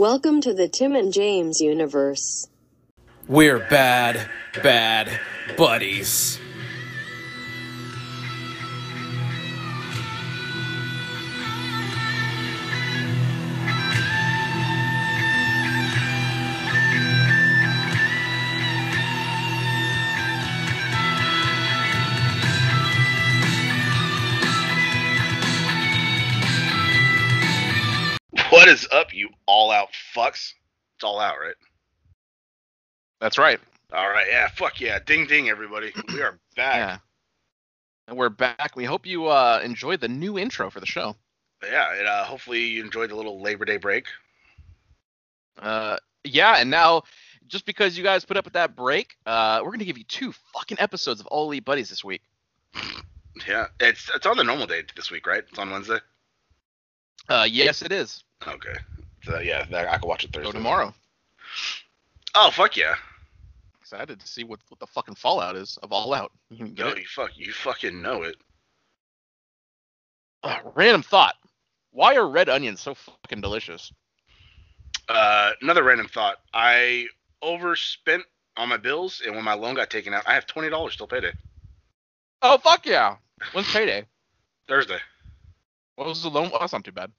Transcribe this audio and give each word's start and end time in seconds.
Welcome 0.00 0.40
to 0.40 0.54
the 0.54 0.66
Tim 0.66 0.96
and 0.96 1.12
James 1.12 1.60
universe. 1.60 2.48
We're 3.28 3.58
bad, 3.58 4.30
bad 4.62 5.20
buddies. 5.58 6.40
Is 28.70 28.86
up, 28.92 29.12
you 29.12 29.28
all 29.46 29.70
out 29.70 29.88
fucks? 30.14 30.54
It's 30.94 31.04
all 31.04 31.18
out, 31.18 31.36
right? 31.40 31.54
That's 33.20 33.36
right. 33.36 33.58
All 33.92 34.08
right, 34.08 34.26
yeah, 34.30 34.48
fuck 34.48 34.80
yeah. 34.80 35.00
Ding 35.04 35.26
ding, 35.26 35.48
everybody. 35.48 35.92
We 36.12 36.22
are 36.22 36.38
back. 36.56 36.76
Yeah. 36.76 36.98
And 38.06 38.16
we're 38.16 38.28
back. 38.28 38.72
We 38.76 38.84
hope 38.84 39.06
you 39.06 39.26
uh, 39.26 39.60
enjoyed 39.64 40.00
the 40.00 40.08
new 40.08 40.38
intro 40.38 40.70
for 40.70 40.78
the 40.78 40.86
show. 40.86 41.16
Yeah, 41.64 41.98
and, 41.98 42.06
uh, 42.06 42.24
hopefully 42.24 42.60
you 42.60 42.84
enjoyed 42.84 43.10
the 43.10 43.16
little 43.16 43.42
Labor 43.42 43.64
Day 43.64 43.76
break. 43.76 44.06
Uh, 45.58 45.96
yeah, 46.24 46.56
and 46.58 46.70
now 46.70 47.02
just 47.48 47.66
because 47.66 47.98
you 47.98 48.04
guys 48.04 48.24
put 48.24 48.36
up 48.36 48.44
with 48.44 48.54
that 48.54 48.76
break, 48.76 49.16
uh, 49.26 49.60
we're 49.64 49.72
gonna 49.72 49.84
give 49.84 49.98
you 49.98 50.04
two 50.04 50.32
fucking 50.54 50.78
episodes 50.80 51.20
of 51.20 51.26
All 51.26 51.46
Elite 51.46 51.64
Buddies 51.64 51.90
this 51.90 52.04
week. 52.04 52.22
Yeah, 53.48 53.68
it's 53.78 54.10
it's 54.14 54.26
on 54.26 54.36
the 54.36 54.44
normal 54.44 54.66
day 54.66 54.82
this 54.96 55.10
week, 55.10 55.26
right? 55.26 55.44
It's 55.48 55.58
on 55.58 55.70
Wednesday. 55.70 56.00
Uh, 57.30 57.46
yes, 57.48 57.80
it 57.80 57.92
is. 57.92 58.24
Okay. 58.46 58.74
So 59.22 59.38
yeah, 59.38 59.64
that, 59.70 59.88
I 59.88 59.98
can 59.98 60.08
watch 60.08 60.24
it 60.24 60.32
Thursday. 60.32 60.50
Go 60.50 60.52
tomorrow. 60.52 60.92
Oh 62.34 62.50
fuck 62.50 62.76
yeah! 62.76 62.94
Excited 63.80 64.18
to 64.18 64.26
see 64.26 64.42
what, 64.42 64.58
what 64.68 64.80
the 64.80 64.86
fucking 64.86 65.14
fallout 65.14 65.54
is 65.54 65.78
of 65.82 65.92
All 65.92 66.12
Out. 66.12 66.32
You 66.50 66.66
Yo, 66.66 66.88
it. 66.88 66.98
you 66.98 67.04
fuck, 67.06 67.30
you 67.36 67.52
fucking 67.52 68.02
know 68.02 68.24
it. 68.24 68.36
Uh, 70.42 70.58
random 70.74 71.02
thought. 71.02 71.36
Why 71.92 72.16
are 72.16 72.28
red 72.28 72.48
onions 72.48 72.80
so 72.80 72.94
fucking 72.94 73.40
delicious? 73.40 73.92
Uh, 75.08 75.52
another 75.62 75.82
random 75.84 76.08
thought. 76.08 76.38
I 76.52 77.06
overspent 77.42 78.24
on 78.56 78.68
my 78.68 78.76
bills, 78.76 79.22
and 79.24 79.34
when 79.36 79.44
my 79.44 79.54
loan 79.54 79.74
got 79.74 79.90
taken 79.90 80.14
out, 80.14 80.24
I 80.26 80.34
have 80.34 80.46
twenty 80.46 80.68
dollars 80.68 80.94
still 80.94 81.06
payday. 81.06 81.32
Oh 82.42 82.58
fuck 82.58 82.86
yeah! 82.86 83.16
When's 83.52 83.72
payday? 83.72 84.04
Thursday. 84.68 84.98
What 85.94 86.08
was 86.08 86.22
the 86.22 86.30
loan? 86.30 86.50
Oh, 86.54 86.58
that's 86.58 86.72
not 86.72 86.82
too 86.82 86.92
bad. 86.92 87.12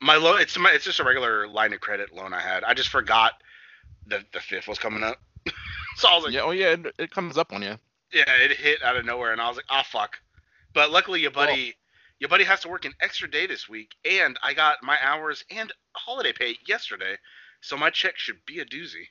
My 0.00 0.16
loan, 0.16 0.40
it's 0.40 0.58
my, 0.58 0.70
it's 0.72 0.84
just 0.84 0.98
a 1.00 1.04
regular 1.04 1.46
line 1.46 1.72
of 1.72 1.80
credit 1.80 2.14
loan 2.14 2.32
I 2.32 2.40
had. 2.40 2.64
I 2.64 2.74
just 2.74 2.88
forgot 2.88 3.32
the 4.06 4.24
the 4.32 4.40
fifth 4.40 4.66
was 4.66 4.78
coming 4.78 5.02
up, 5.02 5.20
so 5.96 6.08
I 6.08 6.14
was 6.16 6.24
like, 6.24 6.32
Yeah. 6.34 6.40
Oh 6.42 6.50
yeah. 6.52 6.68
It, 6.72 6.94
it 6.98 7.10
comes 7.10 7.36
up 7.36 7.52
on 7.52 7.62
you. 7.62 7.76
yeah, 8.12 8.24
it 8.42 8.52
hit 8.56 8.82
out 8.82 8.96
of 8.96 9.04
nowhere, 9.04 9.32
and 9.32 9.40
I 9.40 9.48
was 9.48 9.56
like, 9.56 9.66
ah, 9.68 9.84
fuck. 9.86 10.18
But 10.72 10.90
luckily, 10.90 11.20
your 11.20 11.30
buddy, 11.32 11.74
your 12.18 12.28
buddy 12.28 12.44
has 12.44 12.60
to 12.60 12.68
work 12.68 12.84
an 12.84 12.94
extra 13.00 13.30
day 13.30 13.46
this 13.46 13.68
week, 13.68 13.94
and 14.04 14.38
I 14.42 14.54
got 14.54 14.82
my 14.82 14.96
hours 15.02 15.44
and 15.50 15.72
holiday 15.92 16.32
pay 16.32 16.56
yesterday, 16.66 17.16
so 17.60 17.76
my 17.76 17.90
check 17.90 18.16
should 18.16 18.38
be 18.46 18.60
a 18.60 18.64
doozy. 18.64 19.06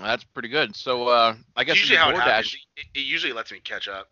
That's 0.00 0.24
pretty 0.24 0.48
good. 0.48 0.76
So 0.76 1.08
uh, 1.08 1.34
I 1.56 1.64
guess 1.64 1.76
usually 1.76 1.98
how 1.98 2.10
it 2.10 2.16
happens, 2.16 2.56
it, 2.76 2.86
it 2.94 3.00
usually 3.00 3.32
lets 3.32 3.50
me 3.52 3.60
catch 3.62 3.88
up, 3.88 4.08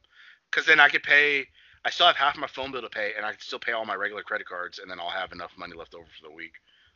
because 0.50 0.66
then 0.66 0.80
I 0.80 0.88
could 0.88 1.02
pay. 1.02 1.46
I 1.84 1.90
still 1.90 2.06
have 2.06 2.16
half 2.16 2.36
my 2.36 2.46
phone 2.46 2.72
bill 2.72 2.82
to 2.82 2.88
pay, 2.88 3.12
and 3.16 3.24
I 3.24 3.30
can 3.30 3.40
still 3.40 3.58
pay 3.58 3.72
all 3.72 3.84
my 3.84 3.94
regular 3.94 4.22
credit 4.22 4.48
cards, 4.48 4.78
and 4.78 4.90
then 4.90 4.98
I'll 5.00 5.10
have 5.10 5.32
enough 5.32 5.52
money 5.56 5.74
left 5.76 5.94
over 5.94 6.04
for 6.04 6.28
the 6.28 6.34
week. 6.34 6.52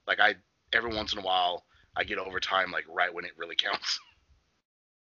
Like 0.06 0.20
I, 0.20 0.34
every 0.72 0.94
once 0.94 1.12
in 1.12 1.19
a 1.19 1.22
while, 1.22 1.64
I 1.97 2.05
get 2.05 2.19
overtime, 2.19 2.70
like 2.70 2.84
right 2.88 3.12
when 3.12 3.25
it 3.25 3.33
really 3.36 3.56
counts. 3.62 4.00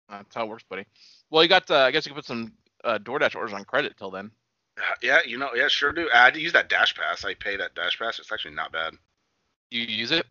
That's 0.08 0.34
how 0.34 0.44
it 0.44 0.48
works, 0.48 0.64
buddy. 0.68 0.86
Well, 1.30 1.42
you 1.42 1.48
got. 1.48 1.70
Uh, 1.70 1.80
I 1.80 1.90
guess 1.90 2.06
you 2.06 2.10
can 2.10 2.16
put 2.16 2.24
some 2.24 2.52
uh, 2.84 2.98
DoorDash 2.98 3.34
orders 3.34 3.52
on 3.52 3.64
credit 3.64 3.96
till 3.98 4.10
then. 4.10 4.30
Uh, 4.78 4.94
yeah, 5.02 5.18
you 5.26 5.36
know, 5.36 5.50
yeah, 5.54 5.68
sure 5.68 5.92
do. 5.92 6.08
I 6.14 6.24
had 6.24 6.34
to 6.34 6.40
use 6.40 6.52
that 6.52 6.68
Dash 6.68 6.94
Pass. 6.94 7.24
I 7.24 7.34
pay 7.34 7.56
that 7.56 7.74
Dash 7.74 7.98
Pass. 7.98 8.18
It's 8.18 8.32
actually 8.32 8.54
not 8.54 8.72
bad. 8.72 8.94
You 9.70 9.82
use 9.82 10.10
it. 10.10 10.24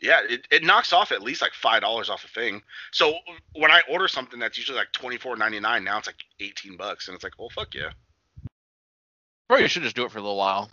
Yeah, 0.00 0.20
it, 0.28 0.46
it 0.50 0.64
knocks 0.64 0.92
off 0.92 1.12
at 1.12 1.22
least 1.22 1.42
like 1.42 1.52
five 1.52 1.82
dollars 1.82 2.08
off 2.08 2.24
a 2.24 2.28
thing. 2.28 2.62
So 2.92 3.14
when 3.54 3.70
I 3.70 3.82
order 3.90 4.08
something 4.08 4.38
that's 4.38 4.56
usually 4.56 4.78
like 4.78 4.92
twenty 4.92 5.18
four 5.18 5.36
ninety 5.36 5.60
nine, 5.60 5.84
now 5.84 5.98
it's 5.98 6.06
like 6.06 6.24
eighteen 6.40 6.76
bucks, 6.76 7.08
and 7.08 7.14
it's 7.14 7.24
like, 7.24 7.34
oh 7.38 7.48
fuck 7.48 7.74
yeah. 7.74 7.90
Probably 9.48 9.68
should 9.68 9.82
just 9.82 9.96
do 9.96 10.04
it 10.04 10.10
for 10.12 10.18
a 10.18 10.22
little 10.22 10.36
while. 10.36 10.70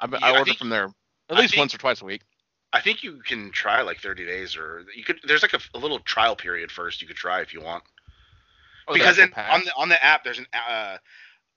I, 0.00 0.08
Yeah, 0.10 0.18
I 0.22 0.28
I 0.28 0.32
order 0.32 0.44
think- 0.46 0.58
from 0.58 0.68
there 0.70 0.88
at 1.30 1.36
least 1.36 1.52
think- 1.52 1.60
once 1.60 1.74
or 1.74 1.78
twice 1.78 2.00
a 2.02 2.04
week. 2.04 2.22
I 2.72 2.80
think 2.80 3.02
you 3.02 3.22
can 3.22 3.52
try 3.52 3.80
like 3.82 4.00
thirty 4.00 4.26
days, 4.26 4.56
or 4.56 4.84
you 4.94 5.04
could. 5.04 5.20
There's 5.24 5.40
like 5.42 5.54
a, 5.54 5.60
a 5.74 5.78
little 5.78 6.00
trial 6.00 6.36
period 6.36 6.70
first. 6.70 7.00
You 7.00 7.06
could 7.08 7.16
try 7.16 7.40
if 7.40 7.54
you 7.54 7.60
want, 7.62 7.84
Oh, 8.88 8.92
because 8.92 9.16
then 9.16 9.32
on 9.36 9.62
the 9.64 9.72
on 9.76 9.88
the 9.88 10.04
app, 10.04 10.24
there's 10.24 10.38
an 10.40 10.46
uh, 10.52 10.98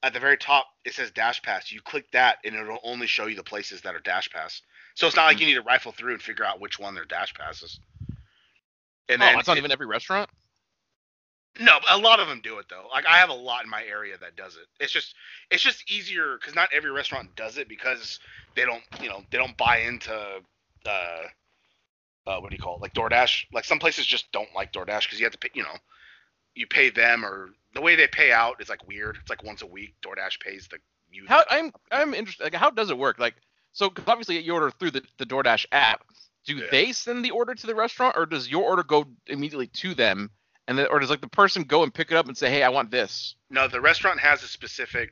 at 0.03 0.13
the 0.13 0.19
very 0.19 0.37
top 0.37 0.67
it 0.85 0.93
says 0.93 1.11
Dash 1.11 1.41
Pass. 1.41 1.71
You 1.71 1.81
click 1.81 2.09
that, 2.11 2.37
and 2.45 2.55
it'll 2.55 2.79
only 2.83 3.07
show 3.07 3.25
you 3.25 3.35
the 3.35 3.43
places 3.43 3.81
that 3.81 3.95
are 3.95 3.99
Dash 3.99 4.29
Pass. 4.29 4.61
So 4.95 5.07
it's 5.07 5.15
not 5.15 5.23
Hmm. 5.23 5.27
like 5.29 5.39
you 5.41 5.47
need 5.47 5.55
to 5.55 5.61
rifle 5.61 5.91
through 5.91 6.13
and 6.13 6.21
figure 6.21 6.45
out 6.45 6.61
which 6.61 6.79
one 6.79 6.93
their 6.95 7.05
Dash 7.05 7.33
Passes. 7.33 7.79
And 9.09 9.21
oh, 9.21 9.25
then 9.25 9.39
it's 9.39 9.47
not 9.47 9.57
it- 9.57 9.61
even 9.61 9.71
every 9.71 9.87
restaurant. 9.87 10.29
No, 11.57 11.79
a 11.89 11.97
lot 11.97 12.19
of 12.19 12.27
them 12.27 12.41
do 12.41 12.59
it 12.59 12.67
though. 12.69 12.87
Like 12.91 13.05
I 13.05 13.17
have 13.17 13.29
a 13.29 13.33
lot 13.33 13.63
in 13.63 13.69
my 13.69 13.83
area 13.83 14.17
that 14.17 14.35
does 14.35 14.55
it. 14.55 14.67
It's 14.79 14.91
just 14.91 15.15
it's 15.49 15.63
just 15.63 15.89
easier 15.91 16.37
because 16.39 16.55
not 16.55 16.69
every 16.73 16.91
restaurant 16.91 17.35
does 17.35 17.57
it 17.57 17.67
because 17.67 18.19
they 18.55 18.65
don't 18.65 18.83
you 19.01 19.09
know 19.09 19.23
they 19.31 19.37
don't 19.37 19.57
buy 19.57 19.77
into 19.79 20.13
uh 20.85 21.23
uh 22.27 22.39
what 22.39 22.49
do 22.49 22.55
you 22.55 22.59
call 22.59 22.75
it 22.75 22.81
like 22.81 22.93
DoorDash. 22.93 23.45
Like 23.51 23.65
some 23.65 23.79
places 23.79 24.05
just 24.05 24.31
don't 24.31 24.53
like 24.55 24.71
DoorDash 24.73 25.03
because 25.03 25.19
you 25.19 25.25
have 25.25 25.33
to 25.33 25.39
pay 25.39 25.49
you 25.53 25.63
know 25.63 25.75
you 26.55 26.67
pay 26.67 26.89
them 26.89 27.25
or 27.25 27.49
the 27.73 27.81
way 27.81 27.95
they 27.95 28.07
pay 28.07 28.31
out 28.31 28.61
is 28.61 28.69
like 28.69 28.87
weird. 28.87 29.17
It's 29.21 29.29
like 29.29 29.43
once 29.43 29.61
a 29.61 29.67
week. 29.67 29.95
DoorDash 30.01 30.39
pays 30.39 30.67
the 30.69 30.77
you. 31.11 31.25
How 31.27 31.43
I'm 31.49 31.71
I'm 31.91 32.13
interested. 32.13 32.43
Like, 32.43 32.53
how 32.55 32.69
does 32.69 32.89
it 32.89 32.97
work? 32.97 33.19
Like, 33.19 33.35
so 33.73 33.89
'cause 33.89 34.05
obviously 34.07 34.39
you 34.39 34.53
order 34.53 34.71
through 34.71 34.91
the, 34.91 35.03
the 35.17 35.25
DoorDash 35.25 35.65
app. 35.71 36.05
Do 36.45 36.55
Yeah. 36.55 36.65
they 36.71 36.93
send 36.93 37.23
the 37.25 37.31
order 37.31 37.53
to 37.55 37.67
the 37.67 37.75
restaurant, 37.75 38.15
or 38.17 38.25
does 38.25 38.49
your 38.49 38.63
order 38.63 38.83
go 38.83 39.05
immediately 39.27 39.67
to 39.67 39.93
them? 39.93 40.31
And 40.69 40.77
then, 40.77 40.85
or 40.91 40.99
does 40.99 41.09
like 41.09 41.19
the 41.21 41.27
person 41.27 41.63
go 41.63 41.81
and 41.81 41.91
pick 41.91 42.11
it 42.11 42.15
up 42.15 42.27
and 42.27 42.37
say, 42.37 42.51
"Hey, 42.51 42.61
I 42.61 42.69
want 42.69 42.91
this." 42.91 43.33
No, 43.49 43.67
the 43.67 43.81
restaurant 43.81 44.19
has 44.19 44.43
a 44.43 44.47
specific 44.47 45.09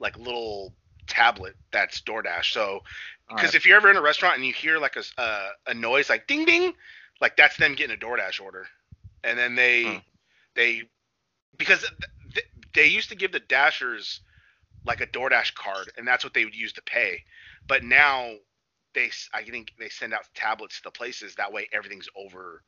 like 0.00 0.18
little 0.18 0.74
tablet 1.06 1.54
that's 1.72 2.00
DoorDash. 2.00 2.52
So 2.52 2.80
because 3.28 3.42
Alright. 3.42 3.54
if 3.54 3.64
you're 3.64 3.76
ever 3.76 3.90
in 3.92 3.96
a 3.96 4.02
restaurant 4.02 4.36
and 4.36 4.44
you 4.44 4.52
hear 4.52 4.78
like 4.78 4.96
a 4.96 5.04
uh, 5.22 5.48
a 5.68 5.74
noise 5.74 6.10
like 6.10 6.26
ding 6.26 6.44
ding, 6.44 6.74
like 7.20 7.36
that's 7.36 7.56
them 7.58 7.76
getting 7.76 7.96
a 7.96 7.98
DoorDash 7.98 8.40
order, 8.40 8.66
and 9.22 9.38
then 9.38 9.54
they 9.54 9.84
Hmm. 9.84 9.98
they 10.56 10.82
because 11.56 11.82
th- 11.82 11.92
th- 12.34 12.46
they 12.74 12.86
used 12.86 13.10
to 13.10 13.14
give 13.14 13.30
the 13.30 13.38
dashers 13.38 14.20
like 14.84 15.00
a 15.00 15.06
DoorDash 15.06 15.54
card, 15.54 15.92
and 15.96 16.08
that's 16.08 16.24
what 16.24 16.34
they 16.34 16.44
would 16.44 16.56
use 16.56 16.72
to 16.72 16.82
pay. 16.82 17.22
But 17.68 17.84
now 17.84 18.32
they 18.94 19.12
I 19.32 19.44
think 19.44 19.74
they 19.78 19.90
send 19.90 20.12
out 20.12 20.24
tablets 20.34 20.78
to 20.78 20.82
the 20.82 20.90
places 20.90 21.36
that 21.36 21.52
way 21.52 21.68
everything's 21.72 22.08
over. 22.16 22.64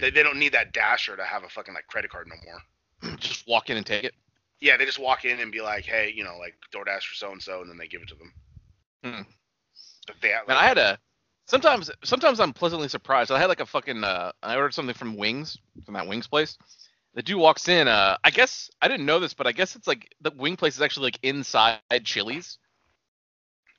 They, 0.00 0.10
they 0.10 0.22
don't 0.22 0.38
need 0.38 0.52
that 0.52 0.72
dasher 0.72 1.16
to 1.16 1.24
have 1.24 1.44
a 1.44 1.48
fucking 1.48 1.74
like 1.74 1.86
credit 1.86 2.10
card 2.10 2.28
no 2.28 2.36
more. 2.44 3.16
just 3.18 3.46
walk 3.46 3.70
in 3.70 3.76
and 3.76 3.86
take 3.86 4.04
it. 4.04 4.14
Yeah, 4.60 4.76
they 4.76 4.84
just 4.84 4.98
walk 4.98 5.24
in 5.24 5.40
and 5.40 5.50
be 5.50 5.60
like, 5.62 5.84
hey, 5.84 6.12
you 6.14 6.22
know, 6.24 6.36
like 6.38 6.54
DoorDash 6.74 7.02
for 7.02 7.14
so 7.14 7.32
and 7.32 7.42
so, 7.42 7.60
and 7.62 7.70
then 7.70 7.78
they 7.78 7.86
give 7.88 8.02
it 8.02 8.08
to 8.08 8.14
them. 8.14 8.32
Hmm. 9.04 9.22
But 10.06 10.16
they 10.20 10.32
like, 10.32 10.48
Man, 10.48 10.56
I 10.56 10.66
had 10.66 10.78
a 10.78 10.98
sometimes 11.46 11.90
sometimes 12.04 12.40
I'm 12.40 12.52
pleasantly 12.52 12.88
surprised. 12.88 13.30
I 13.30 13.38
had 13.38 13.48
like 13.48 13.60
a 13.60 13.66
fucking 13.66 14.04
uh 14.04 14.32
I 14.42 14.56
ordered 14.56 14.74
something 14.74 14.94
from 14.94 15.16
Wings 15.16 15.58
from 15.84 15.94
that 15.94 16.06
Wings 16.06 16.26
place. 16.26 16.58
The 17.14 17.22
dude 17.22 17.38
walks 17.38 17.68
in. 17.68 17.88
Uh, 17.88 18.16
I 18.22 18.30
guess 18.30 18.70
I 18.80 18.88
didn't 18.88 19.06
know 19.06 19.18
this, 19.18 19.34
but 19.34 19.46
I 19.46 19.52
guess 19.52 19.74
it's 19.74 19.88
like 19.88 20.14
the 20.20 20.30
wing 20.30 20.56
place 20.56 20.76
is 20.76 20.80
actually 20.80 21.04
like 21.04 21.18
inside 21.22 21.80
Chili's. 22.04 22.58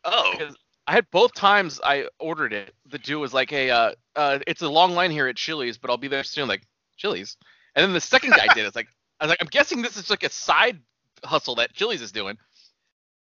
oh, 0.03 0.31
Because 0.37 0.55
I 0.87 0.93
had 0.93 1.05
both 1.11 1.33
times 1.33 1.79
I 1.83 2.07
ordered 2.19 2.53
it. 2.53 2.73
The 2.87 2.97
dude 2.97 3.21
was 3.21 3.33
like, 3.33 3.49
"Hey, 3.49 3.69
uh, 3.69 3.93
uh, 4.15 4.39
it's 4.47 4.61
a 4.61 4.69
long 4.69 4.93
line 4.93 5.11
here 5.11 5.27
at 5.27 5.35
Chili's, 5.37 5.77
but 5.77 5.89
I'll 5.89 5.97
be 5.97 6.07
there 6.07 6.23
soon." 6.23 6.47
Like 6.47 6.63
Chili's, 6.97 7.37
and 7.75 7.83
then 7.83 7.93
the 7.93 8.01
second 8.01 8.31
guy 8.31 8.53
did. 8.53 8.65
It's 8.65 8.75
like 8.75 8.87
I 9.19 9.25
was 9.25 9.29
like, 9.29 9.41
I'm 9.41 9.47
guessing 9.47 9.81
this 9.81 9.97
is 9.97 10.09
like 10.09 10.23
a 10.23 10.29
side 10.29 10.79
hustle 11.23 11.55
that 11.55 11.73
Chili's 11.73 12.01
is 12.01 12.11
doing. 12.11 12.37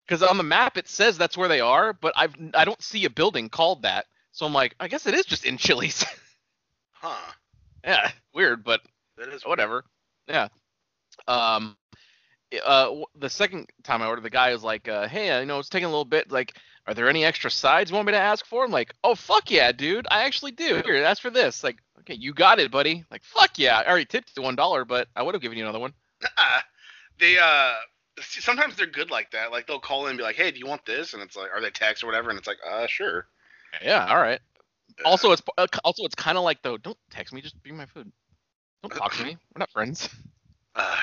Because 0.06 0.22
on 0.22 0.36
the 0.36 0.42
map 0.42 0.76
it 0.76 0.88
says 0.88 1.16
that's 1.16 1.36
where 1.36 1.48
they 1.48 1.60
are, 1.60 1.92
but 1.94 2.12
I've 2.16 2.34
I 2.54 2.64
don't 2.64 2.82
see 2.82 3.04
a 3.04 3.10
building 3.10 3.48
called 3.48 3.82
that. 3.82 4.06
So 4.32 4.44
I'm 4.44 4.52
like, 4.52 4.74
I 4.80 4.88
guess 4.88 5.06
it 5.06 5.14
is 5.14 5.24
just 5.24 5.44
in 5.46 5.56
Chili's. 5.56 6.04
huh? 6.92 7.32
yeah, 7.84 8.10
weird, 8.34 8.64
but 8.64 8.80
That 9.16 9.28
is 9.28 9.44
weird. 9.44 9.50
whatever. 9.50 9.84
Yeah. 10.26 10.48
Um, 11.28 11.76
uh, 12.64 12.90
the 13.16 13.30
second 13.30 13.68
time 13.82 14.02
I 14.02 14.06
ordered, 14.06 14.24
the 14.24 14.30
guy 14.30 14.52
was 14.52 14.62
like, 14.64 14.88
uh, 14.88 15.08
"Hey, 15.08 15.30
uh, 15.30 15.40
you 15.40 15.46
know, 15.46 15.58
it's 15.58 15.68
taking 15.68 15.86
a 15.86 15.90
little 15.90 16.04
bit. 16.04 16.30
Like, 16.30 16.56
are 16.86 16.94
there 16.94 17.08
any 17.08 17.24
extra 17.24 17.50
sides 17.50 17.90
you 17.90 17.94
want 17.94 18.06
me 18.06 18.12
to 18.12 18.18
ask 18.18 18.44
for?" 18.46 18.64
I'm 18.64 18.70
like, 18.70 18.94
"Oh, 19.02 19.14
fuck 19.14 19.50
yeah, 19.50 19.72
dude! 19.72 20.06
I 20.10 20.24
actually 20.24 20.52
do. 20.52 20.82
Here, 20.84 20.96
ask 21.04 21.20
for 21.22 21.30
this." 21.30 21.64
Like, 21.64 21.78
okay, 22.00 22.14
you 22.14 22.32
got 22.34 22.58
it, 22.58 22.70
buddy. 22.70 23.04
Like, 23.10 23.24
fuck 23.24 23.58
yeah! 23.58 23.78
I 23.78 23.88
already 23.88 24.06
tipped 24.06 24.32
you 24.36 24.42
one 24.42 24.56
dollar, 24.56 24.84
but 24.84 25.08
I 25.16 25.22
would 25.22 25.34
have 25.34 25.42
given 25.42 25.58
you 25.58 25.64
another 25.64 25.78
one. 25.80 25.94
they 27.20 27.38
uh, 27.38 27.74
sometimes 28.20 28.76
they're 28.76 28.86
good 28.86 29.10
like 29.10 29.30
that. 29.32 29.50
Like 29.50 29.66
they'll 29.66 29.80
call 29.80 30.04
in 30.04 30.10
and 30.10 30.18
be 30.18 30.24
like, 30.24 30.36
hey, 30.36 30.50
do 30.50 30.58
you 30.58 30.66
want 30.66 30.84
this? 30.84 31.14
And 31.14 31.22
it's 31.22 31.36
like, 31.36 31.50
are 31.54 31.60
they 31.60 31.70
text 31.70 32.02
or 32.02 32.06
whatever? 32.06 32.30
And 32.30 32.38
it's 32.38 32.48
like, 32.48 32.58
uh, 32.68 32.86
sure. 32.86 33.26
Yeah, 33.82 34.06
all 34.08 34.20
right. 34.20 34.40
Also, 35.04 35.32
it's 35.32 35.42
uh, 35.58 35.66
also 35.82 36.04
it's 36.04 36.14
kind 36.14 36.38
of 36.38 36.44
like 36.44 36.62
though. 36.62 36.76
Don't 36.76 36.98
text 37.10 37.32
me. 37.32 37.40
Just 37.40 37.60
bring 37.62 37.76
my 37.76 37.86
food. 37.86 38.12
Don't 38.82 38.94
talk 38.94 39.14
to 39.14 39.24
me. 39.24 39.36
We're 39.54 39.58
not 39.58 39.70
friends. 39.70 40.08
Uh, 40.76 40.96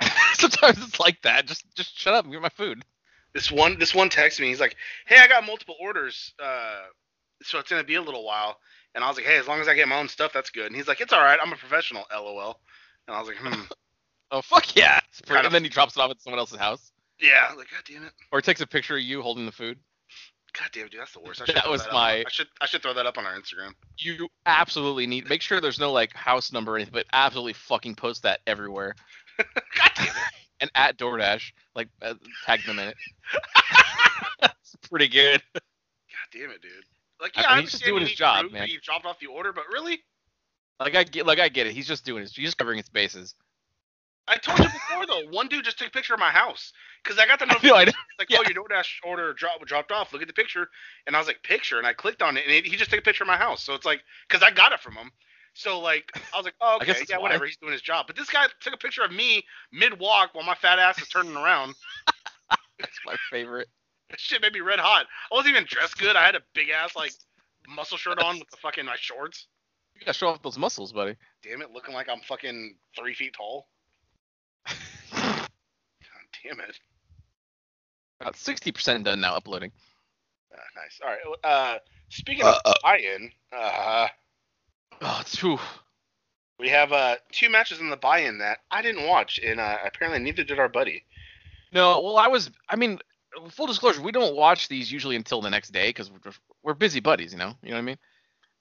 Sometimes 0.34 0.78
it's 0.82 1.00
like 1.00 1.22
that. 1.22 1.46
Just 1.46 1.64
just 1.74 1.98
shut 1.98 2.14
up 2.14 2.24
and 2.24 2.32
get 2.32 2.42
my 2.42 2.48
food. 2.50 2.84
This 3.34 3.50
one 3.50 3.78
this 3.78 3.94
one 3.94 4.08
texted 4.08 4.40
me. 4.40 4.48
He's 4.48 4.60
like, 4.60 4.76
"Hey, 5.06 5.18
I 5.18 5.26
got 5.28 5.44
multiple 5.46 5.76
orders, 5.80 6.32
uh, 6.42 6.82
so 7.42 7.58
it's 7.58 7.70
gonna 7.70 7.84
be 7.84 7.94
a 7.96 8.02
little 8.02 8.24
while." 8.24 8.58
And 8.94 9.02
I 9.02 9.08
was 9.08 9.16
like, 9.16 9.26
"Hey, 9.26 9.36
as 9.38 9.46
long 9.48 9.60
as 9.60 9.68
I 9.68 9.74
get 9.74 9.88
my 9.88 9.96
own 9.98 10.08
stuff, 10.08 10.32
that's 10.32 10.50
good." 10.50 10.66
And 10.66 10.76
he's 10.76 10.88
like, 10.88 11.00
"It's 11.00 11.12
all 11.12 11.20
right. 11.22 11.38
I'm 11.42 11.52
a 11.52 11.56
professional, 11.56 12.04
lol." 12.12 12.60
And 13.08 13.16
I 13.16 13.18
was 13.20 13.28
like, 13.28 13.38
"Hmm, 13.38 13.62
Oh 14.30 14.40
fuck 14.42 14.74
yeah! 14.76 15.00
Pretty- 15.26 15.28
Kind 15.34 15.38
of- 15.40 15.44
and 15.46 15.54
then 15.54 15.62
he 15.64 15.68
drops 15.68 15.96
it 15.96 16.00
off 16.00 16.10
at 16.10 16.20
someone 16.20 16.38
else's 16.38 16.58
house, 16.58 16.92
yeah." 17.20 17.52
Like, 17.56 17.70
God 17.70 17.82
damn 17.86 18.04
it, 18.04 18.12
or 18.32 18.40
takes 18.40 18.60
a 18.60 18.66
picture 18.66 18.96
of 18.96 19.02
you 19.02 19.20
holding 19.22 19.44
the 19.46 19.52
food. 19.52 19.78
God 20.54 20.68
damn, 20.72 20.88
dude, 20.88 21.00
that's 21.00 21.12
the 21.12 21.20
worst. 21.20 21.40
I 21.40 21.46
That 21.54 21.70
was 21.70 21.80
up. 21.86 21.92
my- 21.94 22.24
I 22.26 22.30
should 22.30 22.48
I 22.60 22.66
should 22.66 22.82
throw 22.82 22.92
that 22.94 23.06
up 23.06 23.16
on 23.18 23.24
our 23.26 23.32
Instagram. 23.38 23.72
You 23.98 24.28
absolutely 24.46 25.06
need 25.06 25.26
make 25.28 25.40
sure 25.42 25.60
there's 25.60 25.78
no 25.80 25.90
like 25.92 26.14
house 26.14 26.52
number 26.52 26.72
or 26.72 26.76
anything, 26.76 26.92
but 26.92 27.06
absolutely 27.14 27.54
fucking 27.54 27.94
post 27.94 28.22
that 28.24 28.40
everywhere. 28.46 28.94
God 29.38 29.90
damn 29.96 30.06
it. 30.08 30.12
And 30.62 30.70
at 30.74 30.96
DoorDash, 30.98 31.52
like 31.76 31.90
uh, 32.00 32.14
tag 32.46 32.64
them 32.64 32.78
in 32.80 32.88
it. 32.88 32.96
It's 34.74 34.88
pretty 34.88 35.08
good. 35.08 35.42
God 35.54 35.62
damn 36.32 36.50
it, 36.50 36.62
dude. 36.62 36.72
Like, 37.20 37.32
I 37.36 37.42
yeah, 37.42 37.48
mean, 37.50 37.58
I 37.58 37.60
he's 37.62 37.72
just 37.72 37.84
doing 37.84 38.02
his 38.02 38.12
job, 38.14 38.50
man. 38.52 38.68
You 38.68 38.80
dropped 38.80 39.06
off 39.06 39.18
the 39.20 39.26
order, 39.26 39.52
but 39.52 39.64
really, 39.72 40.00
Like 40.80 40.96
I 40.96 41.04
get, 41.04 41.26
like 41.26 41.40
I 41.40 41.48
get 41.48 41.66
it. 41.66 41.74
He's 41.74 41.86
just 41.88 42.04
doing 42.04 42.22
his, 42.22 42.34
he's 42.34 42.46
just 42.46 42.58
covering 42.58 42.78
his 42.78 42.88
bases. 42.88 43.34
I 44.28 44.36
told 44.38 44.58
you 44.60 44.70
before 44.70 45.06
though. 45.06 45.26
One 45.30 45.48
dude 45.48 45.64
just 45.64 45.78
took 45.78 45.88
a 45.88 45.90
picture 45.90 46.14
of 46.14 46.20
my 46.20 46.30
house 46.30 46.72
because 47.02 47.18
I 47.18 47.26
got 47.26 47.38
the 47.40 47.46
I 47.48 47.58
know, 47.62 47.74
I 47.76 47.84
notification. 47.84 47.86
know. 47.86 47.92
like, 48.18 48.30
Yeah. 48.30 48.38
oh, 48.38 48.42
your 48.44 48.64
DoorDash 48.64 48.88
order 49.04 49.32
drop, 49.34 49.64
dropped 49.66 49.92
off. 49.92 50.12
Look 50.12 50.22
at 50.22 50.28
the 50.28 50.34
picture, 50.34 50.68
and 51.06 51.16
I 51.16 51.18
was 51.18 51.26
like, 51.28 51.42
picture, 51.42 51.78
and 51.78 51.86
I 51.86 51.92
clicked 51.92 52.22
on 52.22 52.36
it, 52.36 52.44
and 52.46 52.54
it, 52.54 52.66
he 52.66 52.76
just 52.76 52.90
took 52.90 53.00
a 53.00 53.02
picture 53.02 53.24
of 53.24 53.28
my 53.28 53.36
house. 53.36 53.62
So 53.62 53.74
it's 53.74 53.84
like, 53.86 54.02
because 54.28 54.42
I 54.42 54.50
got 54.50 54.72
it 54.72 54.80
from 54.80 54.94
him. 54.94 55.10
So 55.54 55.80
like, 55.80 56.10
I 56.32 56.36
was 56.36 56.44
like, 56.44 56.54
oh, 56.60 56.78
okay, 56.80 56.94
yeah, 57.08 57.16
why. 57.16 57.22
whatever. 57.22 57.46
He's 57.46 57.56
doing 57.56 57.72
his 57.72 57.82
job. 57.82 58.06
But 58.06 58.16
this 58.16 58.28
guy 58.28 58.46
took 58.60 58.74
a 58.74 58.78
picture 58.78 59.02
of 59.02 59.12
me 59.12 59.44
mid 59.72 59.98
walk 59.98 60.34
while 60.34 60.44
my 60.44 60.54
fat 60.54 60.78
ass 60.78 61.00
is 61.00 61.08
turning 61.08 61.36
around. 61.36 61.74
That's 62.78 62.98
my 63.06 63.16
favorite. 63.30 63.68
That 64.10 64.20
shit 64.20 64.42
made 64.42 64.52
me 64.52 64.60
red 64.60 64.78
hot. 64.78 65.06
I 65.30 65.34
wasn't 65.34 65.54
even 65.54 65.66
dressed 65.66 65.98
good. 65.98 66.16
I 66.16 66.24
had 66.24 66.34
a 66.34 66.42
big 66.54 66.68
ass 66.70 66.96
like 66.96 67.12
muscle 67.68 67.96
shirt 67.96 68.18
on 68.18 68.38
with 68.38 68.50
the 68.50 68.56
fucking 68.56 68.84
my 68.84 68.96
shorts. 68.98 69.46
You 69.94 70.00
gotta 70.06 70.14
show 70.14 70.28
off 70.28 70.42
those 70.42 70.58
muscles, 70.58 70.92
buddy. 70.92 71.16
Damn 71.42 71.62
it, 71.62 71.70
looking 71.70 71.94
like 71.94 72.08
I'm 72.08 72.20
fucking 72.20 72.76
three 72.98 73.14
feet 73.14 73.34
tall. 73.34 73.68
God 74.66 75.48
damn 76.42 76.60
it. 76.60 76.78
About 78.20 78.36
sixty 78.36 78.72
percent 78.72 79.04
done 79.04 79.20
now 79.20 79.34
uploading. 79.34 79.72
Uh, 80.52 80.58
nice. 80.76 81.00
All 81.02 81.10
right. 81.10 81.38
Uh, 81.44 81.78
speaking 82.08 82.44
of 82.44 82.56
buy-in, 82.82 83.30
uh, 83.56 84.08
Oh, 85.00 85.18
it's 85.20 85.36
too. 85.36 85.58
we 86.58 86.68
have 86.68 86.92
uh 86.92 87.16
two 87.32 87.50
matches 87.50 87.80
in 87.80 87.90
the 87.90 87.96
buy-in 87.96 88.38
that 88.38 88.58
I 88.70 88.82
didn't 88.82 89.06
watch, 89.06 89.40
and 89.44 89.58
uh, 89.60 89.78
apparently 89.84 90.20
neither 90.20 90.44
did 90.44 90.58
our 90.58 90.68
buddy. 90.68 91.04
No, 91.72 92.00
well, 92.00 92.18
I 92.18 92.28
was. 92.28 92.50
I 92.68 92.76
mean, 92.76 92.98
full 93.50 93.66
disclosure, 93.66 94.02
we 94.02 94.12
don't 94.12 94.36
watch 94.36 94.68
these 94.68 94.92
usually 94.92 95.16
until 95.16 95.40
the 95.40 95.50
next 95.50 95.70
day 95.70 95.88
because 95.88 96.10
we're 96.10 96.32
we're 96.62 96.74
busy 96.74 97.00
buddies, 97.00 97.32
you 97.32 97.38
know. 97.38 97.54
You 97.62 97.70
know 97.70 97.76
what 97.76 97.82
I 97.82 97.82
mean? 97.82 97.98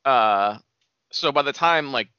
Uh, 0.06 0.58
so 1.12 1.32
by 1.32 1.42
the 1.42 1.54
time 1.54 1.92
like 1.92 2.10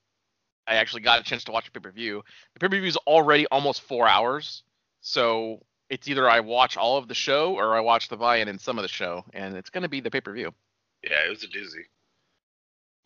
I 0.67 0.77
actually 0.77 1.03
got 1.03 1.21
a 1.21 1.25
chance 1.25 1.45
to 1.45 1.53
watch 1.53 1.69
a 1.69 1.73
pay 1.73 1.81
per 1.81 1.91
view, 1.91 2.23
the 2.55 2.61
pay 2.61 2.69
per 2.69 2.77
view 2.77 2.87
is 2.87 2.97
already 2.99 3.47
almost 3.47 3.81
four 3.83 4.07
hours. 4.07 4.63
So 5.01 5.65
it's 5.91 6.09
either 6.09 6.29
I 6.29 6.41
watch 6.41 6.77
all 6.77 6.97
of 6.97 7.09
the 7.09 7.15
show 7.15 7.55
or 7.55 7.75
I 7.75 7.81
watch 7.81 8.09
the 8.09 8.17
buy-in 8.17 8.49
and 8.49 8.61
some 8.61 8.79
of 8.79 8.83
the 8.83 8.89
show, 8.89 9.25
and 9.33 9.57
it's 9.57 9.71
gonna 9.71 9.89
be 9.89 10.01
the 10.01 10.11
pay 10.11 10.21
per 10.21 10.33
view. 10.33 10.55
Yeah, 11.03 11.27
it 11.27 11.31
was 11.31 11.43
a 11.43 11.49
doozy. 11.49 11.87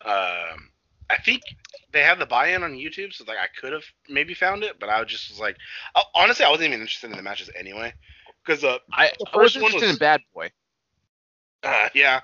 Um, 0.05 0.69
I 1.09 1.17
think 1.17 1.41
they 1.91 2.01
have 2.03 2.19
the 2.19 2.25
buy-in 2.25 2.63
on 2.63 2.73
YouTube, 2.73 3.13
so 3.13 3.23
like 3.27 3.37
I 3.37 3.47
could 3.59 3.71
have 3.73 3.83
maybe 4.09 4.33
found 4.33 4.63
it, 4.63 4.79
but 4.79 4.89
I 4.89 5.03
just 5.05 5.29
was 5.29 5.39
like, 5.39 5.55
oh, 5.95 6.01
honestly, 6.15 6.45
I 6.45 6.49
wasn't 6.49 6.67
even 6.69 6.81
interested 6.81 7.09
in 7.11 7.17
the 7.17 7.23
matches 7.23 7.49
anyway, 7.57 7.93
because 8.45 8.63
uh, 8.63 8.77
I, 8.91 9.11
The 9.19 9.25
I 9.33 9.37
was 9.37 9.53
first 9.53 9.55
one 9.55 9.63
interested 9.65 9.85
was- 9.87 9.95
in 9.95 9.99
Bad 9.99 10.21
Boy. 10.33 10.51
Uh, 11.63 11.89
yeah. 11.95 12.21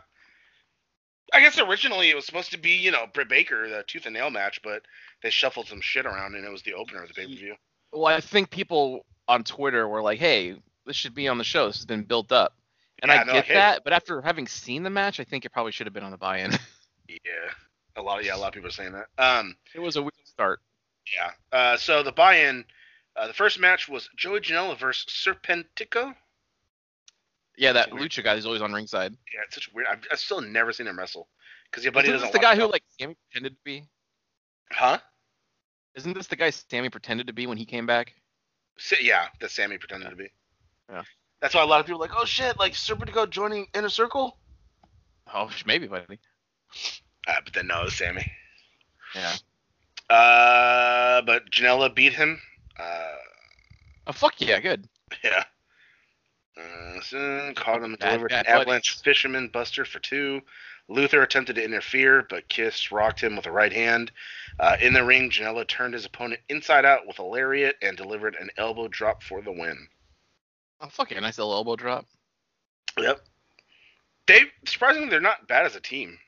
I 1.33 1.39
guess 1.41 1.57
originally 1.59 2.09
it 2.12 2.15
was 2.15 2.25
supposed 2.25 2.51
to 2.51 2.59
be, 2.59 2.71
you 2.71 2.91
know, 2.91 3.06
Britt 3.12 3.27
Baker, 3.30 3.68
the 3.68 3.83
tooth 3.88 4.06
and 4.06 4.13
nail 4.13 4.30
match, 4.30 4.62
but 4.63 4.83
they 5.24 5.31
shuffled 5.31 5.68
some 5.68 5.81
shit 5.81 6.06
around 6.06 6.36
and 6.36 6.45
it 6.45 6.51
was 6.51 6.62
the 6.62 6.74
opener 6.74 7.01
of 7.01 7.07
the 7.07 7.13
pay 7.15 7.24
per 7.24 7.29
view. 7.33 7.56
Well, 7.91 8.06
I 8.06 8.19
think 8.21 8.51
people 8.51 9.06
on 9.27 9.44
Twitter 9.44 9.88
were 9.88 10.01
like, 10.03 10.19
"Hey, 10.19 10.56
this 10.86 10.95
should 10.95 11.15
be 11.15 11.27
on 11.27 11.39
the 11.39 11.44
show. 11.44 11.65
This 11.68 11.77
has 11.77 11.86
been 11.88 12.03
built 12.03 12.31
up." 12.31 12.53
And 13.01 13.09
Yeah, 13.09 13.21
I 13.21 13.24
get 13.25 13.33
like, 13.33 13.45
"Hey." 13.45 13.53
that, 13.56 13.83
but 13.83 13.94
after 13.94 14.21
having 14.21 14.47
seen 14.47 14.83
the 14.83 14.89
match, 14.91 15.19
I 15.19 15.24
think 15.24 15.45
it 15.45 15.51
probably 15.51 15.71
should 15.71 15.88
have 15.88 15.94
been 15.94 16.03
on 16.03 16.12
the 16.12 16.18
buy-in. 16.18 16.51
Yeah. 17.09 17.18
A 17.95 18.01
lot 18.01 18.19
of 18.19 18.25
yeah, 18.25 18.35
a 18.35 18.37
lot 18.37 18.47
of 18.47 18.53
people 18.53 18.69
are 18.69 18.71
saying 18.71 18.93
that. 18.93 19.07
Um, 19.17 19.55
it 19.75 19.79
was 19.79 19.95
a 19.95 20.01
weird 20.01 20.13
start. 20.25 20.59
yeah. 21.13 21.31
Uh, 21.51 21.77
so 21.77 22.01
the 22.03 22.11
buy-in, 22.11 22.65
uh, 23.15 23.27
the 23.27 23.33
first 23.33 23.59
match 23.59 23.87
was 23.87 24.09
Joey 24.17 24.39
Janela 24.39 24.77
versus 24.77 25.05
Serpentico. 25.07 26.15
Yeah, 27.55 27.73
that 27.73 27.91
Weird. 27.93 28.09
Lucha 28.09 28.23
guy 28.23 28.35
who's 28.35 28.47
always 28.47 28.63
on 28.63 28.73
ringside. 28.73 29.11
Yeah, 29.33 29.41
it's 29.45 29.53
such 29.55 29.71
weird. 29.73 29.87
I've, 29.87 29.99
I've 30.11 30.19
still 30.19 30.41
never 30.41 30.73
seen 30.73 30.87
him 30.87 30.97
wrestle 30.97 31.27
because 31.69 31.83
your 31.83 31.91
buddy 31.93 32.07
Isn't 32.07 32.15
doesn't. 32.21 32.27
this 32.29 32.33
the 32.33 32.43
guy 32.43 32.55
who 32.55 32.65
like 32.65 32.83
Sammy 32.99 33.15
pretended 33.29 33.53
to 33.55 33.61
be? 33.63 33.83
Huh? 34.71 34.97
Isn't 35.95 36.13
this 36.15 36.25
the 36.25 36.35
guy 36.35 36.49
Sammy 36.49 36.89
pretended 36.89 37.27
to 37.27 37.33
be 37.33 37.45
when 37.45 37.57
he 37.59 37.65
came 37.65 37.85
back? 37.85 38.13
Sa- 38.79 38.95
yeah, 38.99 39.27
that 39.39 39.51
Sammy 39.51 39.77
pretended 39.77 40.09
to 40.09 40.15
be. 40.15 40.31
Yeah. 40.89 41.03
That's 41.41 41.53
why 41.53 41.61
a 41.61 41.65
lot 41.67 41.79
of 41.79 41.85
people 41.85 41.99
are 42.01 42.07
like, 42.07 42.17
oh 42.17 42.25
shit, 42.25 42.57
like 42.57 42.73
Serpentico 42.73 43.29
joining 43.29 43.67
Inner 43.75 43.89
Circle. 43.89 44.35
Oh, 45.31 45.51
maybe, 45.67 45.85
buddy. 45.85 46.19
Uh, 47.27 47.35
but 47.43 47.53
then 47.53 47.67
no, 47.67 47.81
it 47.81 47.85
was 47.85 47.95
Sammy. 47.95 48.29
Yeah. 49.15 49.33
Uh, 50.09 51.21
but 51.21 51.49
Janela 51.49 51.93
beat 51.93 52.13
him. 52.13 52.39
Uh, 52.79 53.09
Oh 54.05 54.11
fuck 54.11 54.33
yeah, 54.41 54.59
good. 54.59 54.87
yeah. 55.23 55.43
Uh, 56.57 56.99
so 57.01 57.53
caught 57.55 57.77
him 57.77 57.85
and 57.85 57.99
Bad- 57.99 58.07
delivered 58.09 58.29
bad 58.31 58.45
an 58.47 58.51
avalanche 58.53 58.91
buddies. 58.95 59.01
fisherman 59.03 59.47
buster 59.47 59.85
for 59.85 59.99
two. 59.99 60.41
Luther 60.89 61.23
attempted 61.23 61.55
to 61.55 61.63
interfere, 61.63 62.27
but 62.29 62.49
Kiss 62.49 62.91
rocked 62.91 63.21
him 63.21 63.37
with 63.37 63.45
a 63.45 63.51
right 63.51 63.71
hand. 63.71 64.11
Uh, 64.59 64.75
in 64.81 64.91
the 64.93 65.03
ring, 65.05 65.29
Janela 65.31 65.65
turned 65.65 65.93
his 65.93 66.05
opponent 66.05 66.41
inside 66.49 66.83
out 66.83 67.07
with 67.07 67.19
a 67.19 67.23
lariat 67.23 67.77
and 67.81 67.95
delivered 67.95 68.35
an 68.35 68.49
elbow 68.57 68.89
drop 68.89 69.23
for 69.23 69.41
the 69.41 69.51
win. 69.53 69.87
Oh 70.81 70.89
fuck 70.89 71.09
yeah, 71.11 71.21
nice 71.21 71.37
little 71.37 71.53
elbow 71.53 71.77
drop. 71.77 72.05
Yep. 72.99 73.21
They 74.27 74.41
surprisingly 74.67 75.07
they're 75.09 75.21
not 75.21 75.47
bad 75.47 75.65
as 75.65 75.77
a 75.77 75.81
team. 75.81 76.19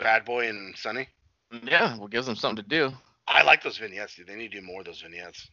Bad 0.00 0.24
Boy 0.24 0.48
and 0.48 0.76
Sonny. 0.76 1.08
Yeah, 1.64 1.96
well, 1.98 2.08
gives 2.08 2.26
them 2.26 2.36
something 2.36 2.62
to 2.64 2.68
do. 2.68 2.92
I 3.26 3.42
like 3.42 3.62
those 3.62 3.78
vignettes, 3.78 4.14
dude. 4.16 4.26
They 4.26 4.36
need 4.36 4.50
to 4.52 4.60
do 4.60 4.66
more 4.66 4.80
of 4.80 4.86
those 4.86 5.00
vignettes. 5.02 5.48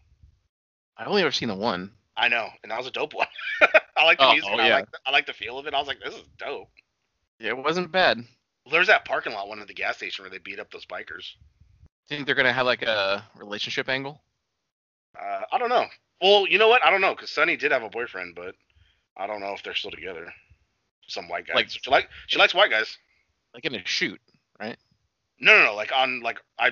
I've 0.97 1.07
only 1.07 1.21
ever 1.21 1.31
seen 1.31 1.49
the 1.49 1.55
one. 1.55 1.91
I 2.15 2.27
know, 2.29 2.49
and 2.63 2.71
that 2.71 2.77
was 2.77 2.87
a 2.87 2.91
dope 2.91 3.13
one. 3.13 3.27
I 3.97 4.03
like 4.03 4.17
the 4.17 4.25
Oh, 4.25 4.31
music. 4.31 4.49
oh, 4.49 4.53
and 4.53 4.61
I 4.61 4.67
yeah. 4.69 4.75
like 4.75 4.91
the, 4.91 4.97
I 5.05 5.11
like 5.11 5.25
the 5.27 5.33
feel 5.33 5.59
of 5.59 5.67
it. 5.67 5.73
I 5.73 5.79
was 5.79 5.87
like, 5.87 5.99
this 6.03 6.15
is 6.15 6.23
dope. 6.39 6.69
Yeah, 7.39 7.49
it 7.49 7.57
wasn't 7.57 7.91
bad. 7.91 8.19
There's 8.71 8.87
that 8.87 9.05
parking 9.05 9.33
lot 9.33 9.47
one 9.47 9.59
at 9.61 9.67
the 9.67 9.73
gas 9.73 9.97
station 9.97 10.23
where 10.23 10.29
they 10.31 10.39
beat 10.39 10.59
up 10.59 10.71
those 10.71 10.85
bikers. 10.85 11.33
I 12.09 12.15
think 12.15 12.25
they're 12.25 12.35
gonna 12.35 12.53
have 12.53 12.65
like 12.65 12.81
a 12.81 13.23
relationship 13.37 13.89
angle? 13.89 14.21
Uh, 15.19 15.41
I 15.51 15.57
don't 15.57 15.69
know. 15.69 15.85
Well, 16.21 16.47
you 16.47 16.57
know 16.57 16.67
what? 16.67 16.83
I 16.85 16.89
don't 16.89 17.01
know 17.01 17.13
because 17.13 17.29
Sonny 17.31 17.57
did 17.57 17.71
have 17.71 17.83
a 17.83 17.89
boyfriend, 17.89 18.33
but 18.35 18.55
I 19.15 19.27
don't 19.27 19.39
know 19.41 19.53
if 19.53 19.61
they're 19.63 19.75
still 19.75 19.91
together. 19.91 20.33
Some 21.07 21.27
white 21.29 21.47
guy. 21.47 21.53
Like- 21.53 21.69
she 21.69 21.79
like 21.89 22.09
she 22.27 22.37
likes 22.39 22.53
white 22.55 22.71
guys. 22.71 22.97
Like 23.53 23.65
in 23.65 23.75
a 23.75 23.85
shoot, 23.85 24.19
right? 24.59 24.77
No, 25.39 25.57
no, 25.57 25.65
no. 25.65 25.75
Like 25.75 25.91
on 25.95 26.21
like 26.21 26.39
I 26.59 26.71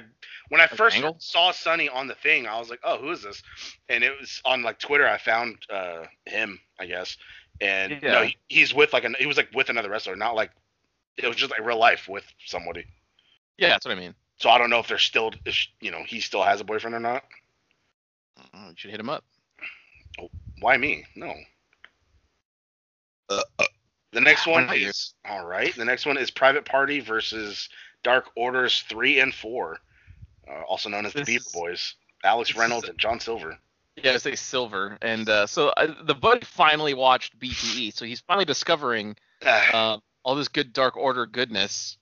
when 0.49 0.61
I 0.61 0.67
first 0.67 0.95
Angle? 0.97 1.17
saw 1.19 1.51
Sonny 1.51 1.89
on 1.89 2.07
the 2.07 2.15
thing, 2.15 2.47
I 2.47 2.57
was 2.59 2.69
like, 2.69 2.79
oh, 2.83 2.97
who 2.97 3.11
is 3.11 3.23
this? 3.23 3.41
And 3.89 4.03
it 4.03 4.11
was 4.19 4.41
on 4.45 4.63
like 4.63 4.79
Twitter. 4.79 5.07
I 5.07 5.17
found 5.17 5.57
uh 5.69 6.05
him, 6.25 6.59
I 6.79 6.85
guess. 6.87 7.17
And 7.61 8.01
no, 8.07 8.21
Yeah. 8.21 8.23
he, 8.23 8.37
he's 8.47 8.73
with 8.73 8.93
like 8.93 9.03
an 9.03 9.15
he 9.19 9.25
was 9.27 9.37
like 9.37 9.49
with 9.53 9.69
another 9.69 9.89
wrestler, 9.89 10.15
not 10.15 10.35
like 10.35 10.51
it 11.17 11.27
was 11.27 11.35
just 11.37 11.51
like 11.51 11.65
real 11.65 11.79
life 11.79 12.07
with 12.07 12.25
somebody. 12.45 12.85
Yeah, 13.57 13.69
that's 13.69 13.85
what 13.85 13.91
I 13.95 13.99
mean. 13.99 14.15
So 14.37 14.49
I 14.49 14.57
don't 14.57 14.69
know 14.69 14.79
if 14.79 14.87
they're 14.87 14.97
still, 14.97 15.31
if, 15.45 15.55
you 15.79 15.91
know, 15.91 16.03
he 16.05 16.19
still 16.19 16.43
has 16.43 16.59
a 16.59 16.63
boyfriend 16.65 16.95
or 16.95 16.99
not. 16.99 17.23
You 18.53 18.73
should 18.75 18.91
hit 18.91 18.99
him 18.99 19.09
up. 19.09 19.23
Oh, 20.19 20.29
Why 20.59 20.77
me? 20.77 21.05
No. 21.15 21.33
The 24.15 24.21
next 24.21 24.47
one 24.47 24.69
is 24.73 25.13
all 25.27 25.45
right. 25.45 25.75
The 25.75 25.83
next 25.83 26.05
one 26.05 26.17
is 26.17 26.31
Private 26.31 26.63
Party 26.63 27.01
versus 27.01 27.67
Dark 28.01 28.29
Orders 28.37 28.81
three 28.87 29.19
and 29.19 29.33
four, 29.33 29.79
uh, 30.49 30.61
also 30.61 30.87
known 30.87 31.05
as 31.05 31.11
the 31.11 31.25
Beaver 31.25 31.43
is- 31.45 31.51
Boys. 31.51 31.95
Alex 32.23 32.47
this 32.49 32.55
is 32.55 32.59
Reynolds 32.61 32.87
and 32.87 32.97
John 32.97 33.19
Silver. 33.19 33.57
Yeah, 33.97 34.13
I 34.13 34.17
say 34.17 34.35
silver, 34.35 34.97
and 35.01 35.27
uh, 35.27 35.47
so 35.47 35.67
uh, 35.69 35.93
the 36.03 36.15
buddy 36.15 36.45
finally 36.45 36.93
watched 36.93 37.37
BTE, 37.37 37.93
so 37.93 38.05
he's 38.05 38.21
finally 38.21 38.45
discovering 38.45 39.17
Ah, 39.45 39.93
um, 39.95 40.01
all 40.23 40.35
this 40.35 40.47
good 40.47 40.71
Dark 40.71 40.95
Order 40.95 41.25
goodness. 41.25 41.97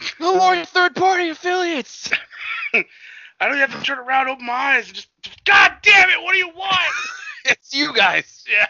No 0.18 0.34
more 0.36 0.64
third-party 0.64 1.28
affiliates. 1.28 2.10
I 2.74 3.48
don't 3.48 3.58
have 3.58 3.72
to 3.78 3.82
turn 3.84 3.98
around, 3.98 4.28
open 4.28 4.46
my 4.46 4.52
eyes, 4.52 4.86
and 4.86 4.94
just 4.96 5.08
God 5.44 5.72
damn 5.82 6.08
it! 6.08 6.22
What 6.22 6.32
do 6.32 6.38
you 6.38 6.48
want? 6.48 6.80
it's 7.44 7.74
you 7.74 7.92
guys. 7.94 8.44
yeah. 8.50 8.66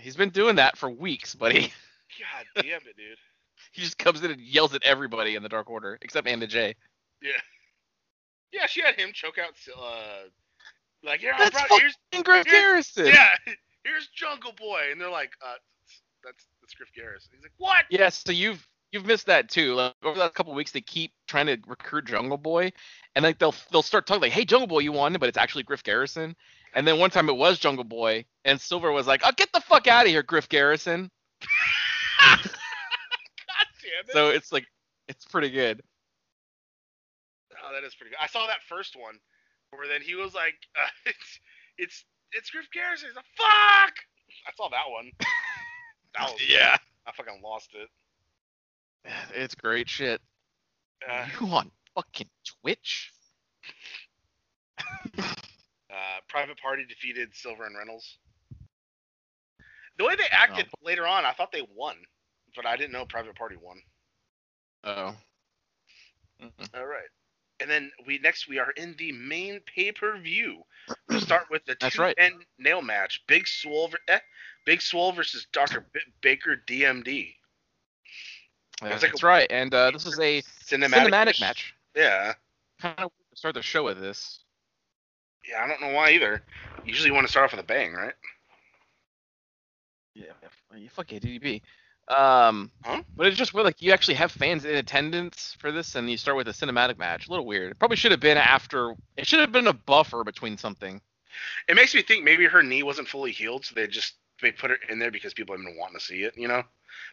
He's 0.00 0.16
been 0.16 0.30
doing 0.30 0.56
that 0.56 0.76
for 0.76 0.90
weeks, 0.90 1.34
buddy. 1.34 1.72
God 2.18 2.62
damn 2.62 2.80
it, 2.80 2.96
dude. 2.96 3.18
He 3.72 3.82
just 3.82 3.98
comes 3.98 4.22
in 4.22 4.30
and 4.30 4.40
yells 4.40 4.74
at 4.74 4.82
everybody 4.84 5.34
in 5.34 5.42
the 5.42 5.48
Dark 5.48 5.70
Order 5.70 5.98
except 6.02 6.26
Anna 6.26 6.46
Jay. 6.46 6.74
Yeah. 7.22 7.30
Yeah, 8.52 8.66
she 8.66 8.82
had 8.82 8.96
him 8.96 9.10
choke 9.14 9.38
out. 9.38 9.54
Uh, 9.74 10.28
like, 11.02 11.22
yeah, 11.22 11.32
That's 11.38 11.50
bro, 11.50 11.78
here's 11.78 11.96
Griff 12.22 12.44
Garrison. 12.46 13.06
yeah, 13.06 13.30
here's 13.84 14.08
Jungle 14.08 14.52
Boy, 14.52 14.88
and 14.90 15.00
they're 15.00 15.10
like, 15.10 15.32
uh, 15.44 15.54
that's 16.22 16.46
that's 16.60 16.74
Griff 16.74 16.90
Garrison. 16.94 17.30
He's 17.34 17.42
like, 17.42 17.52
what? 17.56 17.84
Yeah, 17.90 18.08
so 18.10 18.30
you've 18.30 18.66
you've 18.92 19.06
missed 19.06 19.26
that 19.26 19.48
too. 19.48 19.74
Like, 19.74 19.94
over 20.04 20.14
the 20.14 20.20
last 20.20 20.34
couple 20.34 20.54
weeks, 20.54 20.70
they 20.72 20.80
keep 20.80 21.12
trying 21.26 21.46
to 21.46 21.56
recruit 21.66 22.04
Jungle 22.06 22.36
Boy, 22.36 22.72
and 23.16 23.22
like 23.22 23.38
they'll 23.38 23.54
they'll 23.70 23.82
start 23.82 24.06
talking 24.06 24.22
like, 24.22 24.32
"Hey, 24.32 24.44
Jungle 24.44 24.68
Boy, 24.68 24.80
you 24.80 24.92
won," 24.92 25.14
but 25.14 25.28
it's 25.28 25.38
actually 25.38 25.64
Griff 25.64 25.82
Garrison. 25.82 26.36
And 26.74 26.86
then 26.86 26.98
one 26.98 27.10
time 27.10 27.28
it 27.28 27.36
was 27.36 27.58
Jungle 27.58 27.84
Boy, 27.84 28.24
and 28.44 28.60
Silver 28.60 28.90
was 28.92 29.06
like, 29.06 29.22
"Oh, 29.24 29.30
get 29.36 29.52
the 29.52 29.60
fuck 29.60 29.86
out 29.86 30.06
of 30.06 30.10
here, 30.10 30.22
Griff 30.22 30.48
Garrison." 30.48 31.10
God 32.20 32.38
damn 32.40 34.04
it. 34.08 34.12
So 34.12 34.28
it's 34.30 34.52
like 34.52 34.66
it's 35.08 35.24
pretty 35.24 35.50
good. 35.50 35.82
Oh, 37.52 37.72
that 37.74 37.84
is 37.86 37.94
pretty 37.94 38.10
good. 38.10 38.18
I 38.22 38.26
saw 38.26 38.46
that 38.46 38.62
first 38.68 38.96
one 38.96 39.18
where 39.70 39.88
then 39.88 40.02
he 40.02 40.14
was 40.14 40.34
like, 40.34 40.54
uh, 40.76 40.88
it's 41.06 41.40
it's 41.78 42.04
it's 42.32 42.50
Griff 42.50 42.68
Garrison. 42.72 43.08
He's 43.08 43.16
like, 43.16 43.24
fuck. 43.36 43.94
I 44.46 44.52
saw 44.56 44.68
that 44.70 44.90
one. 44.90 45.10
That 46.14 46.30
was, 46.30 46.46
Yeah, 46.46 46.76
I 47.06 47.12
fucking 47.12 47.40
lost 47.42 47.70
it. 47.72 47.88
it's 49.34 49.54
great 49.54 49.88
shit. 49.88 50.20
Uh, 51.10 51.26
you 51.40 51.46
on 51.46 51.70
fucking 51.94 52.28
Twitch? 52.60 53.10
Uh, 56.02 56.20
Private 56.28 56.58
Party 56.58 56.84
defeated 56.88 57.30
Silver 57.32 57.64
and 57.64 57.76
Reynolds. 57.76 58.18
The 59.98 60.04
way 60.04 60.16
they 60.16 60.24
acted 60.30 60.66
later 60.82 61.06
on, 61.06 61.24
I 61.24 61.32
thought 61.32 61.52
they 61.52 61.66
won, 61.74 61.96
but 62.56 62.66
I 62.66 62.76
didn't 62.76 62.92
know 62.92 63.04
Private 63.04 63.36
Party 63.36 63.56
won. 63.60 63.76
Oh. 64.84 65.14
All 66.74 66.86
right. 66.86 67.08
And 67.60 67.70
then 67.70 67.92
we 68.06 68.18
next 68.18 68.48
we 68.48 68.58
are 68.58 68.72
in 68.72 68.96
the 68.98 69.12
main 69.12 69.60
pay 69.72 69.92
per 69.92 70.18
view. 70.18 70.62
We'll 71.08 71.20
start 71.30 71.44
with 71.50 71.64
the 71.64 71.76
two 71.76 72.02
right. 72.02 72.14
and 72.18 72.34
nail 72.58 72.82
match. 72.82 73.22
Big 73.28 73.46
Swole, 73.46 73.92
eh, 74.08 74.18
Big 74.66 74.82
Swole 74.82 75.12
versus 75.12 75.46
Doctor 75.52 75.86
B- 75.92 76.00
Baker 76.22 76.56
DMD. 76.66 77.34
Yeah, 78.82 78.88
like 78.90 79.00
that's 79.00 79.22
a- 79.22 79.26
right. 79.26 79.46
And 79.50 79.72
uh, 79.72 79.92
this 79.92 80.06
is 80.06 80.18
a 80.18 80.42
Cinematic, 80.64 81.10
cinematic 81.10 81.40
match. 81.40 81.74
Yeah. 81.94 82.32
Kind 82.80 82.98
of 82.98 83.12
start 83.34 83.54
the 83.54 83.62
show 83.62 83.84
with 83.84 84.00
this. 84.00 84.42
Yeah, 85.48 85.62
I 85.62 85.66
don't 85.66 85.80
know 85.80 85.92
why 85.92 86.10
either. 86.10 86.42
Usually 86.84 87.08
you 87.08 87.14
want 87.14 87.26
to 87.26 87.30
start 87.30 87.44
off 87.44 87.52
with 87.52 87.60
a 87.60 87.66
bang, 87.66 87.92
right? 87.92 88.14
Yeah, 90.14 90.24
you 90.76 90.88
fuck 90.88 91.06
DDP. 91.06 91.62
Um, 92.08 92.70
Huh? 92.84 93.02
but 93.16 93.26
it's 93.28 93.36
just 93.36 93.54
weird. 93.54 93.64
Like 93.64 93.80
you 93.80 93.92
actually 93.92 94.14
have 94.14 94.32
fans 94.32 94.64
in 94.64 94.74
attendance 94.74 95.56
for 95.58 95.72
this, 95.72 95.94
and 95.94 96.10
you 96.10 96.16
start 96.16 96.36
with 96.36 96.48
a 96.48 96.52
cinematic 96.52 96.98
match. 96.98 97.28
A 97.28 97.30
little 97.30 97.46
weird. 97.46 97.70
It 97.70 97.78
probably 97.78 97.96
should 97.96 98.10
have 98.10 98.20
been 98.20 98.36
after. 98.36 98.94
It 99.16 99.26
should 99.26 99.40
have 99.40 99.52
been 99.52 99.68
a 99.68 99.72
buffer 99.72 100.24
between 100.24 100.58
something. 100.58 101.00
It 101.68 101.76
makes 101.76 101.94
me 101.94 102.02
think 102.02 102.24
maybe 102.24 102.44
her 102.46 102.62
knee 102.62 102.82
wasn't 102.82 103.08
fully 103.08 103.32
healed, 103.32 103.64
so 103.64 103.74
they 103.74 103.86
just 103.86 104.14
they 104.42 104.52
put 104.52 104.70
it 104.70 104.80
in 104.90 104.98
there 104.98 105.10
because 105.10 105.32
people 105.32 105.56
have 105.56 105.64
been 105.64 105.76
wanting 105.78 105.98
to 105.98 106.04
see 106.04 106.24
it, 106.24 106.36
you 106.36 106.48
know. 106.48 106.62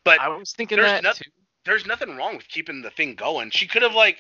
But 0.04 0.20
I 0.20 0.28
was 0.30 0.52
thinking 0.52 0.78
there's 0.78 1.02
that 1.02 1.16
too. 1.16 1.30
there's 1.66 1.86
nothing 1.86 2.18
wrong 2.18 2.36
with 2.36 2.48
keeping 2.50 2.82
the 2.82 2.90
thing 2.90 3.16
going. 3.16 3.52
She 3.52 3.68
could 3.68 3.84
have 3.84 3.94
like 3.94 4.18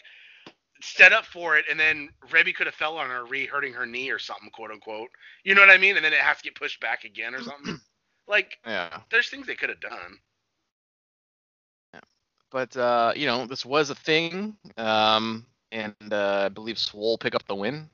set 0.82 1.12
up 1.14 1.26
for 1.26 1.58
it, 1.58 1.66
and 1.70 1.80
then 1.80 2.10
Rebby 2.32 2.54
could 2.54 2.68
have 2.68 2.76
fell 2.76 2.98
on 2.98 3.10
her, 3.10 3.26
re-hurting 3.26 3.74
her 3.74 3.86
knee 3.86 4.10
or 4.10 4.20
something, 4.20 4.50
quote 4.52 4.72
unquote. 4.72 5.10
You 5.44 5.56
know 5.56 5.62
what 5.62 5.70
I 5.70 5.78
mean? 5.78 5.96
And 5.96 6.06
then 6.06 6.14
it 6.14 6.20
has 6.20 6.38
to 6.38 6.44
get 6.44 6.56
pushed 6.56 6.80
back 6.80 7.04
again 7.04 7.36
or 7.36 7.42
something. 7.42 7.80
like 8.28 8.58
Yeah, 8.66 9.00
there's 9.12 9.30
things 9.30 9.48
they 9.48 9.56
could 9.56 9.70
have 9.70 9.82
done. 9.82 10.20
but 12.52 12.76
uh, 12.78 13.14
you 13.16 13.28
know, 13.28 13.46
this 13.46 13.66
was 13.66 13.90
a 13.90 13.96
thing. 13.96 14.58
Um, 14.78 15.46
and 15.72 15.94
uh, 16.12 16.44
I 16.46 16.50
believe 16.50 16.78
Swole 16.80 17.18
pick 17.18 17.36
up 17.36 17.46
the 17.48 17.56
win. 17.56 17.90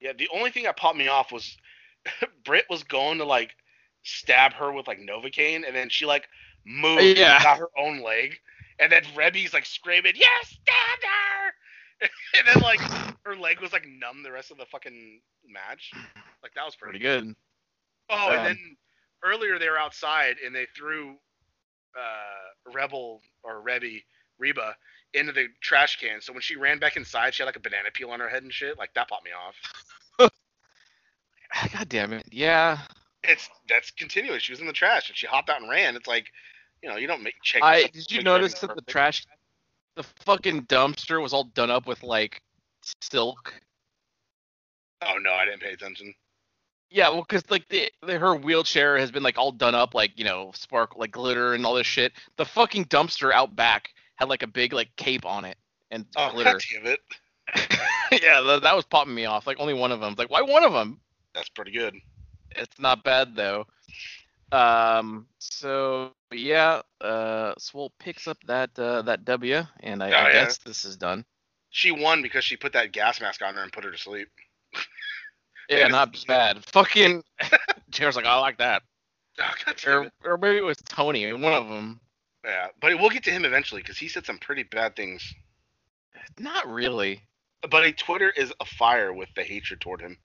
Yeah, 0.00 0.12
the 0.16 0.28
only 0.32 0.50
thing 0.50 0.64
that 0.64 0.76
popped 0.76 0.98
me 0.98 1.08
off 1.08 1.32
was 1.32 1.56
Britt 2.44 2.66
was 2.70 2.84
going 2.84 3.18
to 3.18 3.24
like 3.24 3.56
stab 4.02 4.52
her 4.52 4.72
with 4.72 4.86
like 4.86 5.00
Novocaine, 5.00 5.66
and 5.66 5.74
then 5.74 5.88
she 5.88 6.06
like 6.06 6.28
moved 6.64 7.18
Yeah. 7.18 7.34
and 7.36 7.42
got 7.42 7.58
her 7.58 7.70
own 7.76 8.02
leg, 8.02 8.38
and 8.78 8.92
then 8.92 9.02
Rebby's 9.16 9.52
like 9.52 9.66
screaming, 9.66 10.12
"Yes, 10.16 10.48
stand 10.48 11.02
her!" 11.02 11.52
and 12.02 12.46
then 12.46 12.62
like 12.62 12.80
her 13.24 13.36
leg 13.36 13.60
was 13.60 13.72
like 13.72 13.86
numb 13.86 14.22
the 14.22 14.32
rest 14.32 14.50
of 14.50 14.58
the 14.58 14.66
fucking 14.66 15.20
match. 15.48 15.90
Like 16.42 16.54
that 16.54 16.64
was 16.64 16.76
pretty. 16.76 16.98
Pretty 16.98 17.04
good. 17.04 17.34
Oh, 18.10 18.28
Um, 18.28 18.36
and 18.36 18.46
then 18.46 18.76
earlier 19.24 19.58
they 19.58 19.68
were 19.68 19.78
outside 19.78 20.36
and 20.44 20.54
they 20.54 20.66
threw 20.76 21.16
uh, 21.96 22.72
Rebel 22.72 23.20
or 23.42 23.60
Rebby 23.60 24.04
Reba 24.38 24.76
into 25.14 25.32
the 25.32 25.46
trash 25.62 25.98
can. 25.98 26.20
So 26.20 26.32
when 26.32 26.42
she 26.42 26.56
ran 26.56 26.78
back 26.78 26.96
inside, 26.96 27.34
she 27.34 27.42
had 27.42 27.46
like 27.46 27.56
a 27.56 27.60
banana 27.60 27.90
peel 27.92 28.10
on 28.10 28.20
her 28.20 28.28
head 28.28 28.42
and 28.42 28.52
shit. 28.52 28.78
Like 28.78 28.92
that 28.94 29.08
popped 29.08 29.24
me 29.24 29.30
off. 29.32 30.30
God 31.72 31.88
damn 31.88 32.12
it. 32.12 32.26
Yeah. 32.30 32.78
It's 33.24 33.48
that's 33.68 33.90
continuous. 33.90 34.42
She 34.42 34.52
was 34.52 34.60
in 34.60 34.66
the 34.66 34.72
trash 34.72 35.08
and 35.08 35.16
she 35.16 35.26
hopped 35.26 35.50
out 35.50 35.60
and 35.60 35.70
ran. 35.70 35.96
It's 35.96 36.06
like, 36.06 36.26
you 36.82 36.88
know, 36.88 36.96
you 36.96 37.06
don't 37.06 37.22
make 37.22 37.34
check. 37.42 37.62
I 37.62 37.88
did 37.92 38.10
you 38.10 38.22
notice 38.22 38.54
that 38.60 38.74
the 38.74 38.82
trash, 38.82 39.26
the 39.96 40.02
fucking 40.24 40.66
dumpster 40.66 41.20
was 41.20 41.32
all 41.32 41.44
done 41.44 41.70
up 41.70 41.86
with 41.86 42.02
like 42.02 42.40
silk. 43.00 43.54
Oh 45.02 45.18
no, 45.20 45.32
I 45.32 45.44
didn't 45.44 45.60
pay 45.60 45.72
attention. 45.72 46.14
Yeah, 46.90 47.08
well, 47.08 47.22
because 47.22 47.42
like 47.50 47.68
the, 47.68 47.90
the 48.06 48.18
her 48.18 48.34
wheelchair 48.36 48.96
has 48.96 49.10
been 49.10 49.22
like 49.22 49.36
all 49.38 49.50
done 49.52 49.74
up, 49.74 49.94
like 49.94 50.12
you 50.16 50.24
know, 50.24 50.52
spark 50.54 50.96
like 50.96 51.10
glitter 51.10 51.54
and 51.54 51.66
all 51.66 51.74
this 51.74 51.86
shit. 51.86 52.12
The 52.36 52.44
fucking 52.44 52.86
dumpster 52.86 53.32
out 53.32 53.56
back 53.56 53.90
had 54.16 54.28
like 54.28 54.42
a 54.42 54.46
big 54.46 54.72
like 54.72 54.94
cape 54.96 55.26
on 55.26 55.44
it 55.44 55.56
and 55.90 56.06
Oh 56.16 56.30
glitter. 56.30 56.52
god 56.52 56.62
damn 56.72 56.86
it, 56.86 57.00
yeah, 58.22 58.40
that, 58.46 58.60
that 58.62 58.76
was 58.76 58.84
popping 58.84 59.14
me 59.14 59.24
off. 59.24 59.46
Like 59.46 59.58
only 59.60 59.74
one 59.74 59.92
of 59.92 60.00
them. 60.00 60.14
Like 60.16 60.30
why 60.30 60.42
one 60.42 60.64
of 60.64 60.72
them? 60.72 61.00
that's 61.34 61.48
pretty 61.50 61.70
good. 61.70 61.94
It's 62.52 62.78
not 62.78 63.04
bad 63.04 63.34
though. 63.34 63.66
Um. 64.52 65.26
So 65.38 66.12
yeah, 66.38 66.82
uh, 67.00 67.54
Swole 67.58 67.92
picks 67.98 68.26
up 68.28 68.38
that 68.46 68.78
uh, 68.78 69.02
that 69.02 69.24
W, 69.24 69.62
and 69.80 70.02
I, 70.02 70.10
Oh, 70.10 70.16
I 70.16 70.28
yeah. 70.28 70.32
guess 70.44 70.58
this 70.58 70.84
is 70.84 70.96
done. 70.96 71.24
She 71.70 71.90
won 71.90 72.22
because 72.22 72.44
she 72.44 72.56
put 72.56 72.72
that 72.72 72.92
gas 72.92 73.20
mask 73.20 73.42
on 73.42 73.54
her 73.54 73.62
and 73.62 73.72
put 73.72 73.84
her 73.84 73.90
to 73.90 73.98
sleep. 73.98 74.28
Yeah, 75.68 75.88
not 75.88 76.16
bad. 76.28 76.64
Fucking. 76.66 77.24
Jared's 77.90 78.16
like, 78.16 78.24
I 78.24 78.38
like 78.38 78.58
that. 78.58 78.82
Oh 79.40 79.52
god 79.66 79.74
damn 79.84 80.02
it. 80.04 80.12
Or, 80.24 80.32
or 80.32 80.38
maybe 80.38 80.56
it 80.56 80.64
was 80.64 80.78
Tony, 80.88 81.30
one 81.32 81.52
of 81.52 81.68
them. 81.68 82.00
Yeah, 82.44 82.68
but 82.80 82.98
we'll 82.98 83.10
get 83.10 83.24
to 83.24 83.30
him 83.30 83.44
eventually 83.44 83.82
because 83.82 83.98
he 83.98 84.08
said 84.08 84.24
some 84.24 84.38
pretty 84.38 84.62
bad 84.62 84.96
things. 84.96 85.34
Not 86.38 86.66
really. 86.72 87.20
Buddy, 87.68 87.92
Twitter 87.92 88.30
is 88.30 88.52
afire 88.60 89.12
with 89.12 89.28
the 89.34 89.42
hatred 89.42 89.80
toward 89.80 90.00
him. 90.00 90.16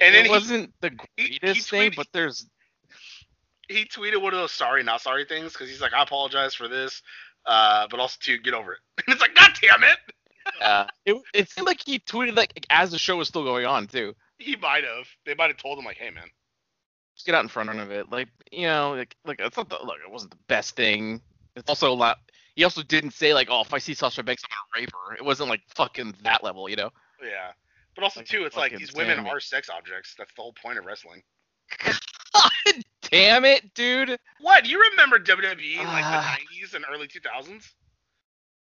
And 0.00 0.14
it 0.14 0.30
wasn't 0.30 0.72
the 0.80 0.92
he- 1.16 1.24
he 1.24 1.38
greatest 1.40 1.68
thing, 1.68 1.92
but 1.94 2.06
there's 2.12 2.46
He 3.72 3.84
tweeted 3.84 4.20
one 4.20 4.32
of 4.32 4.38
those 4.40 4.52
sorry, 4.52 4.82
not 4.82 5.00
sorry 5.00 5.24
things 5.24 5.52
because 5.52 5.68
he's 5.68 5.80
like, 5.80 5.92
I 5.92 6.02
apologize 6.02 6.54
for 6.54 6.68
this, 6.68 7.02
uh, 7.46 7.86
but 7.90 8.00
also 8.00 8.16
to 8.22 8.38
get 8.38 8.54
over 8.54 8.74
it. 8.74 8.78
And 8.98 9.04
it's 9.14 9.20
like, 9.20 9.34
God 9.34 9.50
damn 9.60 9.82
it! 9.84 9.98
uh, 10.60 10.86
it, 11.06 11.16
it 11.34 11.50
seemed 11.50 11.66
like 11.66 11.80
he 11.84 11.98
tweeted 11.98 12.36
like 12.36 12.66
as 12.70 12.90
the 12.90 12.98
show 12.98 13.16
was 13.16 13.28
still 13.28 13.44
going 13.44 13.66
on 13.66 13.86
too. 13.86 14.14
He 14.38 14.56
might 14.56 14.84
have. 14.84 15.06
They 15.24 15.34
might 15.34 15.48
have 15.48 15.56
told 15.56 15.78
him 15.78 15.84
like, 15.84 15.96
Hey 15.96 16.10
man, 16.10 16.28
Just 17.14 17.26
get 17.26 17.34
out 17.34 17.42
in 17.44 17.48
front 17.48 17.70
of 17.70 17.90
it, 17.90 18.10
like 18.10 18.28
you 18.50 18.66
know, 18.66 18.94
like 18.94 19.14
like 19.24 19.40
it's 19.40 19.56
not 19.56 19.68
the 19.68 19.78
look. 19.84 19.96
It 20.04 20.10
wasn't 20.10 20.32
the 20.32 20.38
best 20.48 20.76
thing. 20.76 21.20
It's 21.56 21.68
also 21.68 21.92
a 21.92 21.94
lot. 21.94 22.18
He 22.56 22.64
also 22.64 22.82
didn't 22.82 23.12
say 23.12 23.32
like, 23.34 23.48
oh, 23.50 23.62
if 23.62 23.72
I 23.72 23.78
see 23.78 23.94
Sasha 23.94 24.22
Banks, 24.22 24.42
I'm 24.44 24.50
gonna 24.50 24.82
rape 24.82 24.90
her. 25.08 25.14
It 25.14 25.24
wasn't 25.24 25.48
like 25.48 25.62
fucking 25.74 26.14
that 26.22 26.42
level, 26.44 26.68
you 26.68 26.76
know. 26.76 26.90
yeah. 27.22 27.52
But 27.94 28.04
also 28.04 28.20
Like 28.20 28.28
too, 28.28 28.44
it's 28.44 28.56
like 28.56 28.76
these 28.76 28.92
women 28.94 29.20
are 29.26 29.40
sex 29.40 29.68
objects. 29.70 30.14
That's 30.18 30.32
the 30.34 30.42
whole 30.42 30.54
point 30.62 30.78
of 30.78 30.84
wrestling. 30.86 31.22
Damn 33.12 33.44
it, 33.44 33.72
dude. 33.74 34.18
What? 34.40 34.66
You 34.66 34.80
remember 34.90 35.18
WWE 35.20 35.78
in 35.78 35.86
like 35.86 36.04
Ah. 36.04 36.36
the 36.38 36.44
'90s 36.56 36.74
and 36.74 36.84
early 36.90 37.06
2000s? 37.06 37.72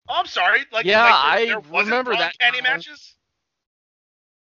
Oh, 0.10 0.16
I'm 0.18 0.26
sorry. 0.28 0.66
Like, 0.72 0.86
Yeah, 0.86 1.04
like, 1.06 1.12
there, 1.12 1.22
I 1.32 1.46
there 1.46 1.60
wasn't 1.62 1.92
remember 1.92 2.16
that 2.18 2.38
candy 2.38 2.60
time. 2.60 2.76
matches. 2.76 3.16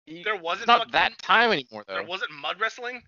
There 0.07 0.37
wasn't 0.37 0.63
It's 0.63 0.67
not 0.69 0.79
fucking- 0.81 0.93
that 0.93 1.19
time 1.19 1.51
anymore 1.53 1.85
though. 1.89 1.95
There 1.95 2.03
wasn't 2.05 2.31
mud 2.33 2.61
wrestling. 2.61 3.03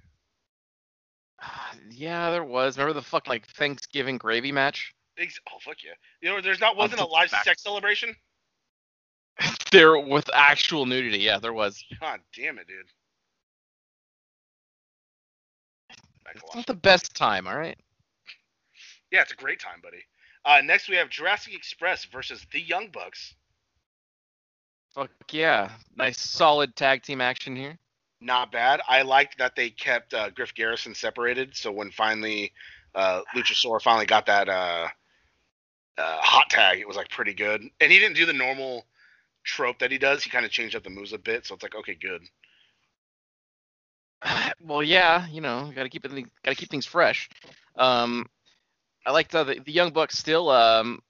yeah, 1.91 2.31
there 2.31 2.45
was. 2.45 2.77
Remember 2.77 2.95
the 2.99 3.07
fuck 3.07 3.27
like 3.29 3.47
Thanksgiving 3.49 4.19
gravy 4.19 4.53
match? 4.53 4.95
Ex- 5.19 5.39
oh 5.53 5.59
fuck 5.61 5.83
yeah! 5.85 5.93
You 6.23 6.31
know, 6.31 6.41
there's 6.41 6.61
not 6.61 6.77
wasn't 6.77 7.01
a 7.03 7.07
live 7.07 7.31
back. 7.31 7.45
sex 7.45 7.63
celebration. 7.63 8.15
There 9.71 9.97
with 10.01 10.29
actual 10.35 10.85
nudity. 10.85 11.19
Yeah, 11.21 11.39
there 11.39 11.53
was. 11.53 11.83
God 12.01 12.21
damn 12.35 12.59
it, 12.59 12.67
dude. 12.67 12.87
It's 16.35 16.55
not 16.55 16.67
the 16.67 16.75
best 16.75 17.15
time, 17.15 17.47
all 17.47 17.57
right. 17.57 17.79
Yeah, 19.11 19.23
it's 19.23 19.33
a 19.33 19.37
great 19.37 19.61
time, 19.61 19.81
buddy. 19.83 20.05
Uh, 20.45 20.61
next 20.65 20.89
we 20.89 20.97
have 20.97 21.11
Jurassic 21.11 21.55
Express 21.55 22.05
versus 22.07 22.47
the 22.53 22.61
Young 22.61 22.89
Bucks. 22.89 23.35
Fuck 24.95 25.11
yeah, 25.31 25.71
nice 25.97 26.21
solid 26.21 26.75
tag 26.75 27.03
team 27.03 27.21
action 27.21 27.55
here. 27.55 27.79
Not 28.21 28.53
bad. 28.53 28.81
I 28.89 29.03
liked 29.03 29.39
that 29.39 29.57
they 29.57 29.71
kept 29.71 30.13
uh, 30.13 30.31
Griff 30.31 30.55
Garrison 30.55 30.95
separated. 30.95 31.57
So 31.57 31.73
when 31.73 31.91
finally 31.91 32.53
uh, 32.95 33.23
Luchasaur 33.35 33.81
finally 33.81 34.07
got 34.07 34.27
that 34.27 34.49
uh, 34.49 34.89
uh, 35.97 36.19
hot 36.21 36.51
tag, 36.51 36.81
it 36.81 36.89
was 36.89 36.97
like 36.97 37.09
pretty 37.09 37.35
good. 37.35 37.63
And 37.81 37.93
he 37.93 37.99
didn't 37.99 38.17
do 38.17 38.27
the 38.27 38.33
normal 38.33 38.85
trope 39.45 39.79
that 39.79 39.91
he 39.91 39.99
does. 39.99 40.23
He 40.23 40.31
kind 40.31 40.45
of 40.45 40.51
changed 40.51 40.77
up 40.77 40.83
the 40.83 40.91
moves 40.91 41.13
a 41.13 41.19
bit, 41.19 41.47
so 41.47 41.55
it's 41.55 41.63
like 41.63 41.75
okay, 41.75 41.95
good. 41.95 42.23
well, 44.63 44.83
yeah, 44.83 45.27
you 45.29 45.41
know, 45.41 45.71
got 45.75 45.85
to 45.85 45.89
keep 45.89 46.05
it, 46.05 46.11
got 46.45 46.51
to 46.51 46.55
keep 46.55 46.71
things 46.71 46.87
fresh. 46.87 47.29
Um, 47.77 48.27
I 49.07 49.13
like 49.13 49.29
the, 49.29 49.61
the 49.65 49.73
young 49.73 49.93
bucks 49.93 50.19
still, 50.19 50.51
um, 50.51 51.01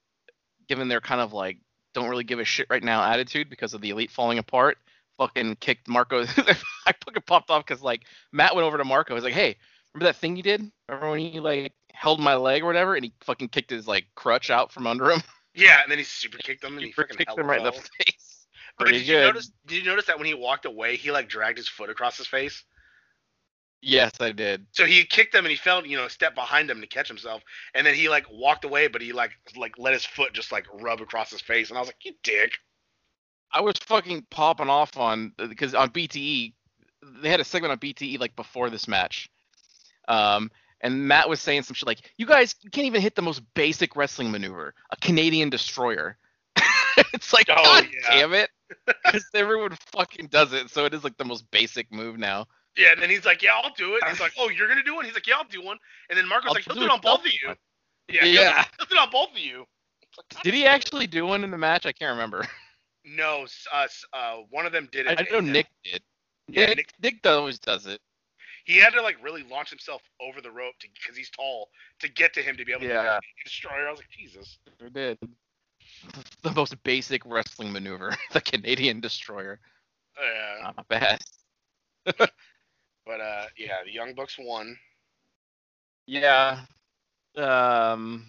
given 0.67 0.87
their 0.87 1.01
kind 1.01 1.21
of 1.21 1.33
like 1.33 1.57
don't 1.93 2.09
really 2.09 2.23
give 2.23 2.39
a 2.39 2.45
shit 2.45 2.67
right 2.69 2.83
now 2.83 3.03
attitude 3.03 3.49
because 3.49 3.73
of 3.73 3.81
the 3.81 3.89
elite 3.89 4.11
falling 4.11 4.37
apart. 4.37 4.77
Fucking 5.17 5.57
kicked 5.57 5.87
Marko. 5.87 6.21
I 6.85 6.93
fucking 7.05 7.23
popped 7.27 7.49
off 7.49 7.65
because 7.65 7.81
like 7.81 8.03
Matt 8.31 8.55
went 8.55 8.65
over 8.65 8.77
to 8.77 8.85
Marko. 8.85 9.13
He's 9.15 9.23
like, 9.23 9.33
"Hey, 9.33 9.57
remember 9.93 10.11
that 10.11 10.19
thing 10.19 10.35
you 10.35 10.43
did? 10.43 10.71
Remember 10.87 11.11
when 11.11 11.19
you 11.19 11.41
like 11.41 11.73
held 11.93 12.19
my 12.19 12.35
leg 12.35 12.63
or 12.63 12.65
whatever?" 12.65 12.95
And 12.95 13.03
he 13.03 13.13
fucking 13.21 13.49
kicked 13.49 13.69
his 13.69 13.87
like 13.87 14.05
crutch 14.15 14.49
out 14.49 14.71
from 14.71 14.87
under 14.87 15.11
him. 15.11 15.21
Yeah, 15.53 15.81
and 15.83 15.91
then 15.91 15.97
he 15.97 16.05
super 16.05 16.37
kicked 16.37 16.63
him 16.63 16.75
and 16.75 16.79
he, 16.79 16.87
he 16.87 16.93
freaking 16.93 17.17
kicked 17.17 17.37
him 17.37 17.45
right 17.45 17.57
in 17.59 17.65
the 17.65 17.71
face. 18.05 18.47
But 18.77 18.85
Pretty 18.85 18.99
did 18.99 19.07
you 19.09 19.15
good. 19.15 19.25
notice? 19.25 19.51
Did 19.67 19.79
you 19.79 19.83
notice 19.83 20.05
that 20.05 20.17
when 20.17 20.25
he 20.25 20.33
walked 20.33 20.63
away, 20.63 20.95
he 20.95 21.11
like 21.11 21.27
dragged 21.27 21.57
his 21.57 21.67
foot 21.67 21.89
across 21.89 22.17
his 22.17 22.25
face? 22.25 22.63
Yes, 23.81 24.11
I 24.19 24.31
did. 24.31 24.67
So 24.71 24.85
he 24.85 25.03
kicked 25.05 25.33
him 25.33 25.43
and 25.43 25.51
he 25.51 25.57
fell, 25.57 25.85
you 25.85 25.97
know, 25.97 26.05
a 26.05 26.09
step 26.09 26.35
behind 26.35 26.69
him 26.69 26.81
to 26.81 26.87
catch 26.87 27.07
himself, 27.07 27.41
and 27.73 27.85
then 27.85 27.95
he 27.95 28.09
like 28.09 28.25
walked 28.31 28.63
away, 28.63 28.87
but 28.87 29.01
he 29.01 29.11
like 29.11 29.31
like 29.55 29.73
let 29.77 29.93
his 29.93 30.05
foot 30.05 30.33
just 30.33 30.51
like 30.51 30.65
rub 30.73 31.01
across 31.01 31.31
his 31.31 31.41
face, 31.41 31.69
and 31.69 31.77
I 31.77 31.81
was 31.81 31.87
like, 31.87 32.03
you 32.03 32.13
dick. 32.23 32.59
I 33.51 33.61
was 33.61 33.75
fucking 33.79 34.27
popping 34.29 34.69
off 34.69 34.97
on 34.97 35.33
because 35.37 35.73
on 35.73 35.89
BTE 35.89 36.53
they 37.21 37.29
had 37.29 37.39
a 37.39 37.43
segment 37.43 37.71
on 37.71 37.79
BTE 37.79 38.19
like 38.19 38.35
before 38.35 38.69
this 38.69 38.87
match, 38.87 39.29
um, 40.07 40.51
and 40.81 41.07
Matt 41.07 41.27
was 41.27 41.41
saying 41.41 41.63
some 41.63 41.73
shit 41.73 41.87
like, 41.87 42.11
"You 42.17 42.27
guys 42.27 42.53
can't 42.71 42.85
even 42.85 43.01
hit 43.01 43.15
the 43.15 43.23
most 43.23 43.41
basic 43.55 43.95
wrestling 43.95 44.31
maneuver, 44.31 44.75
a 44.91 44.95
Canadian 44.97 45.49
destroyer." 45.49 46.17
it's 47.13 47.33
like, 47.33 47.47
Oh, 47.49 47.55
God 47.55 47.87
yeah. 47.91 48.19
damn 48.19 48.33
it, 48.33 48.51
because 48.85 49.27
everyone 49.33 49.75
fucking 49.91 50.27
does 50.27 50.53
it, 50.53 50.69
so 50.69 50.85
it 50.85 50.93
is 50.93 51.03
like 51.03 51.17
the 51.17 51.25
most 51.25 51.49
basic 51.49 51.91
move 51.91 52.19
now. 52.19 52.45
Yeah, 52.77 52.93
and 52.93 53.01
then 53.01 53.09
he's 53.09 53.25
like, 53.25 53.41
yeah, 53.41 53.51
I'll 53.61 53.73
do 53.75 53.95
it. 53.95 54.01
And 54.03 54.11
he's 54.11 54.19
like, 54.21 54.33
oh, 54.39 54.49
you're 54.49 54.67
gonna 54.67 54.83
do 54.83 54.95
one? 54.95 55.05
He's 55.05 55.13
like, 55.13 55.27
yeah, 55.27 55.35
I'll 55.37 55.43
do 55.45 55.61
one. 55.61 55.77
And 56.09 56.17
then 56.17 56.25
Marko's 56.25 56.45
I'll 56.47 56.53
like, 56.53 56.63
he'll 56.63 56.75
do 56.75 56.83
it 56.83 56.89
on 56.89 57.01
both 57.01 57.19
of 57.25 57.31
you. 57.31 57.53
Yeah, 58.09 58.23
he'll- 58.23 58.43
Yeah. 58.43 58.65
he'll 58.77 58.87
do 58.87 58.95
it 58.95 58.99
on 58.99 59.09
both 59.11 59.31
of 59.31 59.37
you. 59.39 59.65
Did 60.43 60.53
he 60.53 60.65
actually 60.65 61.07
do 61.07 61.25
one 61.25 61.43
in 61.43 61.51
the 61.51 61.57
match? 61.57 61.85
I 61.85 61.91
can't 61.91 62.11
remember. 62.11 62.45
No, 63.03 63.47
uh, 63.73 63.87
uh, 64.13 64.35
one 64.51 64.67
of 64.67 64.71
them 64.71 64.87
did 64.91 65.07
it. 65.07 65.19
I 65.19 65.25
know 65.31 65.39
Nick 65.39 65.65
did. 65.83 66.03
Yeah, 66.47 66.67
Nick, 66.67 66.77
Nick- 66.77 66.93
Nick 67.01 67.25
always 67.25 67.57
does 67.57 67.87
it. 67.87 67.99
He 68.63 68.77
had 68.77 68.91
to 68.93 69.01
like 69.01 69.17
really 69.23 69.41
launch 69.49 69.71
himself 69.71 70.03
over 70.21 70.39
the 70.39 70.51
rope 70.51 70.75
to 70.81 70.87
because 70.93 71.17
he's 71.17 71.31
tall 71.31 71.69
to 71.99 72.07
get 72.07 72.31
to 72.35 72.41
him 72.43 72.55
to 72.57 72.63
be 72.63 72.71
able 72.73 72.81
to 72.81 72.87
destroy 72.89 73.19
destroyer. 73.43 73.87
I 73.87 73.89
was 73.89 73.99
like, 74.01 74.09
Jesus. 74.15 74.59
Sure 74.79 74.89
did. 74.91 75.17
The 76.43 76.51
most 76.51 76.75
basic 76.83 77.23
wrestling 77.25 77.71
maneuver, 77.71 78.15
the 78.33 78.41
Canadian 78.41 78.99
destroyer. 78.99 79.59
Yeah. 80.21 80.71
Not 80.77 80.87
bad. 80.87 81.21
But 83.05 83.19
uh, 83.21 83.45
yeah, 83.57 83.77
the 83.85 83.91
Young 83.91 84.13
Bucks 84.13 84.37
won. 84.39 84.77
Yeah. 86.07 86.59
Um, 87.35 88.25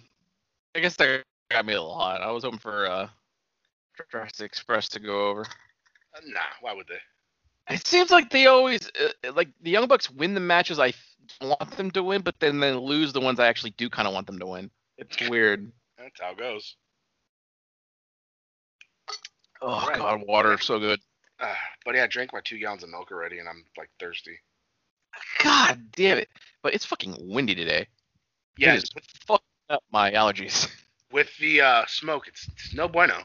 I 0.75 0.79
guess 0.79 0.95
that 0.97 1.23
got 1.51 1.65
me 1.65 1.73
a 1.73 1.81
lot. 1.81 2.21
I 2.21 2.31
was 2.31 2.43
hoping 2.43 2.59
for 2.59 2.85
uh, 2.87 3.09
Jurassic 4.11 4.45
Express 4.45 4.89
to 4.89 4.99
go 4.99 5.29
over. 5.29 5.41
Uh, 6.15 6.21
nah, 6.27 6.39
why 6.61 6.73
would 6.73 6.87
they? 6.87 6.99
It 7.73 7.85
seems 7.85 8.11
like 8.11 8.29
they 8.29 8.47
always 8.47 8.89
uh, 8.99 9.31
like 9.33 9.49
the 9.61 9.71
Young 9.71 9.87
Bucks 9.87 10.09
win 10.11 10.33
the 10.33 10.39
matches 10.39 10.79
I 10.79 10.93
want 11.41 11.71
them 11.77 11.91
to 11.91 12.03
win, 12.03 12.21
but 12.21 12.35
then 12.39 12.59
they 12.59 12.73
lose 12.73 13.13
the 13.13 13.21
ones 13.21 13.39
I 13.39 13.47
actually 13.47 13.71
do 13.71 13.89
kind 13.89 14.07
of 14.07 14.13
want 14.13 14.27
them 14.27 14.39
to 14.39 14.45
win. 14.45 14.69
It's 14.97 15.21
weird. 15.29 15.71
That's 15.97 16.19
how 16.19 16.31
it 16.31 16.37
goes. 16.37 16.75
Oh 19.61 19.85
Right. 19.87 19.97
god, 19.97 20.23
water 20.27 20.57
so 20.57 20.79
good. 20.79 20.99
Uh, 21.39 21.55
but 21.85 21.95
yeah, 21.95 22.03
I 22.03 22.07
drank 22.07 22.33
my 22.33 22.41
two 22.43 22.59
gallons 22.59 22.83
of 22.83 22.89
milk 22.89 23.11
already, 23.11 23.39
and 23.39 23.47
I'm 23.47 23.63
like 23.77 23.89
thirsty. 23.99 24.37
God 25.43 25.79
damn 25.95 26.17
it! 26.17 26.29
But 26.61 26.73
it's 26.73 26.85
fucking 26.85 27.15
windy 27.19 27.55
today. 27.55 27.87
Yeah, 28.57 28.73
it 28.73 28.83
is 28.83 28.91
fucking 29.27 29.43
up 29.69 29.83
my 29.91 30.11
allergies. 30.11 30.69
with 31.11 31.35
the 31.37 31.61
uh, 31.61 31.85
smoke, 31.87 32.27
it's, 32.27 32.47
it's 32.49 32.73
no 32.73 32.87
bueno. 32.87 33.23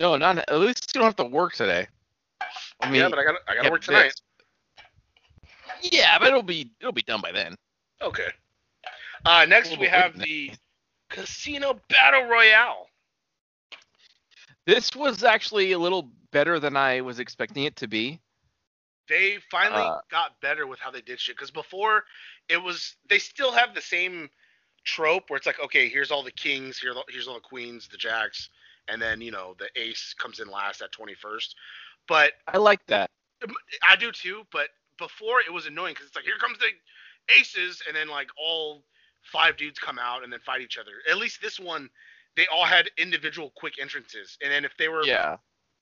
No, 0.00 0.16
not 0.16 0.38
at 0.38 0.58
least 0.58 0.92
you 0.94 1.00
don't 1.00 1.06
have 1.06 1.16
to 1.16 1.24
work 1.24 1.54
today. 1.54 1.86
I 2.80 2.90
mean, 2.90 3.00
yeah, 3.00 3.08
but 3.08 3.18
I 3.18 3.24
got 3.24 3.34
I 3.48 3.54
got 3.56 3.62
to 3.64 3.70
work 3.70 3.80
this. 3.80 3.86
tonight. 3.86 4.14
Yeah, 5.82 6.18
but 6.18 6.28
it'll 6.28 6.42
be 6.42 6.70
it'll 6.80 6.92
be 6.92 7.02
done 7.02 7.20
by 7.20 7.32
then. 7.32 7.56
Okay. 8.00 8.28
Uh, 9.24 9.44
next 9.48 9.76
we 9.78 9.86
have 9.86 10.16
the 10.16 10.52
Casino 11.10 11.80
Battle 11.88 12.28
Royale. 12.28 12.86
This 14.66 14.94
was 14.94 15.24
actually 15.24 15.72
a 15.72 15.78
little 15.78 16.08
better 16.30 16.60
than 16.60 16.76
I 16.76 17.00
was 17.00 17.18
expecting 17.18 17.64
it 17.64 17.74
to 17.76 17.88
be. 17.88 18.20
They 19.08 19.38
finally 19.50 19.82
Uh, 19.82 20.00
got 20.10 20.40
better 20.40 20.66
with 20.66 20.78
how 20.80 20.90
they 20.90 21.00
did 21.00 21.20
shit. 21.20 21.36
Because 21.36 21.50
before, 21.50 22.04
it 22.48 22.58
was 22.58 22.96
they 23.08 23.18
still 23.18 23.52
have 23.52 23.74
the 23.74 23.80
same 23.80 24.30
trope 24.84 25.28
where 25.30 25.36
it's 25.36 25.46
like, 25.46 25.60
okay, 25.60 25.88
here's 25.88 26.10
all 26.10 26.22
the 26.22 26.30
kings, 26.32 26.78
here, 26.78 26.94
here's 27.08 27.28
all 27.28 27.34
the 27.34 27.40
queens, 27.40 27.88
the 27.88 27.96
jacks, 27.96 28.48
and 28.88 29.00
then 29.00 29.20
you 29.20 29.30
know 29.30 29.54
the 29.58 29.68
ace 29.76 30.14
comes 30.18 30.40
in 30.40 30.48
last 30.48 30.80
at 30.82 30.92
21st. 30.92 31.54
But 32.06 32.32
I 32.46 32.58
like 32.58 32.84
that. 32.86 33.10
I 33.82 33.96
do 33.96 34.12
too. 34.12 34.46
But 34.52 34.68
before 34.98 35.40
it 35.40 35.52
was 35.52 35.66
annoying 35.66 35.94
because 35.94 36.06
it's 36.08 36.16
like 36.16 36.24
here 36.24 36.38
comes 36.38 36.58
the 36.58 36.70
aces, 37.34 37.82
and 37.86 37.96
then 37.96 38.08
like 38.08 38.28
all 38.38 38.84
five 39.22 39.56
dudes 39.56 39.78
come 39.78 39.98
out 39.98 40.22
and 40.24 40.32
then 40.32 40.40
fight 40.40 40.60
each 40.62 40.78
other. 40.78 40.92
At 41.10 41.18
least 41.18 41.40
this 41.42 41.60
one, 41.60 41.90
they 42.36 42.46
all 42.46 42.64
had 42.64 42.90
individual 42.96 43.52
quick 43.56 43.74
entrances, 43.80 44.38
and 44.42 44.50
then 44.50 44.64
if 44.64 44.76
they 44.78 44.88
were 44.88 45.04
Yeah. 45.04 45.36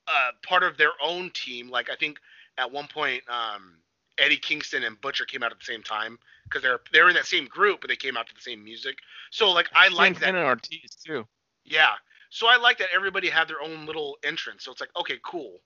uh, 0.08 0.30
part 0.46 0.62
of 0.62 0.76
their 0.76 0.92
own 1.02 1.30
team. 1.30 1.68
Like 1.68 1.90
I 1.90 1.96
think 1.96 2.18
at 2.58 2.70
one 2.70 2.88
point, 2.88 3.22
um, 3.28 3.74
Eddie 4.18 4.36
Kingston 4.36 4.84
and 4.84 5.00
Butcher 5.00 5.24
came 5.24 5.42
out 5.42 5.52
at 5.52 5.58
the 5.58 5.64
same 5.64 5.82
time 5.82 6.18
because 6.44 6.62
they're 6.62 6.80
they're 6.92 7.08
in 7.08 7.14
that 7.14 7.26
same 7.26 7.46
group, 7.46 7.80
but 7.80 7.88
they 7.88 7.96
came 7.96 8.16
out 8.16 8.26
to 8.28 8.34
the 8.34 8.40
same 8.40 8.64
music. 8.64 8.98
So 9.30 9.50
like 9.50 9.68
I 9.74 9.88
like 9.88 10.18
that. 10.20 10.34
And 10.34 10.38
Ortiz 10.38 10.96
too. 11.04 11.26
Yeah. 11.64 11.90
So 12.30 12.46
I 12.48 12.56
like 12.56 12.78
that 12.78 12.88
everybody 12.94 13.28
had 13.28 13.48
their 13.48 13.60
own 13.62 13.86
little 13.86 14.16
entrance. 14.24 14.64
So 14.64 14.72
it's 14.72 14.80
like 14.80 14.90
okay, 14.96 15.18
cool. 15.24 15.58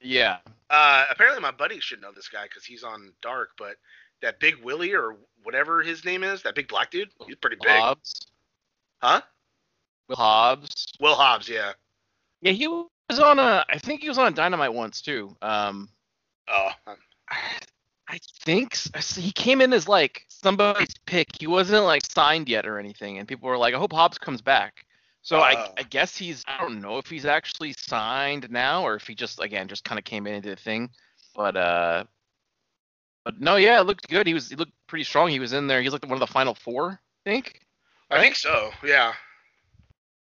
Yeah. 0.00 0.38
Uh, 0.70 1.04
apparently 1.10 1.40
my 1.40 1.50
buddy 1.50 1.80
should 1.80 2.00
know 2.00 2.12
this 2.14 2.28
guy 2.28 2.44
because 2.44 2.64
he's 2.64 2.84
on 2.84 3.12
Dark, 3.22 3.50
but 3.58 3.76
that 4.20 4.38
Big 4.38 4.56
Willie 4.62 4.94
or 4.94 5.16
whatever 5.42 5.82
his 5.82 6.04
name 6.04 6.22
is, 6.22 6.42
that 6.42 6.54
big 6.54 6.68
black 6.68 6.90
dude, 6.90 7.08
he's 7.26 7.36
pretty 7.36 7.56
big, 7.60 7.70
Hobbs. 7.70 8.26
huh? 9.00 9.22
Will 10.08 10.16
Hobbs. 10.16 10.92
Will 11.00 11.14
Hobbs, 11.14 11.48
yeah. 11.48 11.72
Yeah, 12.42 12.52
he 12.52 12.68
was 12.68 12.88
on 13.18 13.38
a. 13.38 13.64
I 13.70 13.78
think 13.78 14.02
he 14.02 14.08
was 14.08 14.18
on 14.18 14.26
a 14.32 14.34
Dynamite 14.36 14.74
once 14.74 15.00
too. 15.00 15.34
Um, 15.40 15.88
Oh, 16.50 16.70
I 18.08 18.18
think 18.44 18.72
s- 18.94 19.16
he 19.16 19.32
came 19.32 19.60
in 19.60 19.72
as 19.72 19.86
like 19.86 20.24
somebody's 20.28 20.94
pick. 21.06 21.28
He 21.38 21.46
wasn't 21.46 21.84
like 21.84 22.02
signed 22.10 22.48
yet 22.48 22.66
or 22.66 22.78
anything, 22.78 23.18
and 23.18 23.28
people 23.28 23.48
were 23.48 23.58
like, 23.58 23.74
"I 23.74 23.78
hope 23.78 23.92
Hobbs 23.92 24.18
comes 24.18 24.40
back." 24.40 24.84
So 25.22 25.40
I, 25.40 25.54
Oh. 25.66 25.72
I 25.76 25.82
guess 25.82 26.16
he's. 26.16 26.42
I 26.46 26.58
don't 26.58 26.80
know 26.80 26.96
if 26.98 27.06
he's 27.06 27.26
actually 27.26 27.74
signed 27.74 28.50
now 28.50 28.82
or 28.82 28.94
if 28.94 29.06
he 29.06 29.14
just 29.14 29.40
again 29.42 29.68
just 29.68 29.84
kind 29.84 29.98
of 29.98 30.04
came 30.04 30.26
in 30.26 30.34
and 30.34 30.42
did 30.42 30.58
a 30.58 30.60
thing. 30.62 30.90
But 31.34 31.56
uh, 31.56 32.04
but 33.24 33.40
no, 33.40 33.56
yeah, 33.56 33.78
it 33.80 33.84
looked 33.84 34.08
good. 34.08 34.26
He 34.26 34.32
was 34.34 34.48
he 34.48 34.56
looked 34.56 34.72
pretty 34.86 35.04
strong. 35.04 35.28
He 35.28 35.38
was 35.40 35.52
in 35.52 35.66
there. 35.66 35.80
He 35.80 35.84
He's 35.84 35.92
like 35.92 36.02
one 36.04 36.12
of 36.14 36.20
the 36.20 36.26
final 36.26 36.54
four, 36.54 37.00
I 37.26 37.30
think. 37.30 37.60
I 38.10 38.20
think 38.20 38.36
so. 38.36 38.70
Yeah. 38.82 39.12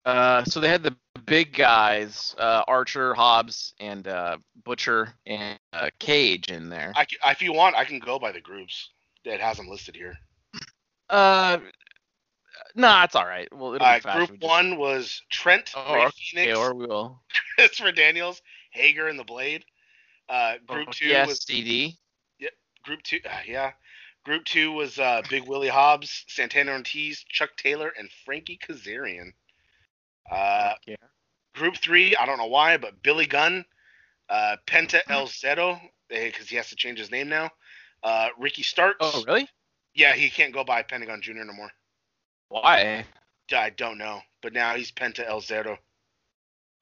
Uh, 0.05 0.45
so 0.45 0.61
they 0.61 0.69
had 0.69 0.83
the 0.83 0.95
big 1.27 1.55
guys, 1.55 2.35
uh, 2.39 2.63
Archer, 2.69 3.15
Hobbs, 3.15 3.73
and 3.81 4.07
uh, 4.07 4.37
Butcher 4.65 5.15
and 5.27 5.59
uh, 5.73 5.89
Cage 5.99 6.49
in 6.49 6.69
there. 6.69 6.93
I, 6.95 7.07
if 7.31 7.41
you 7.41 7.53
want, 7.53 7.75
I 7.77 7.85
can 7.85 7.99
go 7.99 8.19
by 8.19 8.31
the 8.33 8.41
groups 8.41 8.91
that 9.25 9.41
has 9.41 9.57
them 9.57 9.69
listed 9.69 9.97
here. 9.97 10.17
Uh, 11.09 11.59
nah, 12.75 13.05
it's 13.05 13.15
all 13.15 13.25
right. 13.27 13.49
Well, 13.53 13.75
it'll 13.75 13.87
Uh, 13.87 13.95
be 13.97 14.01
fast. 14.01 14.17
group 14.17 14.41
just- 14.41 14.43
one 14.43 14.77
was 14.77 15.23
Trent, 15.31 15.71
Oh, 15.75 15.95
Rey 15.95 16.05
okay, 16.07 16.17
Fenix, 16.33 16.59
or 16.59 16.75
we 16.75 16.87
will. 16.87 17.23
Christopher 17.57 17.93
Daniels, 17.93 18.43
Hager, 18.73 19.09
and 19.09 19.19
the 19.19 19.25
Blade. 19.25 19.65
Uh, 20.29 20.55
group 20.67 20.91
two 20.91 21.07
yes, 21.07 21.29
was 21.29 21.43
CD. 21.45 21.97
Yep. 22.39 22.53
group 22.83 23.03
two. 23.03 23.21
Uh, 23.25 23.39
yeah, 23.47 23.73
group 24.25 24.45
two 24.45 24.73
was 24.73 24.99
uh, 24.99 25.21
Big 25.29 25.47
Willie 25.47 25.69
Hobbs, 25.69 26.25
Santana 26.29 26.73
Ortiz, 26.73 27.25
Chuck 27.29 27.51
Taylor, 27.59 27.93
and 27.99 28.09
Frankie 28.25 28.59
Kazarian. 28.67 29.33
Uh, 30.31 30.75
yeah. 30.87 30.97
group 31.55 31.77
three, 31.77 32.17
I 32.17 32.27
don't 32.27 32.39
know 32.39 32.47
why, 32.47 32.77
but 32.77 33.03
Billy 33.03 33.27
Gunn, 33.27 33.65
uh, 34.29 34.57
Penta 34.67 35.01
El 35.09 35.27
Zero, 35.27 35.81
because 36.09 36.49
he 36.49 36.57
has 36.57 36.69
to 36.71 36.77
change 36.77 36.99
his 36.99 37.11
name 37.11 37.29
now. 37.29 37.51
Uh, 38.03 38.29
Ricky 38.39 38.63
Starks. 38.63 38.97
Oh, 39.01 39.25
really? 39.27 39.49
Yeah, 39.95 40.13
he 40.15 40.29
can't 40.31 40.53
go 40.53 40.65
by 40.65 40.83
Pentagon 40.83 41.23
Jr. 41.23 41.33
no 41.45 41.53
more. 41.53 41.71
Why? 42.49 43.05
I 43.53 43.71
don't 43.71 43.99
know, 43.99 44.21
but 44.43 44.53
now 44.53 44.75
he's 44.75 44.91
Penta 44.91 45.27
El 45.27 45.41
Zero. 45.41 45.79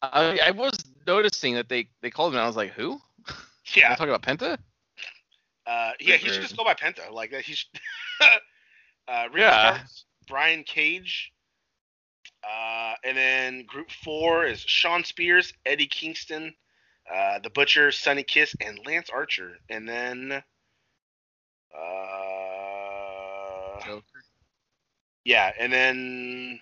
I, 0.03 0.39
I 0.47 0.51
was 0.51 0.73
noticing 1.07 1.55
that 1.55 1.69
they 1.69 1.89
they 2.01 2.11
called 2.11 2.33
him. 2.33 2.37
and 2.39 2.45
I 2.45 2.47
was 2.47 2.57
like, 2.57 2.73
who? 2.73 3.01
Yeah, 3.77 3.93
Are 3.93 3.97
talking 3.97 4.13
about 4.13 4.23
Penta? 4.23 4.59
Uh, 5.67 5.93
yeah, 6.01 6.17
he 6.17 6.29
should 6.29 6.43
just 6.43 6.57
go 6.57 6.65
by 6.65 6.75
Penta. 6.75 7.11
Like 7.13 7.31
that. 7.31 7.43
He 7.43 7.55
should. 7.55 7.69
uh, 9.09 9.25
Ricky 9.29 9.41
Yeah. 9.41 9.75
Starks, 9.77 10.05
Brian 10.27 10.65
Cage, 10.65 11.32
Uh, 12.45 12.95
and 13.05 13.17
then 13.17 13.65
group 13.67 13.91
four 13.91 14.47
is 14.47 14.61
Shawn 14.61 15.05
Spears, 15.05 15.53
Eddie 15.65 15.87
Kingston, 15.87 16.55
uh, 17.13 17.39
the 17.41 17.51
Butcher, 17.51 17.93
Sonny 17.93 18.23
Kiss, 18.23 18.55
and 18.61 18.79
Lance 18.87 19.11
Archer. 19.11 19.59
And 19.69 19.89
then, 19.89 20.43
uh, 21.75 21.81
Joker. 23.85 24.23
yeah, 25.25 25.53
and 25.59 25.73
then 25.73 26.61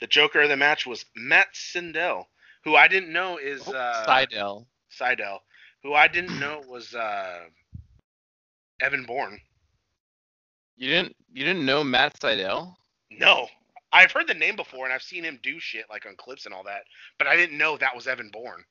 the 0.00 0.06
Joker 0.06 0.40
of 0.40 0.48
the 0.48 0.56
match 0.56 0.86
was 0.86 1.04
Matt 1.16 1.52
Sydal, 1.54 2.26
who 2.64 2.76
I 2.76 2.88
didn't 2.88 3.12
know 3.12 3.38
is 3.38 3.66
uh, 3.68 4.04
Sydal. 4.06 4.66
Sydal, 4.90 5.40
who 5.82 5.94
I 5.94 6.08
didn't 6.08 6.38
know 6.40 6.62
was 6.68 6.94
uh, 6.94 7.40
Evan 8.80 9.04
Bourne. 9.04 9.40
You 10.76 10.88
didn't 10.88 11.16
you 11.32 11.44
didn't 11.44 11.66
know 11.66 11.84
Matt 11.84 12.18
Sydal? 12.18 12.74
No, 13.10 13.48
I've 13.92 14.12
heard 14.12 14.28
the 14.28 14.34
name 14.34 14.56
before 14.56 14.84
and 14.84 14.94
I've 14.94 15.02
seen 15.02 15.24
him 15.24 15.38
do 15.42 15.58
shit 15.58 15.86
like 15.90 16.06
on 16.06 16.16
clips 16.16 16.46
and 16.46 16.54
all 16.54 16.64
that, 16.64 16.82
but 17.18 17.26
I 17.26 17.36
didn't 17.36 17.58
know 17.58 17.76
that 17.76 17.94
was 17.94 18.06
Evan 18.06 18.30
Bourne. 18.32 18.64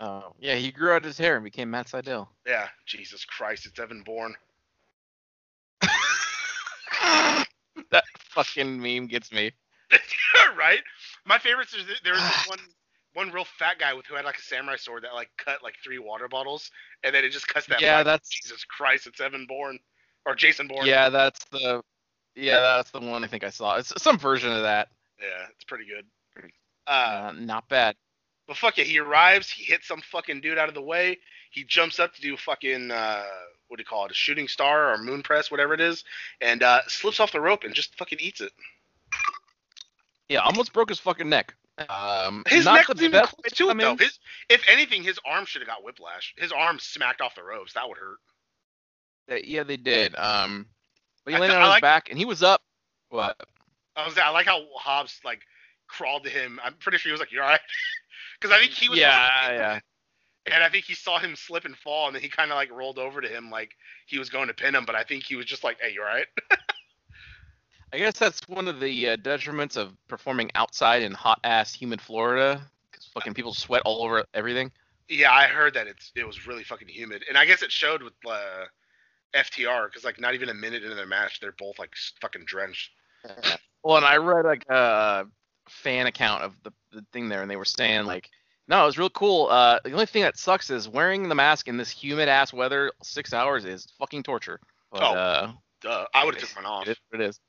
Oh, 0.00 0.34
yeah, 0.38 0.54
he 0.54 0.70
grew 0.70 0.92
out 0.92 1.04
his 1.04 1.18
hair 1.18 1.34
and 1.34 1.44
became 1.44 1.70
Matt 1.70 1.88
Sydal. 1.88 2.28
Yeah, 2.46 2.68
Jesus 2.86 3.24
Christ, 3.24 3.66
it's 3.66 3.78
Evan 3.78 4.02
Bourne. 4.02 4.34
that 7.90 8.04
fucking 8.30 8.80
meme 8.80 9.08
gets 9.08 9.32
me. 9.32 9.52
right? 10.56 10.80
My 11.24 11.38
favorites 11.38 11.74
is 11.74 11.84
there 12.04 12.14
was 12.14 12.22
this 12.22 12.48
one 12.48 12.58
one 13.14 13.30
real 13.30 13.44
fat 13.44 13.78
guy 13.80 13.94
with 13.94 14.06
who 14.06 14.14
had 14.14 14.24
like 14.24 14.38
a 14.38 14.42
samurai 14.42 14.76
sword 14.76 15.02
that 15.02 15.14
like 15.14 15.30
cut 15.36 15.62
like 15.62 15.74
three 15.82 15.98
water 15.98 16.28
bottles, 16.28 16.70
and 17.02 17.14
then 17.14 17.24
it 17.24 17.30
just 17.30 17.48
cuts 17.48 17.66
that. 17.66 17.80
Yeah, 17.80 17.96
line. 17.96 18.04
that's 18.04 18.28
Jesus 18.28 18.64
Christ, 18.64 19.06
it's 19.06 19.20
Evan 19.20 19.46
Bourne 19.46 19.78
or 20.26 20.34
Jason 20.34 20.68
Bourne. 20.68 20.86
yeah, 20.86 21.08
that's 21.08 21.44
the 21.46 21.82
yeah, 22.38 22.76
that's 22.76 22.90
the 22.90 23.00
one 23.00 23.24
I 23.24 23.26
think 23.26 23.44
I 23.44 23.50
saw. 23.50 23.76
It's 23.76 23.92
some 24.02 24.18
version 24.18 24.52
of 24.52 24.62
that. 24.62 24.88
yeah, 25.20 25.46
it's 25.54 25.64
pretty 25.64 25.84
good. 25.86 26.04
Uh, 26.86 26.90
Uh, 26.90 27.32
not 27.38 27.68
bad. 27.68 27.96
but 28.46 28.56
fuck 28.56 28.78
it, 28.78 28.86
he 28.86 28.98
arrives, 28.98 29.50
he 29.50 29.64
hits 29.64 29.86
some 29.88 30.00
fucking 30.00 30.40
dude 30.40 30.56
out 30.58 30.68
of 30.68 30.74
the 30.74 30.82
way, 30.82 31.18
he 31.50 31.64
jumps 31.64 31.98
up 32.00 32.14
to 32.14 32.20
do 32.22 32.36
fucking 32.36 32.90
uh, 32.90 33.24
what 33.68 33.76
do 33.76 33.82
you 33.82 33.84
call 33.86 34.06
it, 34.06 34.10
a 34.10 34.14
shooting 34.14 34.48
star 34.48 34.92
or 34.94 34.98
moon 34.98 35.22
press, 35.22 35.50
whatever 35.50 35.74
it 35.74 35.80
is, 35.80 36.04
and 36.40 36.62
uh, 36.62 36.80
slips 36.86 37.20
off 37.20 37.32
the 37.32 37.40
rope 37.40 37.64
and 37.64 37.74
just 37.74 37.94
fucking 37.98 38.18
eats 38.20 38.40
it. 38.40 38.52
Yeah, 40.28 40.40
almost 40.40 40.72
broke 40.72 40.88
his 40.90 40.98
fucking 41.00 41.28
neck. 41.28 41.54
Um, 41.88 42.42
His 42.48 42.64
not 42.64 42.74
neck 42.74 42.88
was 42.88 42.98
even 43.00 43.12
best 43.12 43.34
close 43.36 43.52
to 43.52 43.68
I 43.68 43.72
it 43.72 43.78
though. 43.78 43.96
His, 43.96 44.18
if 44.48 44.62
anything, 44.68 45.02
his 45.04 45.18
arm 45.24 45.46
should 45.46 45.62
have 45.62 45.68
got 45.68 45.84
whiplash. 45.84 46.34
His 46.36 46.50
arm 46.52 46.78
smacked 46.80 47.20
off 47.20 47.34
the 47.36 47.42
ropes. 47.44 47.74
That 47.74 47.88
would 47.88 47.98
hurt. 47.98 49.44
yeah, 49.44 49.62
they 49.62 49.76
did. 49.76 50.14
Um, 50.16 50.66
but 51.28 51.32
he 51.32 51.36
I 51.36 51.40
landed 51.40 51.54
th- 51.54 51.56
on 51.56 51.62
I 51.62 51.66
his 51.66 51.72
like- 51.76 51.82
back 51.82 52.08
and 52.10 52.18
he 52.18 52.24
was 52.24 52.42
up. 52.42 52.62
What? 53.10 53.36
I 53.96 54.04
was 54.06 54.16
I 54.16 54.30
like 54.30 54.46
how 54.46 54.64
Hobbs 54.76 55.20
like 55.24 55.40
crawled 55.88 56.24
to 56.24 56.30
him. 56.30 56.58
I'm 56.64 56.74
pretty 56.74 56.98
sure 56.98 57.10
he 57.10 57.12
was 57.12 57.20
like, 57.20 57.32
"You 57.32 57.40
all 57.42 57.48
right?" 57.48 57.60
Because 58.40 58.56
I 58.56 58.60
think 58.60 58.70
he 58.72 58.88
was. 58.88 58.98
Yeah, 59.00 59.50
yeah. 59.52 59.80
And 60.54 60.62
I 60.62 60.68
think 60.68 60.84
he 60.84 60.94
saw 60.94 61.18
him 61.18 61.34
slip 61.34 61.64
and 61.64 61.76
fall, 61.76 62.06
and 62.06 62.14
then 62.14 62.22
he 62.22 62.28
kind 62.28 62.52
of 62.52 62.54
like 62.56 62.70
rolled 62.70 62.98
over 62.98 63.20
to 63.20 63.28
him 63.28 63.50
like 63.50 63.72
he 64.06 64.18
was 64.18 64.30
going 64.30 64.46
to 64.48 64.54
pin 64.54 64.74
him. 64.76 64.84
But 64.86 64.94
I 64.94 65.02
think 65.02 65.24
he 65.24 65.34
was 65.36 65.44
just 65.46 65.64
like, 65.64 65.78
"Hey, 65.80 65.92
you're 65.92 66.08
all 66.08 66.14
right?" 66.14 66.26
I 67.92 67.98
guess 67.98 68.18
that's 68.18 68.46
one 68.48 68.68
of 68.68 68.80
the 68.80 69.10
uh, 69.10 69.16
detriments 69.16 69.76
of 69.76 69.92
performing 70.08 70.50
outside 70.54 71.02
in 71.02 71.12
hot 71.12 71.40
ass 71.44 71.72
humid 71.74 72.00
Florida. 72.00 72.60
'cause 72.92 73.08
fucking 73.14 73.34
people 73.34 73.54
sweat 73.54 73.82
all 73.84 74.04
over 74.04 74.24
everything. 74.34 74.70
yeah, 75.08 75.32
I 75.32 75.46
heard 75.46 75.74
that 75.74 75.86
it's 75.86 76.12
it 76.14 76.26
was 76.26 76.46
really 76.46 76.64
fucking 76.64 76.88
humid, 76.88 77.24
and 77.28 77.36
I 77.38 77.44
guess 77.44 77.62
it 77.62 77.72
showed 77.72 78.02
with 78.02 78.14
uh, 78.28 78.64
FTR 79.34 79.86
because 79.86 80.04
like 80.04 80.20
not 80.20 80.34
even 80.34 80.48
a 80.48 80.54
minute 80.54 80.82
into 80.82 80.94
their 80.94 81.06
match, 81.06 81.40
they're 81.40 81.52
both 81.58 81.78
like 81.78 81.94
fucking 82.20 82.44
drenched. 82.46 82.90
Well, 83.84 83.96
and 83.96 84.04
I 84.04 84.16
read 84.16 84.44
like 84.44 84.64
a 84.68 85.24
fan 85.68 86.08
account 86.08 86.42
of 86.42 86.52
the, 86.64 86.72
the 86.90 87.06
thing 87.12 87.28
there, 87.28 87.42
and 87.42 87.50
they 87.50 87.54
were 87.56 87.64
saying 87.64 88.06
like, 88.06 88.28
no, 88.66 88.82
it 88.82 88.86
was 88.86 88.98
real 88.98 89.08
cool. 89.08 89.46
Uh, 89.46 89.78
the 89.84 89.92
only 89.92 90.04
thing 90.04 90.22
that 90.22 90.36
sucks 90.36 90.68
is 90.68 90.88
wearing 90.88 91.28
the 91.28 91.34
mask 91.36 91.68
in 91.68 91.76
this 91.76 91.88
humid 91.88 92.28
ass 92.28 92.52
weather, 92.52 92.90
six 93.04 93.32
hours 93.32 93.64
is 93.64 93.86
fucking 93.98 94.24
torture. 94.24 94.58
But, 94.90 95.02
Oh. 95.04 95.14
uh, 95.14 95.52
Duh, 95.80 96.06
I 96.12 96.24
would 96.24 96.34
have 96.34 96.42
took 96.48 96.56
mine 96.56 96.66
off. 96.66 96.88
It 96.88 96.90
is. 96.90 96.96
It 97.12 97.20
is. 97.20 97.40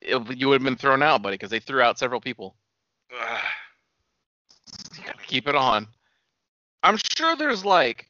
It, 0.00 0.36
you 0.38 0.48
would 0.48 0.54
have 0.62 0.64
been 0.64 0.76
thrown 0.76 1.02
out, 1.02 1.20
buddy, 1.22 1.34
because 1.34 1.50
they 1.50 1.60
threw 1.60 1.82
out 1.82 1.98
several 1.98 2.22
people. 2.22 2.56
Keep 5.26 5.46
it 5.48 5.54
on. 5.56 5.86
I'm 6.82 6.96
sure 7.16 7.36
there's 7.36 7.64
like 7.64 8.08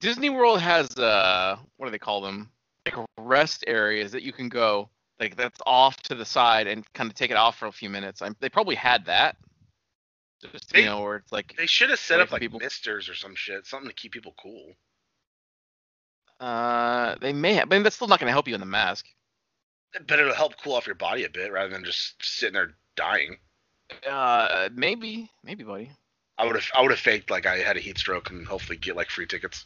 Disney 0.00 0.30
World 0.30 0.60
has 0.60 0.90
uh 0.98 1.56
what 1.76 1.86
do 1.86 1.92
they 1.92 1.98
call 1.98 2.20
them? 2.22 2.50
Like 2.86 2.96
rest 3.18 3.64
areas 3.66 4.12
that 4.12 4.22
you 4.22 4.32
can 4.32 4.48
go 4.48 4.90
like 5.20 5.36
that's 5.36 5.60
off 5.64 5.96
to 6.02 6.14
the 6.14 6.24
side 6.24 6.66
and 6.66 6.84
kind 6.92 7.08
of 7.10 7.14
take 7.14 7.30
it 7.30 7.36
off 7.36 7.56
for 7.58 7.66
a 7.66 7.72
few 7.72 7.88
minutes. 7.88 8.20
I'm, 8.20 8.36
they 8.40 8.48
probably 8.48 8.74
had 8.74 9.06
that. 9.06 9.36
Just 10.52 10.70
They- 10.72 10.80
you 10.80 10.86
know 10.86 11.02
where 11.02 11.16
it's 11.16 11.32
like 11.32 11.54
They 11.56 11.66
should 11.66 11.88
have 11.90 11.98
set 11.98 12.20
up 12.20 12.30
like 12.32 12.40
people. 12.42 12.60
misters 12.60 13.08
or 13.08 13.14
some 13.14 13.34
shit, 13.34 13.66
something 13.66 13.88
to 13.88 13.94
keep 13.94 14.12
people 14.12 14.34
cool. 14.38 14.74
uh 16.40 17.14
they 17.20 17.32
may 17.32 17.54
have, 17.54 17.68
but 17.68 17.82
that's 17.82 17.96
still 17.96 18.08
not 18.08 18.18
going 18.20 18.26
to 18.28 18.32
help 18.32 18.48
you 18.48 18.54
in 18.54 18.60
the 18.60 18.66
mask. 18.66 19.06
But 20.06 20.18
it'll 20.18 20.34
help 20.34 20.54
cool 20.62 20.74
off 20.74 20.86
your 20.86 20.96
body 20.96 21.24
a 21.24 21.30
bit 21.30 21.52
rather 21.52 21.70
than 21.70 21.84
just 21.84 22.22
sitting 22.22 22.54
there 22.54 22.74
dying. 22.96 23.38
Uh 24.06 24.68
maybe 24.74 25.30
maybe 25.42 25.64
buddy. 25.64 25.90
I 26.36 26.44
would 26.44 26.56
have 26.56 26.64
I 26.76 26.82
would 26.82 26.90
have 26.90 27.00
faked 27.00 27.30
like 27.30 27.46
I 27.46 27.58
had 27.58 27.76
a 27.76 27.80
heat 27.80 27.96
stroke 27.96 28.28
and 28.30 28.46
hopefully 28.46 28.76
get 28.76 28.96
like 28.96 29.08
free 29.10 29.26
tickets. 29.26 29.64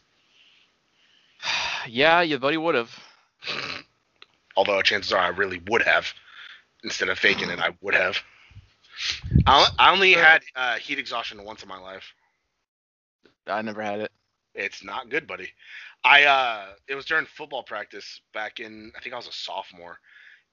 yeah, 1.88 2.20
your 2.20 2.38
buddy 2.38 2.56
would 2.58 2.74
have. 2.74 2.90
Although 4.56 4.82
chances 4.82 5.12
are 5.12 5.20
I 5.20 5.28
really 5.28 5.60
would 5.68 5.82
have. 5.82 6.12
Instead 6.84 7.08
of 7.08 7.18
faking 7.18 7.50
it, 7.50 7.58
I 7.58 7.70
would 7.80 7.94
have. 7.94 8.18
I, 9.46 9.68
I 9.78 9.92
only 9.92 10.12
had 10.12 10.42
uh, 10.56 10.76
heat 10.76 10.98
exhaustion 10.98 11.44
once 11.44 11.62
in 11.62 11.68
my 11.68 11.78
life. 11.78 12.04
I 13.46 13.62
never 13.62 13.82
had 13.82 14.00
it. 14.00 14.12
It's 14.54 14.82
not 14.82 15.10
good, 15.10 15.26
buddy. 15.26 15.50
I 16.04 16.24
uh 16.24 16.66
it 16.86 16.94
was 16.94 17.04
during 17.06 17.26
football 17.26 17.62
practice 17.62 18.20
back 18.32 18.60
in 18.60 18.92
I 18.96 19.00
think 19.00 19.14
I 19.14 19.18
was 19.18 19.26
a 19.26 19.32
sophomore 19.32 19.98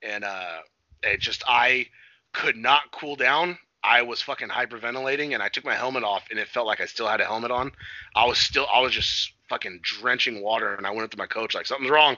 and 0.01 0.23
uh 0.23 0.59
it 1.03 1.19
just 1.19 1.43
I 1.47 1.87
could 2.33 2.55
not 2.57 2.91
cool 2.91 3.15
down. 3.15 3.57
I 3.83 4.01
was 4.01 4.21
fucking 4.21 4.49
hyperventilating 4.49 5.33
and 5.33 5.43
I 5.43 5.49
took 5.49 5.63
my 5.63 5.75
helmet 5.75 6.03
off 6.03 6.23
and 6.31 6.39
it 6.39 6.47
felt 6.47 6.65
like 6.65 6.81
I 6.81 6.85
still 6.85 7.07
had 7.07 7.21
a 7.21 7.25
helmet 7.25 7.51
on. 7.51 7.71
I 8.15 8.25
was 8.25 8.39
still 8.39 8.67
I 8.73 8.79
was 8.81 8.93
just 8.93 9.33
fucking 9.49 9.81
drenching 9.83 10.41
water 10.41 10.73
and 10.73 10.87
I 10.87 10.91
went 10.91 11.03
up 11.03 11.11
to 11.11 11.17
my 11.17 11.27
coach 11.27 11.53
like 11.53 11.67
something's 11.67 11.91
wrong 11.91 12.17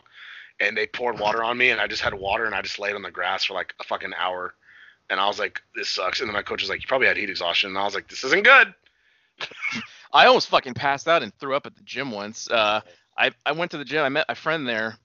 and 0.59 0.75
they 0.75 0.87
poured 0.87 1.19
water 1.19 1.43
on 1.43 1.57
me 1.57 1.69
and 1.69 1.79
I 1.79 1.87
just 1.87 2.01
had 2.01 2.13
water 2.13 2.45
and 2.45 2.55
I 2.55 2.61
just 2.61 2.79
laid 2.79 2.95
on 2.95 3.01
the 3.01 3.11
grass 3.11 3.45
for 3.45 3.53
like 3.53 3.73
a 3.79 3.83
fucking 3.83 4.13
hour 4.17 4.53
and 5.09 5.19
I 5.19 5.27
was 5.27 5.39
like 5.39 5.61
this 5.75 5.89
sucks 5.89 6.19
and 6.19 6.27
then 6.29 6.33
my 6.33 6.41
coach 6.41 6.61
was 6.61 6.69
like 6.69 6.81
you 6.81 6.87
probably 6.87 7.07
had 7.07 7.17
heat 7.17 7.29
exhaustion 7.29 7.69
and 7.69 7.77
I 7.77 7.83
was 7.83 7.95
like 7.95 8.07
this 8.07 8.23
isn't 8.23 8.43
good. 8.43 8.73
I 10.13 10.25
almost 10.25 10.49
fucking 10.49 10.73
passed 10.73 11.07
out 11.07 11.23
and 11.23 11.33
threw 11.39 11.55
up 11.55 11.65
at 11.65 11.75
the 11.75 11.83
gym 11.83 12.11
once. 12.11 12.49
Uh, 12.49 12.81
I 13.17 13.31
I 13.45 13.51
went 13.51 13.71
to 13.71 13.77
the 13.77 13.85
gym. 13.85 14.03
I 14.03 14.09
met 14.09 14.25
a 14.29 14.35
friend 14.35 14.67
there. 14.67 14.97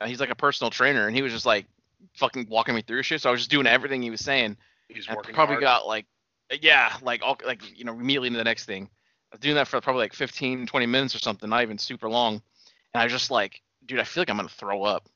Uh, 0.00 0.06
he's 0.06 0.20
like 0.20 0.30
a 0.30 0.34
personal 0.34 0.70
trainer, 0.70 1.06
and 1.06 1.14
he 1.14 1.22
was 1.22 1.32
just 1.32 1.46
like 1.46 1.66
fucking 2.14 2.46
walking 2.48 2.74
me 2.74 2.82
through 2.82 3.02
shit. 3.02 3.20
So 3.20 3.28
I 3.28 3.32
was 3.32 3.42
just 3.42 3.50
doing 3.50 3.66
everything 3.66 4.02
he 4.02 4.10
was 4.10 4.20
saying. 4.20 4.56
He's 4.88 5.06
And 5.06 5.18
I 5.18 5.22
probably 5.32 5.54
hard. 5.56 5.60
got 5.60 5.86
like 5.86 6.06
yeah, 6.60 6.96
like 7.02 7.22
all 7.22 7.38
like 7.46 7.78
you 7.78 7.84
know 7.84 7.92
immediately 7.92 8.28
into 8.28 8.38
the 8.38 8.44
next 8.44 8.64
thing. 8.64 8.88
I 9.32 9.36
was 9.36 9.40
doing 9.40 9.54
that 9.54 9.68
for 9.68 9.80
probably 9.80 10.00
like 10.00 10.14
15, 10.14 10.66
20 10.66 10.86
minutes 10.86 11.14
or 11.14 11.20
something, 11.20 11.48
not 11.48 11.62
even 11.62 11.78
super 11.78 12.08
long. 12.08 12.42
And 12.94 13.00
I 13.00 13.04
was 13.04 13.12
just 13.12 13.30
like, 13.30 13.60
dude, 13.90 14.00
I 14.00 14.04
feel 14.04 14.22
like 14.22 14.30
I'm 14.30 14.36
gonna 14.36 14.48
throw 14.48 14.82
up. 14.84 15.08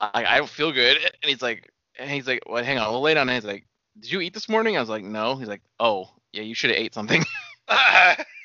I 0.00 0.24
I 0.24 0.38
don't 0.38 0.48
feel 0.48 0.72
good. 0.72 0.98
And 0.98 1.30
he's 1.30 1.42
like, 1.42 1.70
and 1.98 2.10
he's 2.10 2.26
like, 2.26 2.42
well, 2.46 2.64
hang 2.64 2.78
on, 2.78 2.90
we'll 2.90 3.02
lay 3.02 3.14
down. 3.14 3.28
And 3.28 3.36
he's 3.36 3.44
like, 3.44 3.66
did 4.00 4.10
you 4.10 4.20
eat 4.20 4.34
this 4.34 4.48
morning? 4.48 4.76
I 4.76 4.80
was 4.80 4.88
like, 4.88 5.04
no. 5.04 5.36
He's 5.36 5.48
like, 5.48 5.62
oh, 5.80 6.10
yeah, 6.32 6.42
you 6.42 6.54
should 6.54 6.70
have 6.70 6.78
ate 6.78 6.94
something. 6.94 7.24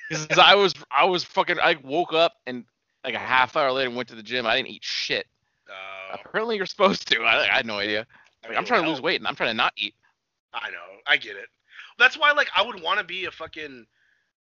Because 0.10 0.40
I 0.40 0.56
was 0.56 0.74
I 0.92 1.06
was 1.06 1.24
fucking 1.24 1.58
I 1.60 1.78
woke 1.84 2.12
up 2.12 2.34
and 2.46 2.66
like 3.06 3.14
a 3.14 3.20
half 3.20 3.56
hour 3.56 3.72
later 3.72 3.90
went 3.90 4.10
to 4.10 4.16
the 4.16 4.24
gym. 4.24 4.46
I 4.46 4.58
didn't 4.58 4.68
eat 4.68 4.84
shit. 4.84 5.26
Uh, 5.70 6.18
Apparently 6.26 6.58
you're 6.58 6.66
supposed 6.66 7.08
to. 7.08 7.22
I, 7.22 7.44
I 7.44 7.56
had 7.58 7.66
no 7.66 7.80
idea. 7.80 8.06
Like, 8.46 8.58
I'm 8.58 8.66
trying 8.66 8.84
to 8.84 8.90
lose 8.90 9.00
weight 9.00 9.22
and 9.22 9.28
I'm 9.28 9.36
trying 9.36 9.52
to 9.52 9.54
not 9.54 9.74
eat. 9.78 9.96
I 10.54 10.70
know. 10.72 10.78
I 11.08 11.16
get 11.16 11.38
it. 11.38 11.48
That's 11.98 12.18
why, 12.18 12.32
like, 12.32 12.50
I 12.56 12.62
would 12.62 12.82
want 12.82 13.00
to 13.00 13.06
be 13.06 13.26
a 13.26 13.32
fucking, 13.32 13.86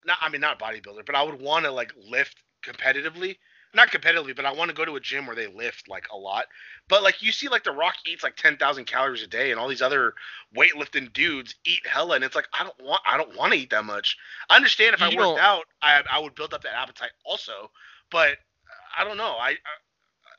not. 0.07 0.18
I 0.20 0.29
mean, 0.31 0.40
not 0.40 0.59
bodybuilder, 0.59 1.05
but 1.05 1.14
I 1.14 1.22
would 1.22 1.40
want 1.40 1.64
to 1.64 1.70
like 1.70 1.92
lift 2.09 2.42
competitively. 2.64 3.37
Not 3.74 3.88
competitively, 3.90 4.37
but 4.37 4.44
I 4.44 4.52
want 4.52 4.68
to 4.68 4.74
go 4.74 4.85
to 4.85 4.96
a 4.96 5.00
gym 5.00 5.24
where 5.26 5.35
they 5.35 5.46
lift 5.46 5.88
like 5.88 6.06
a 6.12 6.16
lot. 6.16 6.44
But 6.88 7.02
like, 7.02 7.22
you 7.22 7.32
see, 7.32 7.48
like 7.48 7.64
The 7.64 7.72
Rock 7.72 7.94
eats 8.06 8.22
like 8.22 8.37
ten 8.37 8.56
thousand 8.58 8.85
calories 8.85 9.22
a 9.22 9.26
day, 9.26 9.50
and 9.50 9.58
all 9.58 9.66
these 9.68 9.80
other 9.80 10.12
weightlifting 10.54 11.11
dudes 11.12 11.54
eat 11.64 11.87
hella, 11.87 12.16
and 12.16 12.24
it's 12.24 12.37
like 12.37 12.48
I 12.52 12.64
don't 12.64 12.82
want. 12.82 13.00
I 13.06 13.16
don't 13.16 13.35
want 13.37 13.52
to 13.54 13.58
eat 13.58 13.70
that 13.70 13.85
much. 13.85 14.16
I 14.50 14.56
understand 14.56 14.94
if 14.94 15.00
I 15.00 15.06
worked 15.06 15.16
don't- 15.16 15.38
out, 15.38 15.64
I 15.80 16.02
I 16.11 16.18
would 16.18 16.35
build 16.35 16.52
up 16.52 16.62
that 16.64 16.74
appetite 16.78 17.12
also. 17.24 17.70
But 18.11 18.32
uh, 18.32 18.98
I 18.98 19.04
don't 19.04 19.16
know. 19.16 19.37
I 19.40 19.56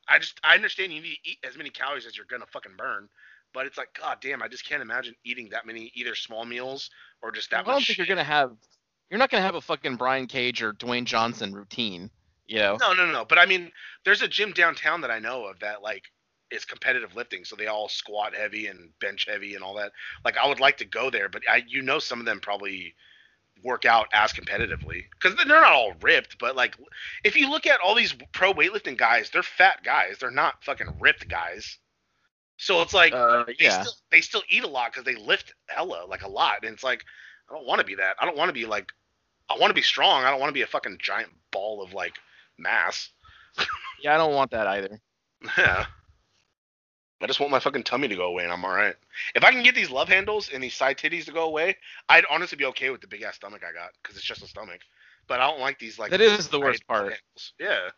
I, 0.09 0.15
I 0.15 0.19
just 0.19 0.39
I 0.43 0.53
understand 0.55 0.93
you 0.93 1.01
need 1.01 1.15
to 1.23 1.29
eat 1.31 1.37
as 1.43 1.57
many 1.57 1.71
calories 1.71 2.05
as 2.05 2.15
you're 2.15 2.27
gonna 2.29 2.45
fucking 2.45 2.73
burn. 2.77 3.09
But 3.51 3.65
it's 3.65 3.77
like, 3.79 3.97
god 3.99 4.17
damn, 4.21 4.43
I 4.43 4.47
just 4.47 4.67
can't 4.67 4.81
imagine 4.81 5.15
eating 5.23 5.49
that 5.49 5.65
many 5.65 5.91
either 5.95 6.13
small 6.15 6.45
meals 6.45 6.89
or 7.23 7.31
just 7.31 7.49
that 7.51 7.61
I 7.61 7.63
don't 7.63 7.75
much. 7.75 7.87
think 7.87 7.97
you're 7.97 8.07
gonna 8.07 8.23
have. 8.23 8.51
You're 9.09 9.17
not 9.19 9.29
gonna 9.31 9.43
have 9.43 9.55
a 9.55 9.61
fucking 9.61 9.95
Brian 9.95 10.27
Cage 10.27 10.61
or 10.61 10.73
Dwayne 10.73 11.05
Johnson 11.05 11.53
routine. 11.53 12.11
You 12.47 12.59
know. 12.59 12.77
No, 12.79 12.93
no, 12.93 13.05
no. 13.11 13.25
But 13.25 13.39
I 13.39 13.45
mean, 13.45 13.71
there's 14.05 14.21
a 14.21 14.27
gym 14.27 14.51
downtown 14.51 15.01
that 15.01 15.11
I 15.11 15.19
know 15.19 15.45
of 15.45 15.59
that 15.59 15.81
like 15.81 16.03
is 16.51 16.65
competitive 16.65 17.15
lifting, 17.15 17.45
so 17.45 17.55
they 17.55 17.67
all 17.67 17.89
squat 17.89 18.35
heavy 18.35 18.67
and 18.67 18.97
bench 18.99 19.25
heavy 19.27 19.55
and 19.55 19.63
all 19.63 19.75
that. 19.75 19.91
Like 20.23 20.37
I 20.37 20.47
would 20.47 20.59
like 20.59 20.77
to 20.77 20.85
go 20.85 21.09
there, 21.09 21.29
but 21.29 21.43
I 21.49 21.63
you 21.67 21.81
know 21.81 21.99
some 21.99 22.19
of 22.19 22.25
them 22.25 22.39
probably 22.39 22.95
work 23.63 23.85
out 23.85 24.07
as 24.13 24.33
competitively 24.33 25.03
because 25.11 25.35
they're 25.37 25.45
not 25.45 25.71
all 25.73 25.93
ripped, 26.01 26.37
but 26.37 26.55
like 26.55 26.75
if 27.23 27.35
you 27.35 27.49
look 27.49 27.65
at 27.65 27.79
all 27.79 27.95
these 27.95 28.13
pro 28.33 28.53
weightlifting 28.53 28.97
guys, 28.97 29.29
they're 29.29 29.43
fat 29.43 29.83
guys. 29.83 30.17
They're 30.19 30.31
not 30.31 30.63
fucking 30.63 30.87
ripped 30.99 31.27
guys. 31.29 31.79
So 32.57 32.81
it's 32.81 32.93
like 32.93 33.13
Uh, 33.13 33.45
they 33.59 33.69
still 33.69 33.93
they 34.11 34.21
still 34.21 34.43
eat 34.49 34.63
a 34.63 34.67
lot 34.67 34.91
because 34.91 35.05
they 35.05 35.15
lift 35.15 35.53
hella 35.67 36.05
like 36.07 36.23
a 36.23 36.27
lot, 36.29 36.63
and 36.63 36.73
it's 36.73 36.83
like 36.83 37.03
I 37.49 37.53
don't 37.53 37.65
want 37.67 37.79
to 37.79 37.85
be 37.85 37.95
that. 37.95 38.15
I 38.19 38.25
don't 38.25 38.37
want 38.37 38.49
to 38.49 38.53
be 38.53 38.65
like 38.65 38.91
I 39.49 39.57
want 39.57 39.69
to 39.71 39.75
be 39.75 39.81
strong. 39.81 40.23
I 40.23 40.29
don't 40.31 40.39
want 40.39 40.49
to 40.49 40.53
be 40.53 40.61
a 40.61 40.67
fucking 40.67 40.99
giant 41.01 41.31
ball 41.51 41.81
of 41.83 41.93
like 41.93 42.15
mass. 42.63 43.09
Yeah, 44.01 44.15
I 44.15 44.17
don't 44.17 44.33
want 44.33 44.51
that 44.51 44.67
either. 44.67 44.99
Yeah. 45.57 45.85
I 47.21 47.27
just 47.27 47.39
want 47.39 47.51
my 47.51 47.59
fucking 47.59 47.83
tummy 47.83 48.09
to 48.09 48.15
go 48.15 48.25
away, 48.27 48.43
and 48.43 48.51
I'm 48.51 48.65
all 48.65 48.75
right. 48.75 48.95
If 49.33 49.45
I 49.45 49.51
can 49.51 49.63
get 49.63 49.75
these 49.75 49.89
love 49.89 50.09
handles 50.09 50.49
and 50.53 50.61
these 50.61 50.73
side 50.73 50.97
titties 50.97 51.25
to 51.25 51.31
go 51.31 51.45
away, 51.45 51.77
I'd 52.09 52.25
honestly 52.29 52.57
be 52.57 52.65
okay 52.65 52.89
with 52.89 52.99
the 52.99 53.07
big 53.07 53.21
ass 53.21 53.35
stomach 53.35 53.61
I 53.67 53.71
got 53.71 53.91
because 54.01 54.17
it's 54.17 54.25
just 54.25 54.43
a 54.43 54.47
stomach. 54.47 54.81
But 55.27 55.39
I 55.39 55.47
don't 55.49 55.61
like 55.61 55.79
these 55.79 55.97
like. 55.97 56.11
That 56.11 56.19
is 56.19 56.49
the 56.49 56.59
worst 56.59 56.85
part. 56.85 57.03
handles. 57.03 57.53
Yeah. 57.59 57.89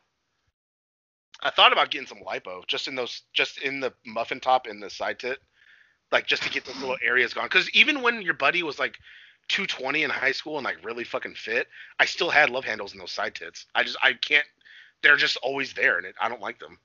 I 1.42 1.50
thought 1.50 1.74
about 1.74 1.90
getting 1.90 2.08
some 2.08 2.20
lipo 2.20 2.66
just 2.68 2.88
in 2.88 2.96
those, 2.96 3.24
just 3.34 3.58
in 3.58 3.80
the 3.80 3.94
muffin 4.06 4.40
top 4.40 4.68
and 4.68 4.82
the 4.82 4.90
side 4.90 5.20
tit, 5.20 5.40
like 6.12 6.28
just 6.28 6.44
to 6.44 6.50
get 6.50 6.66
those 6.66 6.78
little 6.78 6.98
areas 7.04 7.34
gone. 7.34 7.46
Because 7.46 7.70
even 7.72 8.02
when 8.02 8.22
your 8.22 8.36
buddy 8.36 8.62
was 8.62 8.78
like 8.78 8.98
220 9.50 10.04
in 10.04 10.10
high 10.10 10.32
school 10.32 10.58
and 10.58 10.66
like 10.66 10.84
really 10.86 11.04
fucking 11.04 11.34
fit, 11.34 11.68
I 12.00 12.06
still 12.06 12.30
had 12.30 12.52
love 12.52 12.64
handles 12.64 12.94
in 12.94 13.00
those 13.00 13.12
side 13.12 13.36
tits. 13.36 13.66
I 13.74 13.84
just 13.84 13.98
I 14.04 14.14
can't. 14.14 14.46
They're 15.06 15.18
just 15.18 15.38
always 15.44 15.74
there, 15.74 15.98
and 15.98 16.08
it, 16.08 16.16
I 16.20 16.30
don't 16.30 16.42
like 16.42 16.58
them. 16.58 16.80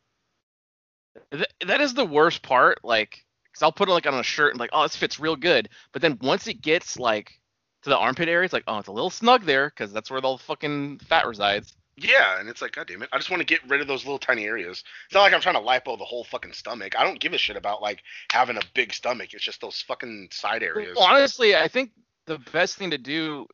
Th- 1.33 1.49
that 1.67 1.81
is 1.81 1.95
the 1.95 2.05
worst 2.05 2.43
part. 2.43 2.85
Like, 2.85 3.25
cause 3.55 3.63
I'll 3.63 3.73
put 3.73 3.89
it 3.89 3.93
like 3.93 4.07
on 4.07 4.13
a 4.13 4.23
shirt 4.23 4.53
and 4.53 4.61
like, 4.61 4.71
oh, 4.75 4.83
this 4.83 4.95
fits 4.95 5.19
real 5.19 5.37
good. 5.37 5.71
But 5.93 6.03
then 6.03 6.19
once 6.21 6.47
it 6.47 6.61
gets 6.61 6.99
like 6.99 7.41
to 7.83 7.89
the 7.89 7.97
armpit 7.97 8.29
area, 8.29 8.45
it's 8.45 8.53
like, 8.53 8.65
oh, 8.67 8.79
it's 8.79 8.89
a 8.89 8.93
little 8.93 9.09
snug 9.09 9.45
there 9.45 9.71
because 9.71 9.91
that's 9.91 10.11
where 10.11 10.21
all 10.21 10.37
the 10.37 10.43
fucking 10.43 10.99
fat 10.99 11.27
resides. 11.27 11.75
Yeah, 11.97 12.39
and 12.39 12.49
it's 12.49 12.61
like, 12.61 12.73
god 12.73 12.89
damn 12.89 13.03
it, 13.03 13.09
I 13.11 13.17
just 13.17 13.31
want 13.31 13.41
to 13.41 13.47
get 13.47 13.67
rid 13.69 13.81
of 13.81 13.87
those 13.87 14.05
little 14.05 14.19
tiny 14.19 14.45
areas. 14.45 14.85
It's 15.07 15.15
not 15.15 15.23
like 15.23 15.33
I'm 15.33 15.41
trying 15.41 15.55
to 15.55 15.61
lipo 15.61 15.99
the 15.99 16.05
whole 16.05 16.25
fucking 16.25 16.53
stomach. 16.53 16.99
I 16.99 17.05
don't 17.05 17.21
give 17.21 17.33
a 17.33 17.39
shit 17.39 17.57
about 17.57 17.81
like 17.81 18.03
having 18.31 18.59
a 18.59 18.63
big 18.75 18.93
stomach. 18.93 19.33
It's 19.33 19.45
just 19.45 19.63
those 19.63 19.81
fucking 19.83 20.29
side 20.31 20.63
areas. 20.63 20.97
Well, 20.97 21.07
honestly, 21.07 21.57
I 21.57 21.69
think 21.69 21.93
the 22.27 22.39
best 22.53 22.77
thing 22.77 22.91
to 22.91 22.99
do, 22.99 23.47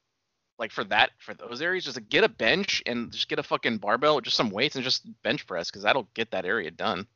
like 0.58 0.72
for 0.72 0.84
that, 0.84 1.10
for 1.18 1.34
those 1.34 1.60
areas, 1.60 1.84
just 1.84 1.96
to 1.96 2.02
get 2.02 2.24
a 2.24 2.28
bench 2.28 2.82
and 2.86 3.12
just 3.12 3.28
get 3.28 3.38
a 3.38 3.42
fucking 3.42 3.78
barbell 3.78 4.20
just 4.20 4.36
some 4.36 4.50
weights 4.50 4.76
and 4.76 4.84
just 4.84 5.06
bench 5.22 5.46
press 5.46 5.70
because 5.70 5.82
that'll 5.82 6.08
get 6.14 6.30
that 6.30 6.44
area 6.44 6.70
done. 6.70 7.06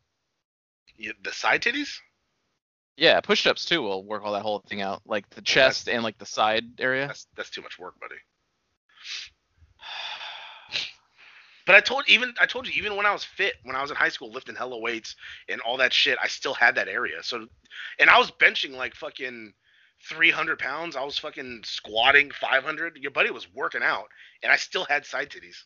Yeah, 0.96 1.12
the 1.22 1.32
side 1.32 1.62
titties? 1.62 1.98
Yeah, 2.96 3.20
push-ups 3.20 3.64
too 3.64 3.80
will 3.80 4.04
work 4.04 4.24
all 4.24 4.32
that 4.32 4.42
whole 4.42 4.58
thing 4.58 4.82
out, 4.82 5.00
like 5.06 5.28
the 5.30 5.40
chest 5.40 5.88
and 5.88 6.02
like 6.02 6.18
the 6.18 6.26
side 6.26 6.64
area. 6.80 7.06
That's 7.06 7.26
that's 7.34 7.50
too 7.50 7.62
much 7.62 7.78
work, 7.78 7.98
buddy. 7.98 8.16
But 11.66 11.76
I 11.76 11.80
told 11.80 12.04
even 12.08 12.34
I 12.40 12.46
told 12.46 12.66
you 12.66 12.72
even 12.76 12.96
when 12.96 13.06
I 13.06 13.12
was 13.12 13.24
fit, 13.24 13.54
when 13.62 13.76
I 13.76 13.80
was 13.80 13.90
in 13.90 13.96
high 13.96 14.08
school 14.08 14.30
lifting 14.32 14.56
hella 14.56 14.78
weights 14.78 15.14
and 15.48 15.60
all 15.60 15.76
that 15.76 15.92
shit, 15.92 16.18
I 16.20 16.26
still 16.26 16.52
had 16.52 16.74
that 16.74 16.88
area. 16.88 17.22
So, 17.22 17.46
and 17.98 18.10
I 18.10 18.18
was 18.18 18.30
benching 18.32 18.72
like 18.72 18.94
fucking 18.94 19.54
300 20.08 20.58
pounds. 20.58 20.96
I 20.96 21.04
was 21.04 21.18
fucking 21.18 21.62
squatting 21.64 22.30
500. 22.30 22.96
Your 22.96 23.10
buddy 23.10 23.30
was 23.30 23.52
working 23.54 23.82
out, 23.82 24.06
and 24.42 24.50
I 24.50 24.56
still 24.56 24.84
had 24.84 25.04
side 25.04 25.30
titties. 25.30 25.56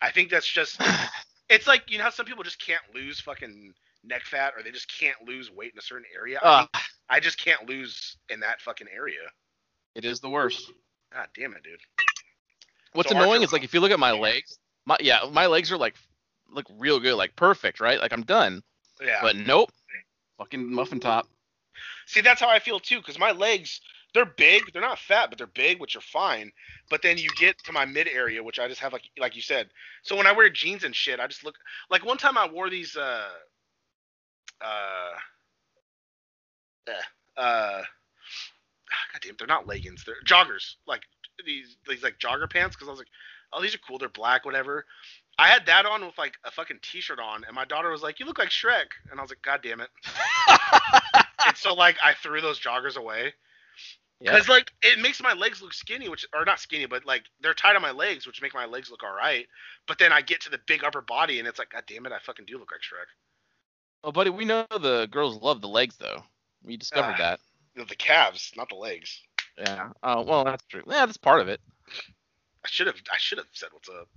I 0.00 0.10
think 0.10 0.30
that's 0.30 0.46
just 0.46 0.80
it's 1.48 1.66
like 1.66 1.90
you 1.90 1.98
know 1.98 2.04
how 2.04 2.10
some 2.10 2.26
people 2.26 2.44
just 2.44 2.64
can't 2.64 2.82
lose 2.94 3.20
fucking 3.20 3.72
neck 4.04 4.22
fat 4.24 4.52
or 4.56 4.62
they 4.62 4.70
just 4.70 4.92
can't 4.98 5.16
lose 5.26 5.50
weight 5.50 5.72
in 5.72 5.78
a 5.78 5.82
certain 5.82 6.04
area. 6.14 6.38
I, 6.42 6.46
Uh, 6.48 6.60
think 6.60 6.84
I 7.08 7.20
just 7.20 7.38
can't 7.42 7.68
lose 7.68 8.16
in 8.28 8.40
that 8.40 8.60
fucking 8.60 8.86
area. 8.94 9.20
it 9.94 10.04
is 10.04 10.20
the 10.20 10.28
worst. 10.30 10.70
God 11.12 11.28
damn 11.34 11.54
it, 11.54 11.62
dude. 11.62 11.78
What's 12.92 13.10
So 13.10 13.16
annoying 13.16 13.32
Archer- 13.34 13.44
is 13.44 13.52
like 13.52 13.64
if 13.64 13.74
you 13.74 13.80
look 13.80 13.90
at 13.92 13.98
my 13.98 14.12
legs, 14.12 14.58
my 14.86 14.96
yeah, 15.00 15.20
my 15.32 15.46
legs 15.46 15.72
are 15.72 15.76
like 15.78 15.96
look 16.50 16.66
real 16.78 17.00
good, 17.00 17.14
like 17.16 17.34
perfect, 17.36 17.80
right? 17.80 17.98
Like 18.00 18.12
I'm 18.12 18.22
done. 18.22 18.62
Yeah. 19.02 19.18
But 19.22 19.36
nope. 19.36 19.70
Fucking 20.38 20.72
muffin 20.72 21.00
top. 21.00 21.26
See, 22.06 22.20
that's 22.20 22.40
how 22.40 22.48
I 22.48 22.58
feel 22.58 22.80
too, 22.80 22.98
because 22.98 23.18
my 23.18 23.32
legs, 23.32 23.80
they're 24.14 24.24
big. 24.24 24.72
They're 24.72 24.80
not 24.82 24.98
fat, 24.98 25.28
but 25.28 25.38
they're 25.38 25.46
big, 25.48 25.80
which 25.80 25.96
are 25.96 26.00
fine. 26.00 26.52
But 26.88 27.02
then 27.02 27.18
you 27.18 27.28
get 27.36 27.58
to 27.64 27.72
my 27.72 27.84
mid 27.84 28.06
area, 28.08 28.42
which 28.42 28.58
I 28.60 28.68
just 28.68 28.80
have 28.80 28.92
like 28.92 29.02
like 29.18 29.34
you 29.34 29.42
said. 29.42 29.68
So 30.02 30.16
when 30.16 30.26
I 30.26 30.32
wear 30.32 30.48
jeans 30.48 30.84
and 30.84 30.94
shit, 30.94 31.18
I 31.20 31.26
just 31.26 31.44
look 31.44 31.56
like 31.90 32.04
one 32.04 32.16
time 32.16 32.38
I 32.38 32.48
wore 32.48 32.70
these 32.70 32.96
uh 32.96 33.28
uh 34.60 35.10
uh, 36.88 37.40
uh 37.40 37.82
God 39.12 39.20
damn, 39.22 39.34
they're 39.38 39.48
not 39.48 39.66
leggings. 39.66 40.04
They're 40.04 40.14
joggers. 40.26 40.74
Like 40.86 41.02
these 41.44 41.76
these 41.88 42.02
like 42.04 42.18
jogger 42.18 42.50
pants 42.50 42.76
because 42.76 42.88
I 42.88 42.92
was 42.92 43.00
like, 43.00 43.08
oh, 43.52 43.62
these 43.62 43.74
are 43.74 43.80
cool. 43.86 43.98
They're 43.98 44.08
black, 44.08 44.44
whatever. 44.44 44.84
I 45.38 45.48
had 45.48 45.66
that 45.66 45.86
on 45.86 46.04
with 46.04 46.16
like 46.16 46.34
a 46.44 46.50
fucking 46.50 46.78
t-shirt 46.82 47.18
on, 47.18 47.44
and 47.44 47.54
my 47.54 47.64
daughter 47.64 47.90
was 47.90 48.02
like, 48.02 48.20
"You 48.20 48.26
look 48.26 48.38
like 48.38 48.50
Shrek," 48.50 48.86
and 49.10 49.18
I 49.18 49.22
was 49.22 49.30
like, 49.30 49.42
"God 49.42 49.60
damn 49.62 49.80
it!" 49.80 49.90
and 51.46 51.56
so 51.56 51.74
like 51.74 51.96
I 52.02 52.14
threw 52.14 52.40
those 52.40 52.60
joggers 52.60 52.96
away 52.96 53.32
Yeah. 54.20 54.32
because 54.32 54.48
like 54.48 54.72
it 54.82 54.98
makes 55.00 55.22
my 55.22 55.32
legs 55.32 55.60
look 55.62 55.72
skinny, 55.74 56.08
which 56.08 56.26
are 56.34 56.44
not 56.44 56.60
skinny, 56.60 56.86
but 56.86 57.04
like 57.04 57.24
they're 57.40 57.54
tight 57.54 57.76
on 57.76 57.82
my 57.82 57.90
legs, 57.90 58.26
which 58.26 58.40
make 58.42 58.54
my 58.54 58.66
legs 58.66 58.90
look 58.90 59.02
all 59.02 59.14
right. 59.14 59.46
But 59.86 59.98
then 59.98 60.12
I 60.12 60.20
get 60.22 60.40
to 60.42 60.50
the 60.50 60.60
big 60.66 60.82
upper 60.84 61.00
body, 61.02 61.38
and 61.38 61.46
it's 61.48 61.58
like, 61.58 61.70
God 61.70 61.84
damn 61.86 62.06
it, 62.06 62.12
I 62.12 62.18
fucking 62.18 62.46
do 62.46 62.58
look 62.58 62.70
like 62.72 62.80
Shrek. 62.80 63.06
Oh, 64.02 64.12
buddy, 64.12 64.30
we 64.30 64.44
know 64.44 64.66
the 64.70 65.08
girls 65.10 65.40
love 65.40 65.60
the 65.60 65.68
legs 65.68 65.96
though. 65.96 66.22
We 66.62 66.76
discovered 66.76 67.14
Ah. 67.14 67.18
that. 67.18 67.40
You 67.74 67.82
know, 67.82 67.86
the 67.88 67.96
calves, 67.96 68.52
not 68.56 68.68
the 68.68 68.76
legs. 68.76 69.20
Yeah. 69.58 69.90
Oh, 70.02 70.22
well, 70.22 70.44
that's 70.44 70.64
true. 70.66 70.82
Yeah, 70.86 71.06
that's 71.06 71.16
part 71.16 71.40
of 71.40 71.48
it. 71.48 71.60
I 72.64 72.68
should 72.68 72.86
have 72.86 72.96
I 73.12 73.18
should 73.18 73.38
have 73.38 73.46
said 73.52 73.68
what's 73.72 73.88
up. 73.88 74.08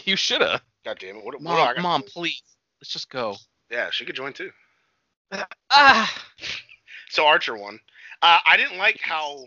You 0.06 0.16
shoulda. 0.16 0.60
God 0.84 0.98
damn 0.98 1.16
it, 1.16 1.24
what, 1.24 1.34
what 1.34 1.42
Mom, 1.42 1.56
got? 1.56 1.78
mom, 1.82 2.02
please. 2.02 2.42
Let's 2.80 2.90
just 2.90 3.10
go. 3.10 3.36
Yeah, 3.70 3.90
she 3.90 4.04
could 4.04 4.16
join 4.16 4.32
too. 4.32 4.50
Ah. 5.70 6.24
So 7.08 7.26
Archer 7.26 7.56
won. 7.56 7.78
Uh, 8.22 8.38
I 8.46 8.56
didn't 8.56 8.78
like 8.78 9.00
how 9.00 9.46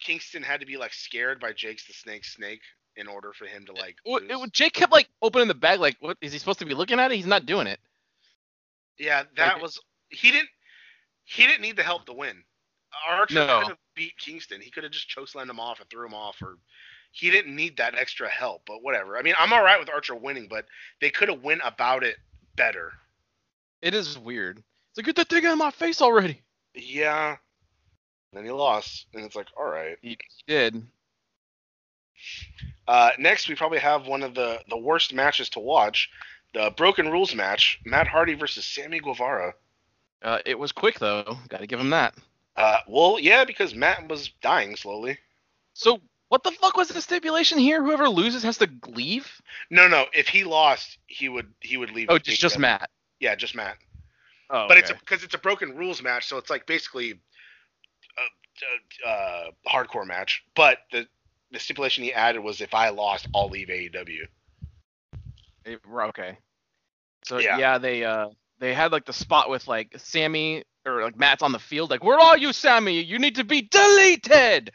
Kingston 0.00 0.42
had 0.42 0.60
to 0.60 0.66
be 0.66 0.76
like 0.76 0.92
scared 0.92 1.40
by 1.40 1.52
Jake's 1.52 1.86
the 1.86 1.92
Snake 1.92 2.24
Snake 2.24 2.60
in 2.96 3.06
order 3.06 3.32
for 3.32 3.46
him 3.46 3.64
to 3.66 3.72
like. 3.72 3.96
Lose. 4.04 4.22
it, 4.28 4.52
Jake 4.52 4.72
kept 4.72 4.92
like 4.92 5.08
opening 5.22 5.48
the 5.48 5.54
bag, 5.54 5.80
like, 5.80 5.96
what 6.00 6.16
is 6.20 6.32
he 6.32 6.38
supposed 6.38 6.58
to 6.58 6.66
be 6.66 6.74
looking 6.74 6.98
at 7.00 7.12
it? 7.12 7.16
He's 7.16 7.26
not 7.26 7.46
doing 7.46 7.66
it. 7.66 7.80
Yeah, 8.98 9.24
that 9.36 9.54
Like- 9.54 9.62
was 9.62 9.80
he 10.08 10.30
didn't 10.30 10.48
he 11.24 11.46
didn't 11.46 11.62
need 11.62 11.76
the 11.76 11.82
help 11.82 12.06
to 12.06 12.12
win. 12.12 12.42
Archer 13.08 13.34
No. 13.34 13.60
could 13.60 13.68
have 13.68 13.78
beat 13.94 14.18
Kingston. 14.18 14.60
He 14.60 14.70
could 14.70 14.82
have 14.82 14.92
just 14.92 15.08
chokeslammed 15.08 15.48
him 15.48 15.60
off 15.60 15.80
or 15.80 15.84
threw 15.84 16.04
him 16.06 16.14
off 16.14 16.42
or 16.42 16.58
he 17.12 17.30
didn't 17.30 17.54
need 17.54 17.76
that 17.76 17.94
extra 17.94 18.28
help, 18.28 18.62
but 18.66 18.82
whatever. 18.82 19.16
I 19.16 19.22
mean, 19.22 19.34
I'm 19.38 19.52
all 19.52 19.62
right 19.62 19.78
with 19.78 19.88
Archer 19.90 20.14
winning, 20.14 20.48
but 20.48 20.66
they 21.00 21.10
could 21.10 21.28
have 21.28 21.42
went 21.42 21.60
about 21.64 22.02
it 22.04 22.16
better. 22.56 22.92
It 23.80 23.94
is 23.94 24.18
weird. 24.18 24.62
Like, 25.00 25.06
get 25.06 25.16
that 25.16 25.30
thing 25.30 25.46
out 25.46 25.52
of 25.52 25.58
my 25.58 25.70
face 25.70 26.02
already. 26.02 26.42
Yeah. 26.74 27.36
Then 28.34 28.44
he 28.44 28.50
lost, 28.50 29.06
and 29.14 29.24
it's 29.24 29.34
like, 29.34 29.46
all 29.58 29.64
right. 29.64 29.96
He, 30.02 30.18
did. 30.46 30.82
Uh, 32.86 33.08
next, 33.18 33.48
we 33.48 33.54
probably 33.54 33.78
have 33.78 34.06
one 34.06 34.22
of 34.22 34.34
the 34.34 34.60
the 34.68 34.76
worst 34.76 35.14
matches 35.14 35.48
to 35.50 35.58
watch, 35.58 36.10
the 36.52 36.70
Broken 36.76 37.10
Rules 37.10 37.34
match: 37.34 37.80
Matt 37.86 38.08
Hardy 38.08 38.34
versus 38.34 38.66
Sammy 38.66 39.00
Guevara. 39.00 39.54
Uh, 40.20 40.40
it 40.44 40.58
was 40.58 40.70
quick 40.70 40.98
though. 40.98 41.38
Got 41.48 41.60
to 41.60 41.66
give 41.66 41.80
him 41.80 41.90
that. 41.90 42.14
Uh, 42.54 42.80
well, 42.86 43.18
yeah, 43.18 43.46
because 43.46 43.74
Matt 43.74 44.06
was 44.06 44.28
dying 44.42 44.76
slowly. 44.76 45.16
So 45.72 46.02
what 46.28 46.42
the 46.42 46.52
fuck 46.52 46.76
was 46.76 46.88
the 46.88 47.00
stipulation 47.00 47.56
here? 47.56 47.82
Whoever 47.82 48.06
loses 48.06 48.42
has 48.42 48.58
to 48.58 48.68
leave. 48.86 49.40
No, 49.70 49.88
no, 49.88 50.04
if 50.12 50.28
he 50.28 50.44
lost, 50.44 50.98
he 51.06 51.30
would 51.30 51.54
he 51.60 51.78
would 51.78 51.90
leave. 51.90 52.08
Oh, 52.10 52.18
just 52.18 52.38
just 52.38 52.58
Matt. 52.58 52.90
Yeah, 53.18 53.34
just 53.34 53.54
Matt. 53.54 53.78
Oh, 54.52 54.66
But 54.68 54.78
it's 54.78 54.90
because 54.90 55.22
it's 55.22 55.34
a 55.34 55.38
broken 55.38 55.76
rules 55.76 56.02
match, 56.02 56.26
so 56.26 56.36
it's 56.36 56.50
like 56.50 56.66
basically 56.66 57.20
a, 59.04 59.08
a, 59.08 59.10
a 59.10 59.70
hardcore 59.70 60.06
match. 60.06 60.42
But 60.54 60.78
the 60.92 61.06
the 61.52 61.58
stipulation 61.60 62.04
he 62.04 62.12
added 62.12 62.40
was 62.40 62.60
if 62.60 62.74
I 62.74 62.90
lost, 62.90 63.28
I'll 63.34 63.48
leave 63.48 63.68
AEW. 63.68 64.26
It- 65.64 65.80
okay. 66.08 66.38
So 67.24 67.38
Yeah. 67.38 67.58
yeah. 67.58 67.78
they 67.78 68.04
uh 68.04 68.28
they 68.58 68.74
had 68.74 68.92
like 68.92 69.04
the 69.06 69.12
spot 69.12 69.48
with 69.50 69.66
like 69.68 69.94
Sammy 69.98 70.64
or 70.86 71.02
like 71.02 71.16
Matt's 71.16 71.42
on 71.42 71.52
the 71.52 71.58
field, 71.58 71.90
like, 71.90 72.02
where 72.02 72.18
are 72.18 72.38
you, 72.38 72.52
Sammy? 72.52 73.00
You 73.02 73.18
need 73.18 73.36
to 73.36 73.44
be 73.44 73.62
deleted. 73.62 74.72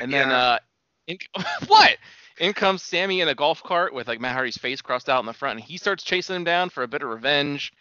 And 0.00 0.12
then 0.12 0.28
Yeah. 0.28 0.36
uh 0.36 0.58
in, 1.06 1.18
what? 1.66 1.96
In 2.38 2.52
comes 2.52 2.82
Sammy 2.82 3.20
in 3.20 3.28
a 3.28 3.34
golf 3.34 3.62
cart 3.62 3.94
with 3.94 4.08
like 4.08 4.20
Matt 4.20 4.32
Hardy's 4.32 4.58
face 4.58 4.82
crossed 4.82 5.08
out 5.08 5.20
in 5.20 5.26
the 5.26 5.32
front, 5.32 5.60
and 5.60 5.64
he 5.68 5.76
starts 5.78 6.02
chasing 6.02 6.34
him 6.36 6.44
down 6.44 6.68
for 6.68 6.82
a 6.82 6.88
bit 6.88 7.02
of 7.02 7.08
revenge. 7.08 7.72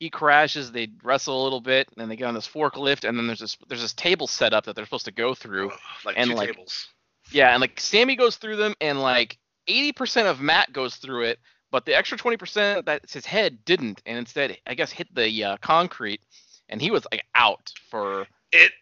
He 0.00 0.08
crashes, 0.08 0.72
they 0.72 0.88
wrestle 1.04 1.40
a 1.40 1.44
little 1.44 1.60
bit, 1.60 1.88
and 1.88 2.00
then 2.00 2.08
they 2.08 2.16
get 2.16 2.26
on 2.26 2.34
this 2.34 2.48
forklift, 2.48 3.06
and 3.06 3.18
then 3.18 3.26
there's 3.26 3.40
this 3.40 3.58
there's 3.68 3.82
this 3.82 3.92
table 3.92 4.26
set 4.26 4.54
up 4.54 4.64
that 4.64 4.74
they're 4.74 4.86
supposed 4.86 5.04
to 5.04 5.12
go 5.12 5.34
through. 5.34 5.70
Like 6.04 6.18
and, 6.18 6.30
two 6.30 6.36
like, 6.36 6.48
tables. 6.48 6.88
Yeah, 7.30 7.52
and 7.52 7.60
like 7.60 7.78
Sammy 7.78 8.16
goes 8.16 8.36
through 8.36 8.56
them, 8.56 8.74
and 8.80 9.02
like 9.02 9.38
80% 9.68 10.24
of 10.24 10.40
Matt 10.40 10.72
goes 10.72 10.96
through 10.96 11.24
it, 11.24 11.38
but 11.70 11.84
the 11.84 11.94
extra 11.94 12.16
20% 12.16 12.84
that's 12.86 13.12
his 13.12 13.26
head 13.26 13.64
didn't, 13.66 14.00
and 14.06 14.16
instead 14.16 14.56
I 14.66 14.74
guess 14.74 14.90
hit 14.90 15.14
the 15.14 15.44
uh, 15.44 15.56
concrete, 15.58 16.22
and 16.70 16.80
he 16.80 16.90
was 16.90 17.06
like 17.12 17.22
out 17.34 17.70
for. 17.90 18.22
It, 18.52 18.72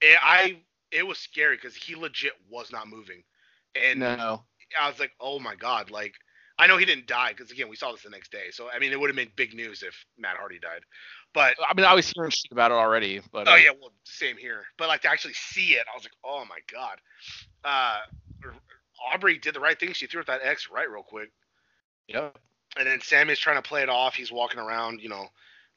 it 0.00 0.18
I 0.20 0.58
it 0.90 1.06
was 1.06 1.18
scary 1.18 1.56
because 1.56 1.76
he 1.76 1.94
legit 1.94 2.32
was 2.50 2.72
not 2.72 2.88
moving, 2.88 3.22
and 3.80 4.00
No. 4.00 4.42
I 4.80 4.88
was 4.88 4.98
like, 4.98 5.12
oh 5.20 5.38
my 5.38 5.54
god, 5.54 5.92
like 5.92 6.14
I 6.58 6.66
know 6.66 6.78
he 6.78 6.84
didn't 6.84 7.06
die 7.06 7.34
because 7.36 7.50
again 7.50 7.68
we 7.68 7.76
saw 7.76 7.92
this 7.92 8.02
the 8.02 8.10
next 8.10 8.32
day, 8.32 8.50
so 8.50 8.68
I 8.74 8.78
mean 8.78 8.92
it 8.92 9.00
would 9.00 9.10
have 9.10 9.16
made 9.16 9.36
big 9.36 9.54
news 9.54 9.82
if 9.82 10.04
Matt 10.18 10.36
Hardy 10.36 10.58
died, 10.58 10.82
but 11.34 11.54
I 11.66 11.74
mean, 11.74 11.84
I 11.84 11.94
was 11.94 12.10
hearing 12.10 12.30
shit 12.30 12.52
about 12.52 12.70
it 12.70 12.74
already, 12.74 13.20
but 13.32 13.48
oh 13.48 13.52
uh, 13.52 13.56
yeah, 13.56 13.70
well 13.78 13.92
same 14.04 14.36
here, 14.36 14.64
but 14.78 14.88
like 14.88 15.02
to 15.02 15.10
actually 15.10 15.34
see 15.34 15.74
it, 15.74 15.84
I 15.92 15.96
was 15.96 16.04
like, 16.04 16.12
oh 16.24 16.44
my 16.48 16.58
god, 16.72 17.00
uh, 17.64 17.98
Aubrey 19.12 19.38
did 19.38 19.54
the 19.54 19.60
right 19.60 19.78
thing, 19.78 19.92
she 19.92 20.06
threw 20.06 20.22
that 20.24 20.40
X 20.42 20.68
right 20.70 20.90
real 20.90 21.02
quick. 21.02 21.30
Yep. 22.08 22.38
And 22.78 22.86
then 22.86 23.00
Sammy's 23.00 23.38
trying 23.38 23.56
to 23.56 23.66
play 23.66 23.82
it 23.82 23.88
off. 23.88 24.14
He's 24.14 24.30
walking 24.30 24.60
around, 24.60 25.00
you 25.00 25.08
know, 25.08 25.28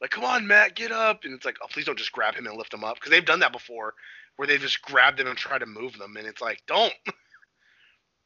like, 0.01 0.11
come 0.11 0.23
on, 0.23 0.47
Matt, 0.47 0.75
get 0.75 0.91
up. 0.91 1.23
And 1.23 1.33
it's 1.33 1.45
like, 1.45 1.57
oh, 1.61 1.67
please 1.69 1.85
don't 1.85 1.97
just 1.97 2.11
grab 2.11 2.35
him 2.35 2.47
and 2.47 2.57
lift 2.57 2.73
him 2.73 2.83
up. 2.83 2.95
Because 2.95 3.11
they've 3.11 3.25
done 3.25 3.39
that 3.39 3.51
before 3.51 3.93
where 4.35 4.47
they've 4.47 4.59
just 4.59 4.81
grabbed 4.81 5.19
them 5.19 5.27
and 5.27 5.37
try 5.37 5.57
to 5.57 5.65
move 5.65 5.97
them. 5.97 6.15
And 6.17 6.27
it's 6.27 6.41
like, 6.41 6.61
don't. 6.67 6.93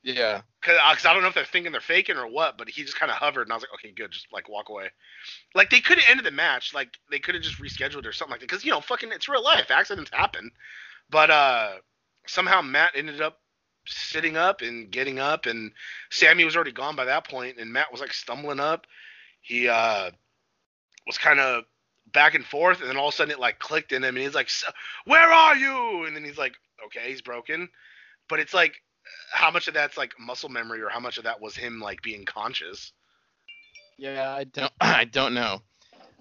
Yeah. 0.03 0.41
Because 0.61 1.05
I 1.05 1.13
don't 1.13 1.21
know 1.23 1.29
if 1.29 1.33
they're 1.35 1.45
thinking 1.45 1.71
they're 1.71 1.81
faking 1.81 2.17
or 2.17 2.27
what, 2.27 2.57
but 2.57 2.69
he 2.69 2.83
just 2.83 2.99
kind 2.99 3.11
of 3.11 3.17
hovered. 3.17 3.43
And 3.43 3.51
I 3.51 3.55
was 3.55 3.63
like, 3.63 3.73
okay, 3.75 3.91
good. 3.91 4.11
Just 4.11 4.27
like 4.33 4.49
walk 4.49 4.69
away. 4.69 4.89
Like, 5.55 5.69
they 5.69 5.81
could 5.81 5.99
have 5.99 6.09
ended 6.09 6.25
the 6.25 6.31
match. 6.31 6.73
Like, 6.73 6.89
they 7.11 7.19
could 7.19 7.35
have 7.35 7.43
just 7.43 7.61
rescheduled 7.61 8.05
or 8.05 8.13
something 8.13 8.31
like 8.31 8.41
that. 8.41 8.49
Because, 8.49 8.65
you 8.65 8.71
know, 8.71 8.81
fucking, 8.81 9.11
it's 9.13 9.29
real 9.29 9.43
life. 9.43 9.71
Accidents 9.71 10.11
happen. 10.13 10.51
But 11.09 11.31
uh 11.31 11.71
somehow 12.27 12.61
Matt 12.61 12.91
ended 12.95 13.21
up 13.21 13.39
sitting 13.87 14.37
up 14.37 14.61
and 14.61 14.89
getting 14.91 15.19
up 15.19 15.45
and 15.45 15.71
Sammy 16.11 16.45
was 16.45 16.55
already 16.55 16.71
gone 16.71 16.95
by 16.95 17.05
that 17.05 17.27
point 17.27 17.57
and 17.59 17.71
Matt 17.73 17.91
was 17.91 18.01
like 18.01 18.13
stumbling 18.13 18.59
up. 18.59 18.87
He 19.41 19.67
uh 19.67 20.11
was 21.07 21.17
kind 21.17 21.39
of 21.39 21.65
back 22.13 22.35
and 22.35 22.45
forth 22.45 22.81
and 22.81 22.89
then 22.89 22.97
all 22.97 23.09
of 23.09 23.13
a 23.13 23.17
sudden 23.17 23.31
it 23.31 23.39
like 23.39 23.59
clicked 23.59 23.91
in 23.91 24.03
him 24.03 24.15
and 24.15 24.23
he's 24.25 24.35
like 24.35 24.47
"S- 24.47 24.65
where 25.05 25.31
are 25.31 25.55
you 25.55 26.05
and 26.05 26.15
then 26.15 26.23
he's 26.23 26.37
like 26.37 26.53
okay 26.85 27.09
he's 27.09 27.21
broken 27.21 27.69
but 28.29 28.39
it's 28.39 28.53
like 28.53 28.81
how 29.31 29.51
much 29.51 29.67
of 29.67 29.73
that's 29.73 29.97
like 29.97 30.13
muscle 30.19 30.49
memory 30.49 30.81
or 30.81 30.89
how 30.89 30.99
much 30.99 31.17
of 31.17 31.23
that 31.23 31.39
was 31.41 31.55
him 31.55 31.79
like 31.79 32.01
being 32.01 32.25
conscious 32.25 32.93
Yeah, 33.97 34.33
I 34.33 34.45
don't 34.45 34.73
I 34.81 35.05
don't 35.05 35.33
know. 35.33 35.61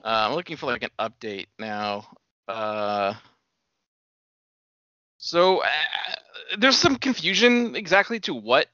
Uh, 0.05 0.27
I'm 0.29 0.35
looking 0.35 0.57
for 0.57 0.67
like 0.67 0.83
an 0.83 0.91
update 0.99 1.47
now. 1.59 2.07
Uh, 2.49 3.15
so 5.19 5.63
uh, 5.63 5.69
there's 6.59 6.77
some 6.77 6.97
confusion 6.97 7.77
exactly 7.77 8.19
to 8.21 8.35
what 8.35 8.67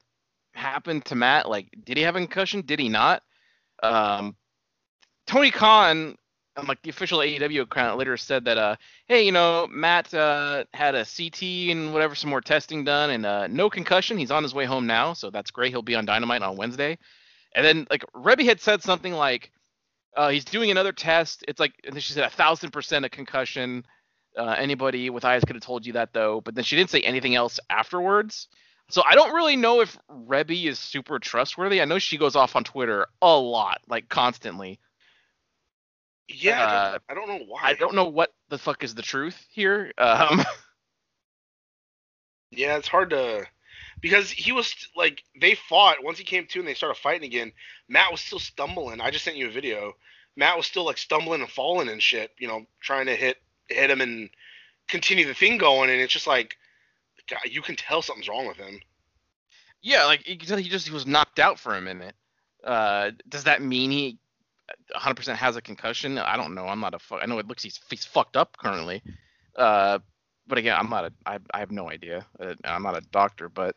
happened 0.53 1.05
to 1.05 1.15
Matt. 1.15 1.47
Like, 1.47 1.67
did 1.85 1.97
he 1.97 2.03
have 2.03 2.15
a 2.15 2.19
concussion? 2.19 2.61
Did 2.65 2.79
he 2.79 2.89
not? 2.89 3.21
Um, 3.83 4.35
Tony 5.27 5.51
Khan, 5.51 6.17
like 6.67 6.81
the 6.81 6.89
official 6.89 7.19
AEW 7.19 7.61
account, 7.61 7.97
later 7.97 8.17
said 8.17 8.45
that, 8.45 8.57
uh, 8.57 8.75
hey, 9.07 9.23
you 9.23 9.31
know, 9.31 9.67
Matt 9.69 10.13
uh, 10.13 10.65
had 10.73 10.95
a 10.95 11.05
CT 11.05 11.41
and 11.71 11.93
whatever, 11.93 12.15
some 12.15 12.29
more 12.29 12.41
testing 12.41 12.83
done, 12.83 13.09
and 13.09 13.25
uh, 13.25 13.47
no 13.47 13.69
concussion. 13.69 14.17
He's 14.17 14.31
on 14.31 14.43
his 14.43 14.53
way 14.53 14.65
home 14.65 14.87
now, 14.87 15.13
so 15.13 15.29
that's 15.29 15.51
great. 15.51 15.71
He'll 15.71 15.81
be 15.81 15.95
on 15.95 16.05
Dynamite 16.05 16.41
on 16.41 16.55
Wednesday. 16.55 16.97
And 17.55 17.65
then 17.65 17.87
like 17.89 18.05
Reby 18.13 18.45
had 18.45 18.61
said 18.61 18.83
something 18.83 19.13
like, 19.13 19.51
uh, 20.15 20.29
he's 20.29 20.45
doing 20.45 20.71
another 20.71 20.91
test. 20.91 21.43
It's 21.47 21.59
like, 21.59 21.73
and 21.83 21.93
then 21.93 22.01
she 22.01 22.13
said 22.13 22.25
a 22.25 22.29
thousand 22.29 22.71
percent 22.71 23.05
a 23.05 23.09
concussion. 23.09 23.85
Uh, 24.37 24.55
anybody 24.57 25.09
with 25.09 25.25
eyes 25.25 25.43
could 25.43 25.55
have 25.55 25.63
told 25.63 25.85
you 25.85 25.93
that 25.93 26.13
though, 26.13 26.41
but 26.41 26.55
then 26.55 26.63
she 26.63 26.75
didn't 26.75 26.89
say 26.89 27.01
anything 27.01 27.35
else 27.35 27.59
afterwards. 27.69 28.47
So 28.89 29.03
I 29.07 29.13
don't 29.13 29.33
really 29.33 29.55
know 29.55 29.81
if 29.81 29.97
Reby 30.09 30.65
is 30.65 30.79
super 30.79 31.19
trustworthy. 31.19 31.81
I 31.81 31.85
know 31.85 31.99
she 31.99 32.17
goes 32.17 32.35
off 32.35 32.55
on 32.55 32.63
Twitter 32.63 33.07
a 33.21 33.37
lot, 33.37 33.81
like 33.87 34.09
constantly. 34.09 34.79
Yeah 36.29 36.59
I, 36.59 36.63
Uh, 36.63 36.91
don't, 36.91 37.03
I 37.09 37.13
don't 37.15 37.27
know 37.27 37.45
why 37.45 37.59
I 37.63 37.73
don't 37.73 37.95
know 37.95 38.05
what 38.09 38.31
the 38.49 38.57
fuck 38.57 38.83
is 38.83 38.95
the 38.95 39.01
truth 39.01 39.37
here. 39.51 39.91
Um, 39.97 40.41
Yeah, 42.51 42.77
it's 42.77 42.87
hard 42.87 43.11
to 43.11 43.45
because 44.01 44.31
he 44.31 44.51
was 44.51 44.73
like 44.95 45.23
they 45.39 45.55
fought 45.55 46.03
once 46.03 46.17
he 46.17 46.23
came 46.23 46.47
to 46.47 46.59
and 46.59 46.67
they 46.67 46.73
started 46.73 46.99
fighting 46.99 47.25
again. 47.25 47.51
Matt 47.87 48.11
was 48.11 48.21
still 48.21 48.39
stumbling. 48.39 49.01
I 49.01 49.11
just 49.11 49.23
sent 49.23 49.37
you 49.37 49.47
a 49.47 49.51
video. 49.51 49.93
Matt 50.35 50.57
was 50.57 50.65
still 50.65 50.83
like 50.85 50.97
stumbling 50.97 51.41
and 51.41 51.49
falling 51.49 51.89
and 51.89 52.01
shit. 52.01 52.31
You 52.39 52.47
know, 52.47 52.65
trying 52.81 53.05
to 53.05 53.15
hit 53.15 53.37
hit 53.67 53.91
him 53.91 54.01
and 54.01 54.29
continue 54.87 55.25
the 55.27 55.33
thing 55.35 55.57
going. 55.59 55.91
And 55.91 56.01
it's 56.01 56.13
just 56.13 56.25
like, 56.27 56.57
God, 57.29 57.41
you 57.45 57.61
can 57.61 57.75
tell 57.75 58.01
something's 58.01 58.27
wrong 58.27 58.47
with 58.47 58.57
him. 58.57 58.79
yeah, 59.83 60.05
like 60.05 60.27
you 60.27 60.37
can 60.37 60.47
tell 60.47 60.57
he 60.57 60.69
just 60.69 60.87
he 60.87 60.93
was 60.93 61.05
knocked 61.05 61.37
out 61.39 61.59
for 61.59 61.75
a 61.75 61.81
minute. 61.81 62.15
Uh, 62.63 63.11
does 63.27 63.43
that 63.43 63.61
mean 63.61 63.91
he 63.91 64.17
100% 64.95 65.35
has 65.35 65.55
a 65.55 65.61
concussion? 65.61 66.17
I 66.17 66.37
don't 66.37 66.55
know. 66.55 66.65
I'm 66.65 66.79
not 66.79 66.93
a. 66.93 66.99
Fu- 66.99 67.17
I 67.17 67.25
know 67.25 67.39
it 67.39 67.47
looks 67.47 67.63
he's 67.63 67.79
he's 67.89 68.05
fucked 68.05 68.37
up 68.37 68.57
currently. 68.57 69.01
Uh, 69.55 69.99
but 70.47 70.57
again, 70.57 70.75
I'm 70.77 70.89
not 70.89 71.05
a. 71.05 71.13
I 71.25 71.39
I 71.53 71.59
have 71.59 71.71
no 71.71 71.89
idea. 71.89 72.25
Uh, 72.39 72.53
I'm 72.63 72.83
not 72.83 72.97
a 72.97 73.01
doctor, 73.11 73.49
but 73.49 73.75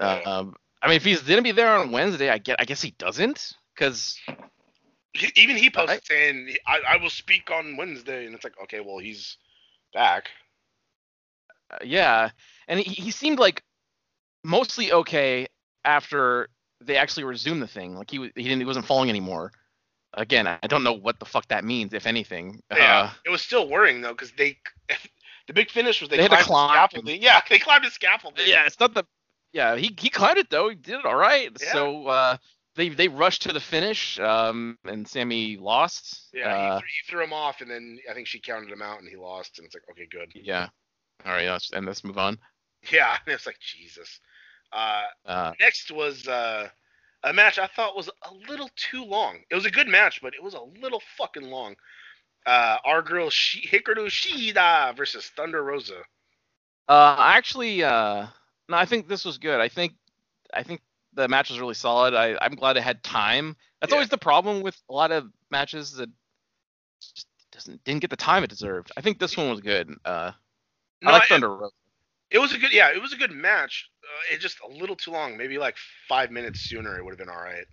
uh, 0.00 0.20
um, 0.24 0.56
I 0.82 0.88
mean, 0.88 0.96
if 0.96 1.04
he's 1.04 1.22
gonna 1.22 1.42
be 1.42 1.52
there 1.52 1.74
on 1.76 1.92
Wednesday, 1.92 2.30
I 2.30 2.38
get. 2.38 2.60
I 2.60 2.64
guess 2.64 2.82
he 2.82 2.92
doesn't, 2.92 3.54
because 3.74 4.18
even 5.36 5.56
he 5.56 5.70
posted 5.70 5.88
Alright. 5.88 6.06
saying, 6.06 6.54
I, 6.66 6.80
"I 6.90 6.96
will 6.96 7.10
speak 7.10 7.50
on 7.50 7.76
Wednesday," 7.76 8.26
and 8.26 8.34
it's 8.34 8.44
like, 8.44 8.54
okay, 8.64 8.80
well, 8.80 8.98
he's 8.98 9.36
back. 9.92 10.28
Uh, 11.70 11.78
yeah, 11.84 12.30
and 12.68 12.80
he, 12.80 12.90
he 12.94 13.10
seemed 13.10 13.38
like 13.38 13.62
mostly 14.42 14.92
okay 14.92 15.46
after 15.84 16.48
they 16.80 16.96
actually 16.96 17.24
resumed 17.24 17.62
the 17.62 17.66
thing. 17.66 17.96
Like 17.96 18.10
he 18.10 18.18
he 18.18 18.42
didn't 18.42 18.58
he 18.58 18.64
wasn't 18.64 18.86
falling 18.86 19.08
anymore. 19.08 19.52
Again, 20.16 20.46
I 20.46 20.66
don't 20.68 20.84
know 20.84 20.92
what 20.92 21.18
the 21.18 21.24
fuck 21.24 21.48
that 21.48 21.64
means, 21.64 21.92
if 21.92 22.06
anything. 22.06 22.60
Yeah, 22.70 23.00
Uh, 23.02 23.10
it 23.26 23.30
was 23.30 23.42
still 23.42 23.68
worrying 23.68 24.00
though 24.00 24.12
because 24.12 24.32
they, 24.32 24.58
the 25.46 25.52
big 25.52 25.70
finish 25.70 26.00
was 26.00 26.08
they, 26.10 26.16
They 26.16 26.22
had 26.22 26.30
to 26.30 26.36
climbed 26.36 26.44
the 26.44 26.48
climb. 26.68 26.70
scaffolding. 26.88 27.22
Yeah, 27.22 27.40
they 27.48 27.58
climbed 27.58 27.84
the 27.84 27.90
scaffolding. 27.90 28.46
yeah, 28.46 28.64
it's 28.66 28.78
not 28.80 28.94
the. 28.94 29.04
Yeah, 29.52 29.76
he 29.76 29.94
he 29.98 30.08
climbed 30.10 30.38
it 30.38 30.50
though. 30.50 30.68
He 30.68 30.74
did 30.76 30.98
it 31.00 31.04
all 31.04 31.14
right. 31.16 31.50
Yeah. 31.60 31.72
So 31.72 32.06
uh, 32.08 32.36
they 32.76 32.88
they 32.88 33.08
rushed 33.08 33.42
to 33.42 33.52
the 33.52 33.60
finish, 33.60 34.18
um, 34.18 34.78
and 34.84 35.06
Sammy 35.06 35.56
lost. 35.56 36.28
Yeah, 36.32 36.48
Uh, 36.48 36.74
he, 36.74 36.80
threw, 36.80 36.88
he 36.88 37.10
threw 37.10 37.24
him 37.24 37.32
off, 37.32 37.60
and 37.60 37.70
then 37.70 37.98
I 38.10 38.14
think 38.14 38.26
she 38.26 38.40
counted 38.40 38.70
him 38.70 38.82
out, 38.82 38.98
and 39.00 39.08
he 39.08 39.16
lost. 39.16 39.58
And 39.58 39.66
it's 39.66 39.74
like, 39.74 39.84
okay, 39.90 40.06
good. 40.10 40.32
yeah. 40.34 40.68
All 41.24 41.32
right, 41.32 41.46
let's 41.48 42.04
move 42.04 42.18
on. 42.18 42.38
Yeah, 42.92 43.16
and 43.24 43.32
it's 43.34 43.46
like 43.46 43.58
Jesus. 43.60 44.20
Uh, 44.70 45.04
Uh, 45.24 45.52
next 45.60 45.90
was 45.90 46.28
uh, 46.28 46.68
a 47.24 47.32
match 47.32 47.58
I 47.58 47.66
thought 47.66 47.96
was 47.96 48.08
a 48.22 48.34
little 48.48 48.70
too 48.76 49.04
long. 49.04 49.38
It 49.50 49.54
was 49.54 49.66
a 49.66 49.70
good 49.70 49.88
match, 49.88 50.20
but 50.22 50.34
it 50.34 50.42
was 50.42 50.54
a 50.54 50.60
little 50.80 51.02
fucking 51.18 51.42
long. 51.50 51.74
Uh, 52.46 52.76
our 52.84 53.02
girl 53.02 53.30
she- 53.30 53.66
Hikaru 53.66 54.06
Shida 54.06 54.96
versus 54.96 55.26
Thunder 55.36 55.62
Rosa. 55.64 56.00
Uh, 56.88 57.16
I 57.18 57.36
actually, 57.36 57.82
uh, 57.82 58.26
no, 58.68 58.76
I 58.76 58.84
think 58.84 59.08
this 59.08 59.24
was 59.24 59.38
good. 59.38 59.60
I 59.60 59.68
think, 59.68 59.94
I 60.52 60.62
think 60.62 60.82
the 61.14 61.26
match 61.28 61.48
was 61.48 61.58
really 61.58 61.74
solid. 61.74 62.12
I, 62.14 62.36
I'm 62.42 62.54
glad 62.54 62.76
it 62.76 62.82
had 62.82 63.02
time. 63.02 63.56
That's 63.80 63.90
Yeah. 63.90 63.96
always 63.96 64.10
the 64.10 64.18
problem 64.18 64.60
with 64.62 64.76
a 64.90 64.92
lot 64.92 65.10
of 65.10 65.30
matches 65.50 65.92
that 65.94 66.10
just 67.00 67.26
doesn't 67.52 67.82
didn't 67.84 68.00
get 68.00 68.10
the 68.10 68.16
time 68.16 68.44
it 68.44 68.50
deserved. 68.50 68.92
I 68.96 69.00
think 69.00 69.18
this 69.18 69.36
one 69.36 69.48
was 69.48 69.60
good. 69.60 69.94
Uh, 70.04 70.32
No, 71.00 71.10
I 71.10 71.14
like 71.14 71.28
Thunder 71.28 71.48
Rosa. 71.56 71.72
It 72.30 72.38
was 72.38 72.52
a 72.52 72.58
good, 72.58 72.72
yeah, 72.72 72.90
it 72.90 73.00
was 73.00 73.12
a 73.12 73.16
good 73.16 73.30
match. 73.30 73.88
Uh, 74.04 74.34
it 74.34 74.40
just 74.40 74.58
a 74.60 74.68
little 74.68 74.96
too 74.96 75.10
long. 75.10 75.36
Maybe 75.36 75.58
like 75.58 75.76
five 76.08 76.30
minutes 76.30 76.60
sooner, 76.60 76.96
it 76.98 77.04
would 77.04 77.10
have 77.10 77.18
been 77.18 77.28
all 77.28 77.42
right. 77.42 77.64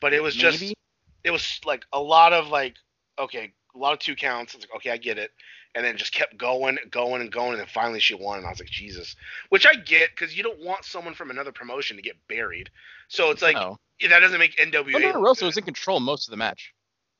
But 0.00 0.12
it 0.12 0.22
was 0.22 0.34
just, 0.34 0.74
it 1.22 1.30
was 1.30 1.60
like 1.64 1.84
a 1.92 2.00
lot 2.00 2.32
of 2.32 2.48
like, 2.48 2.74
okay, 3.18 3.52
a 3.74 3.78
lot 3.78 3.92
of 3.92 3.98
two 3.98 4.14
counts. 4.14 4.54
It's 4.54 4.64
like, 4.64 4.76
okay, 4.76 4.90
I 4.90 4.96
get 4.96 5.18
it. 5.18 5.30
And 5.74 5.84
then 5.84 5.96
just 5.96 6.12
kept 6.12 6.36
going, 6.36 6.78
going, 6.90 7.20
and 7.20 7.32
going, 7.32 7.52
and 7.52 7.60
then 7.60 7.66
finally 7.66 7.98
she 7.98 8.14
won. 8.14 8.38
And 8.38 8.46
I 8.46 8.50
was 8.50 8.60
like, 8.60 8.68
Jesus, 8.68 9.16
which 9.48 9.66
I 9.66 9.74
get 9.74 10.10
because 10.10 10.36
you 10.36 10.42
don't 10.42 10.60
want 10.60 10.84
someone 10.84 11.14
from 11.14 11.30
another 11.30 11.50
promotion 11.50 11.96
to 11.96 12.02
get 12.02 12.16
buried. 12.28 12.70
So 13.08 13.30
it's 13.30 13.42
like 13.42 13.56
no. 13.56 13.78
yeah, 14.00 14.08
that 14.08 14.20
doesn't 14.20 14.38
make 14.38 14.56
NWA. 14.56 14.92
Thunder 14.92 15.08
look 15.08 15.16
Rosa 15.16 15.46
was 15.46 15.56
in 15.56 15.64
control 15.64 15.98
most 15.98 16.28
of 16.28 16.30
the 16.30 16.36
match. 16.36 16.72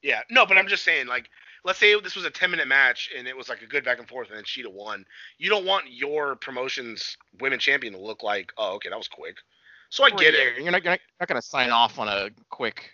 Yeah, 0.02 0.20
no, 0.30 0.44
but 0.44 0.58
I'm 0.58 0.68
just 0.68 0.84
saying, 0.84 1.06
like, 1.06 1.30
let's 1.64 1.78
say 1.78 1.98
this 2.00 2.14
was 2.16 2.24
a 2.24 2.30
10 2.30 2.50
minute 2.50 2.68
match 2.68 3.10
and 3.16 3.26
it 3.26 3.36
was 3.36 3.48
like 3.48 3.62
a 3.62 3.66
good 3.66 3.84
back 3.84 3.98
and 3.98 4.08
forth, 4.08 4.28
and 4.28 4.36
then 4.36 4.44
Shida 4.44 4.70
won. 4.72 5.04
You 5.38 5.48
don't 5.50 5.64
want 5.66 5.86
your 5.90 6.36
promotion's 6.36 7.16
women 7.40 7.58
champion 7.58 7.92
to 7.94 7.98
look 7.98 8.22
like, 8.22 8.52
oh, 8.58 8.74
okay, 8.76 8.90
that 8.90 8.98
was 8.98 9.08
quick. 9.08 9.36
So 9.90 10.04
I 10.04 10.08
Or 10.08 10.10
get 10.16 10.34
you're- 10.34 10.46
it. 10.56 10.62
You're 10.62 10.72
not, 10.72 10.82
you're 10.82 10.92
not, 10.92 11.00
not 11.20 11.28
gonna 11.28 11.42
sign 11.42 11.70
off 11.70 11.98
on 11.98 12.08
a 12.08 12.30
quick 12.50 12.90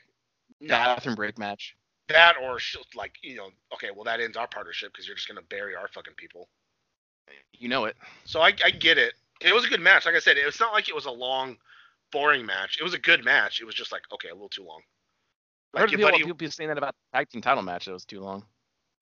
No, 0.61 0.69
bathroom 0.69 1.15
break 1.17 1.39
match. 1.39 1.77
that 2.09 2.37
or 2.43 2.59
she'll 2.59 2.83
like, 2.95 3.15
you 3.23 3.37
know, 3.37 3.51
okay, 3.75 3.89
well 3.95 4.05
that 4.05 4.21
ends 4.21 4.37
our 4.37 4.47
partnership 4.49 4.93
because 4.93 5.07
you're 5.07 5.17
just 5.17 5.29
gonna 5.29 5.43
bury 5.43 5.75
our 5.77 5.89
fucking 5.89 6.15
people. 6.17 6.49
You 7.53 7.69
know 7.69 7.85
it. 7.85 7.97
So 8.25 8.41
I, 8.41 8.53
I 8.65 8.71
get 8.71 8.99
it. 8.99 9.15
It 9.41 9.55
was 9.55 9.65
a 9.65 9.69
good 9.69 9.81
match. 9.81 10.05
Like 10.07 10.17
I 10.17 10.19
said, 10.19 10.37
it's 10.37 10.59
not 10.61 10.73
like 10.73 10.89
it 10.89 10.95
was 10.95 11.07
a 11.07 11.11
long, 11.11 11.57
boring 12.13 12.45
match. 12.45 12.77
It 12.81 12.83
was 12.83 12.93
a 12.95 12.99
good 12.99 13.25
match. 13.25 13.61
It 13.61 13.65
was 13.65 13.75
just 13.75 13.93
like, 13.93 14.03
okay, 14.13 14.29
a 14.29 14.33
little 14.35 14.49
too 14.49 14.65
long. 14.65 14.81
I 15.75 15.79
heard 15.81 15.91
Like 15.91 15.97
people, 15.97 16.11
buddy, 16.11 16.19
people 16.25 16.35
be 16.35 16.51
saying 16.51 16.69
that 16.69 16.77
about 16.79 16.95
the 17.13 17.19
tag 17.19 17.29
team 17.31 17.41
title 17.41 17.63
match. 17.63 17.85
That 17.87 17.93
was 17.93 18.05
too 18.05 18.21
long. 18.21 18.45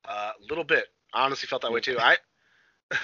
A 0.09 0.13
uh, 0.13 0.33
little 0.49 0.65
bit. 0.65 0.87
I 1.13 1.25
honestly 1.25 1.47
felt 1.47 1.63
that 1.63 1.73
way 1.73 1.81
too. 1.81 1.99
I 1.99 2.17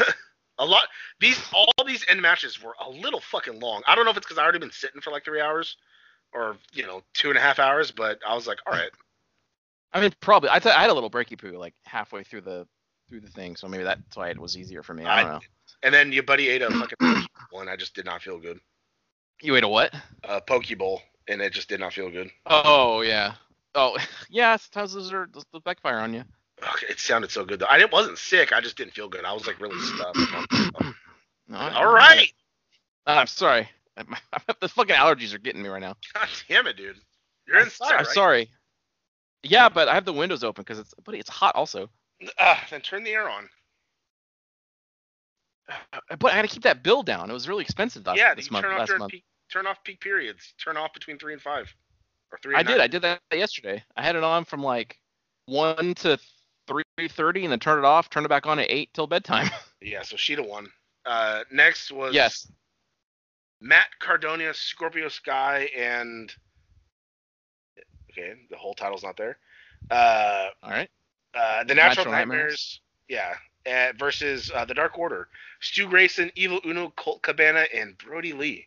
a 0.59 0.65
lot 0.65 0.85
these 1.21 1.41
all 1.53 1.67
these 1.87 2.05
end 2.09 2.23
matches 2.23 2.63
were 2.63 2.75
a 2.85 2.89
little 2.89 3.21
fucking 3.21 3.61
long. 3.61 3.83
I 3.87 3.95
don't 3.95 4.05
know 4.05 4.11
if 4.11 4.17
it's 4.17 4.27
because 4.27 4.39
I 4.39 4.43
already 4.43 4.59
been 4.59 4.73
sitting 4.73 5.01
for 5.01 5.11
like 5.11 5.25
three 5.25 5.41
hours 5.41 5.77
or 6.33 6.57
you 6.73 6.87
know 6.87 7.03
two 7.15 7.29
and 7.29 7.39
a 7.39 7.41
half 7.41 7.59
hours, 7.59 7.91
but 7.91 8.19
I 8.27 8.35
was 8.35 8.47
like, 8.47 8.59
all 8.67 8.73
right. 8.73 8.91
I 9.93 10.01
mean, 10.01 10.13
probably. 10.21 10.51
I, 10.51 10.59
th- 10.59 10.75
I 10.75 10.81
had 10.81 10.91
a 10.91 10.95
little 10.95 11.11
breaky 11.11 11.39
poo 11.39 11.57
like 11.57 11.75
halfway 11.85 12.25
through 12.25 12.43
the 12.43 12.67
through 13.09 13.21
the 13.21 13.31
thing, 13.31 13.57
so 13.57 13.69
maybe 13.69 13.85
that's 13.85 14.17
why 14.17 14.31
it 14.31 14.39
was 14.39 14.57
easier 14.57 14.83
for 14.83 14.95
me. 14.95 15.05
I 15.05 15.23
don't 15.23 15.33
know. 15.33 15.41
And 15.83 15.95
then 15.95 16.13
your 16.13 16.25
buddy 16.25 16.49
ate 16.49 16.63
a 16.63 16.71
fucking 16.71 17.27
and 17.53 17.71
I 17.71 17.77
just 17.77 17.95
did 17.95 18.05
not 18.05 18.23
feel 18.23 18.39
good. 18.39 18.59
You 19.41 19.57
ate 19.57 19.65
a 19.65 19.69
what? 19.69 19.95
A 20.25 20.41
poke 20.41 20.67
bowl, 20.77 21.03
and 21.29 21.41
it 21.41 21.53
just 21.53 21.69
did 21.69 21.81
not 21.81 21.93
feel 21.93 22.11
good. 22.11 22.31
Oh 22.47 23.03
yeah. 23.03 23.35
Oh 23.75 23.97
yeah. 24.31 24.57
Sometimes 24.57 24.95
those 24.95 25.13
are 25.13 25.29
those 25.33 25.45
backfire 25.65 25.99
on 25.99 26.15
you. 26.15 26.25
It 26.89 26.99
sounded 26.99 27.31
so 27.31 27.45
good 27.45 27.61
though. 27.61 27.67
I 27.67 27.85
wasn't 27.87 28.19
sick. 28.19 28.53
I 28.53 28.61
just 28.61 28.77
didn't 28.77 28.95
feel 28.95 29.09
good. 29.09 29.25
I 29.25 29.33
was 29.33 29.47
like 29.47 29.61
really 29.61 29.79
stuffed. 29.81 30.19
No, 31.47 31.59
All 31.59 31.93
right. 31.93 32.33
Uh, 33.07 33.17
I'm 33.19 33.27
sorry. 33.27 33.69
the 34.61 34.69
fucking 34.69 34.95
allergies 34.97 35.35
are 35.35 35.39
getting 35.39 35.63
me 35.63 35.69
right 35.69 35.81
now. 35.81 35.95
God 36.15 36.27
damn 36.49 36.67
it, 36.67 36.79
dude. 36.79 36.97
You're 37.47 37.59
I'm 37.59 37.65
inside, 37.65 37.91
I'm 37.93 37.97
right? 37.99 38.07
sorry. 38.07 38.51
Yeah, 39.43 39.69
but 39.69 39.89
I 39.89 39.95
have 39.95 40.07
the 40.07 40.13
windows 40.15 40.43
open 40.43 40.63
because 40.63 40.79
it's 40.79 40.95
but 41.05 41.15
it's 41.15 41.29
hot 41.29 41.55
also. 41.55 41.91
Uh, 42.39 42.57
then 42.71 42.81
turn 42.81 43.05
the 43.05 43.11
air 43.11 43.29
on. 43.29 43.47
Uh, 45.69 46.17
But 46.19 46.33
I 46.33 46.37
got 46.37 46.43
to 46.43 46.49
keep 46.49 46.63
that 46.63 46.83
bill 46.83 47.03
down. 47.03 47.29
It 47.31 47.35
was 47.35 47.47
really 47.49 47.63
expensive 47.63 48.07
last, 48.07 48.17
yeah, 48.19 48.35
this 48.35 48.47
you 48.47 48.53
month. 48.53 48.65
turn 48.65 48.73
off 48.73 48.89
Last 48.89 48.99
month. 48.99 49.13
peak. 49.13 49.25
Turn 49.53 49.67
off 49.67 49.85
peak 49.85 50.01
periods. 50.01 50.55
Turn 50.63 50.77
off 50.79 50.95
between 50.95 51.19
three 51.19 51.35
and 51.35 51.43
five, 51.43 51.73
or 52.33 52.39
three. 52.43 52.55
I 52.55 52.61
and 52.61 52.69
did. 52.69 52.81
I 52.81 52.87
did 52.87 53.03
that 53.03 53.21
yesterday. 53.33 53.85
I 53.97 54.03
had 54.03 54.17
it 54.17 54.25
on 54.25 54.45
from 54.45 54.63
like 54.63 54.99
one 55.47 55.95
to 55.97 56.19
three 56.67 57.09
thirty, 57.09 57.45
and 57.45 57.53
then 57.53 57.61
turn 57.61 57.79
it 57.79 57.85
off. 57.85 58.11
turn 58.11 58.25
it 58.25 58.29
back 58.29 58.47
on 58.47 58.59
at 58.59 58.71
eight 58.71 58.93
till 58.95 59.07
bedtime. 59.07 59.51
Yeah, 59.87 60.01
so 60.01 60.17
Shida 60.17 60.49
won. 60.49 60.69
Uh, 61.05 61.41
next 61.53 61.93
was 61.93 62.15
yes. 62.15 62.51
Matt 63.61 63.89
Cardona, 63.99 64.55
Scorpio 64.55 65.09
Sky, 65.09 65.69
and 65.77 66.35
okay, 68.11 68.33
the 68.49 68.57
whole 68.57 68.73
title's 68.73 69.03
not 69.03 69.19
there. 69.19 69.37
Uh, 69.91 70.47
All 70.63 70.71
right. 70.71 70.89
uh, 71.35 71.65
the 71.65 71.75
Natural, 71.75 72.07
Natural 72.07 72.13
Nightmares, 72.13 72.81
yeah, 73.09 73.35
uh, 73.67 73.93
versus 73.99 74.51
uh, 74.55 74.65
the 74.65 74.73
Dark 74.73 74.99
Order, 74.99 75.29
Stu 75.61 75.87
Grayson, 75.87 76.31
Evil 76.35 76.61
Uno, 76.65 76.91
Colt 76.97 77.21
Cabana, 77.21 77.65
and 77.75 77.99
Brodie 77.99 78.33
Lee. 78.33 78.67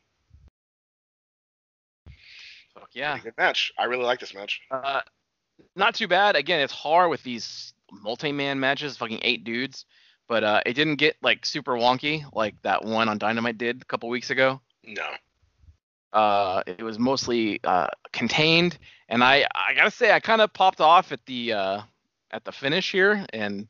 Fuck 2.76 2.90
yeah. 2.94 3.18
Good 3.18 3.34
match. 3.38 3.72
I 3.78 3.86
really 3.86 4.04
like 4.04 4.20
this 4.20 4.36
match. 4.36 4.62
Uh, 4.70 5.02
not 5.76 5.96
too 5.96 6.08
bad. 6.08 6.36
Again, 6.36 6.60
it's 6.60 6.74
hard 6.74 7.10
with 7.10 7.24
these 7.24 7.74
multi-man 7.92 8.60
matches, 8.60 8.98
fucking 8.98 9.20
eight 9.22 9.44
dudes. 9.44 9.86
But 10.28 10.44
uh, 10.44 10.62
it 10.66 10.74
didn't 10.74 10.96
get 10.98 11.16
like 11.22 11.46
super 11.46 11.74
wonky 11.74 12.24
like 12.34 12.62
that 12.64 12.84
one 12.84 13.08
on 13.08 13.18
Dynamite 13.18 13.58
did 13.58 13.82
a 13.82 13.86
couple 13.86 14.10
weeks 14.10 14.30
ago. 14.30 14.60
No, 14.86 15.08
Uh, 16.14 16.64
it 16.66 16.82
was 16.84 16.98
mostly 17.00 17.60
uh, 17.64 17.88
contained, 18.12 18.78
and 19.10 19.24
I 19.24 19.48
I 19.56 19.74
gotta 19.74 19.92
say 19.92 20.12
I 20.12 20.20
kind 20.20 20.42
of 20.42 20.52
popped 20.54 20.82
off 20.82 21.12
at 21.12 21.26
the 21.26 21.54
uh, 21.54 21.82
at 22.32 22.44
the 22.44 22.52
finish 22.52 22.92
here, 22.92 23.26
and 23.34 23.68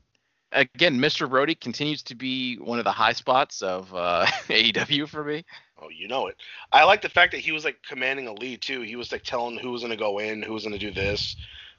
again, 0.52 0.98
Mr. 1.00 1.30
Brodie 1.30 1.56
continues 1.56 2.02
to 2.04 2.16
be 2.16 2.56
one 2.56 2.80
of 2.80 2.86
the 2.86 2.92
high 2.92 3.14
spots 3.14 3.62
of 3.62 3.94
uh, 3.94 4.26
AEW 4.48 5.08
for 5.08 5.24
me. 5.24 5.44
oh, 5.82 5.90
you 5.90 6.08
know 6.08 6.26
it. 6.28 6.38
I 6.72 6.84
like 6.86 7.02
the 7.02 7.10
fact 7.10 7.34
that 7.34 7.40
he 7.40 7.52
was 7.52 7.66
like 7.66 7.78
commanding 7.88 8.28
a 8.28 8.34
lead 8.34 8.62
too. 8.62 8.82
He 8.82 8.96
was 8.96 9.12
like 9.12 9.24
telling 9.24 9.58
who 9.60 9.72
was 9.72 9.82
gonna 9.84 9.96
go 9.96 10.18
in, 10.20 10.42
who 10.42 10.54
was 10.54 10.64
gonna 10.64 10.80
do 10.80 10.92
this. 10.92 11.36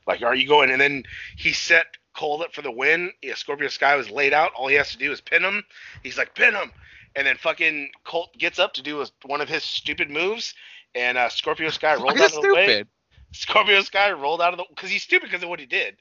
Like, 0.07 0.23
are 0.23 0.35
you 0.35 0.47
going? 0.49 0.71
And 0.71 0.81
then 0.81 1.03
he 1.37 1.53
set 1.53 1.87
Colt 2.19 2.43
up 2.43 2.53
for 2.53 2.63
the 2.63 2.71
win. 2.71 3.13
Yeah, 3.23 3.35
Scorpio 3.37 3.69
Sky 3.69 3.95
was 3.95 4.11
laid 4.11 4.35
out. 4.35 4.51
All 4.57 4.67
he 4.67 4.75
has 4.75 4.91
to 4.91 4.99
do 4.99 5.13
is 5.13 5.21
pin 5.21 5.43
him. 5.45 5.63
He's 6.03 6.19
like, 6.19 6.35
pin 6.35 6.53
him. 6.53 6.73
And 7.15 7.25
then 7.25 7.37
fucking 7.37 7.91
Colt 8.05 8.37
gets 8.37 8.59
up 8.59 8.73
to 8.75 8.83
do 8.83 8.99
his, 8.99 9.13
one 9.25 9.41
of 9.41 9.49
his 9.49 9.63
stupid 9.63 10.11
moves, 10.11 10.53
and 10.97 11.17
uh, 11.17 11.29
Scorpio 11.29 11.71
Sky 11.71 11.95
rolled 11.95 12.19
out 12.19 12.35
of 12.35 12.43
the 12.43 12.53
way. 12.55 12.67
stupid. 12.67 12.89
Scorpio 13.33 13.81
Sky 13.83 14.11
rolled 14.11 14.43
out 14.43 14.53
of 14.53 14.59
the 14.59 14.65
because 14.69 14.91
he's 14.91 15.03
stupid 15.03 15.29
because 15.31 15.45
of 15.45 15.49
what 15.49 15.61
he 15.61 15.67
did. 15.67 15.97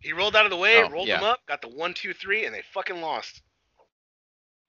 He 0.00 0.12
rolled 0.12 0.36
out 0.36 0.44
of 0.44 0.50
the 0.50 0.56
way, 0.58 0.82
Oh, 0.82 0.90
rolled 0.90 1.08
yeah. 1.08 1.18
him 1.18 1.24
up, 1.24 1.40
got 1.46 1.62
the 1.62 1.68
one, 1.68 1.94
two, 1.94 2.12
three, 2.12 2.44
and 2.44 2.54
they 2.54 2.62
fucking 2.74 3.00
lost. 3.00 3.40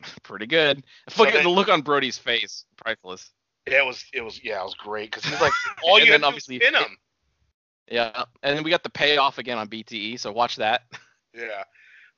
Pretty 0.23 0.45
good. 0.45 0.83
So 1.09 1.25
the 1.25 1.49
look 1.49 1.67
on 1.69 1.81
Brodie's 1.81 2.17
face, 2.17 2.65
priceless. 2.77 3.31
It 3.65 3.85
was, 3.85 4.05
it 4.13 4.21
was, 4.21 4.41
yeah, 4.41 4.61
it 4.61 4.63
was 4.63 4.75
great 4.75 5.11
because 5.11 5.25
he's 5.29 5.41
like, 5.41 5.51
all 5.83 5.99
you 5.99 6.05
then 6.05 6.21
do 6.21 6.25
is 6.25 6.27
obviously 6.27 6.59
pin 6.59 6.73
him. 6.73 6.97
Yeah, 7.89 8.23
and 8.43 8.57
then 8.57 8.63
we 8.63 8.69
got 8.71 8.83
the 8.83 8.89
payoff 8.89 9.37
again 9.37 9.57
on 9.57 9.67
BTE, 9.69 10.19
so 10.19 10.31
watch 10.31 10.55
that. 10.57 10.83
Yeah. 11.33 11.63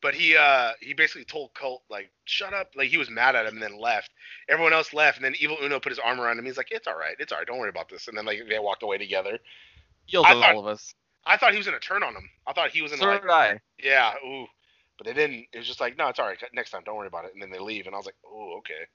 But 0.02 0.14
he 0.14 0.38
uh 0.38 0.72
he 0.80 0.94
basically 0.94 1.26
told 1.26 1.54
Colt 1.54 1.84
like 1.90 2.10
shut 2.24 2.54
up 2.54 2.70
like 2.78 2.88
he 2.90 2.98
was 2.98 3.10
mad 3.10 3.36
at 3.36 3.46
him 3.46 3.56
and 3.56 3.62
then 3.62 3.78
left. 3.78 4.12
Everyone 4.48 4.72
else 4.72 4.94
left 4.94 5.18
and 5.18 5.26
then 5.26 5.36
Evil 5.42 5.58
Uno 5.62 5.78
put 5.78 5.92
his 5.92 6.00
arm 6.00 6.22
around 6.22 6.40
him. 6.40 6.46
He's 6.46 6.56
like 6.56 6.72
it's 6.72 6.88
all 6.88 6.96
right, 6.98 7.18
it's 7.20 7.34
all 7.34 7.40
right, 7.40 7.46
don't 7.48 7.58
worry 7.60 7.68
about 7.70 7.90
this. 7.90 8.08
And 8.08 8.18
then 8.18 8.26
like 8.26 8.40
they 8.48 8.60
walked 8.60 8.82
away 8.82 8.98
together. 8.98 9.38
Yelled 10.08 10.26
I 10.26 10.30
at 10.32 10.34
thought- 10.36 10.54
all 10.56 10.62
of 10.62 10.68
us. 10.68 10.94
I 11.26 11.36
thought 11.36 11.52
he 11.52 11.58
was 11.58 11.66
gonna 11.66 11.80
turn 11.82 12.02
on 12.04 12.16
him. 12.16 12.30
I 12.48 12.54
thought 12.54 12.70
he 12.72 12.82
was 12.82 12.92
gonna 12.92 13.02
So 13.04 13.08
like 13.10 13.24
did 13.24 13.30
I. 13.32 13.60
yeah 13.84 14.14
ooh, 14.26 14.46
but 14.98 15.06
they 15.06 15.12
didn't. 15.14 15.48
It 15.52 15.58
was 15.58 15.68
just 15.68 15.82
like 15.82 15.98
no, 15.98 16.08
it's 16.08 16.18
all 16.20 16.28
right. 16.28 16.42
Next 16.54 16.70
time, 16.72 16.84
don't 16.86 16.96
worry 16.96 17.08
about 17.08 17.26
it. 17.26 17.32
And 17.34 17.42
then 17.44 17.50
they 17.52 17.60
leave 17.60 17.86
and 17.88 17.94
I 17.94 17.98
was 17.98 18.06
like 18.06 18.16
oh 18.26 18.56
okay. 18.60 18.88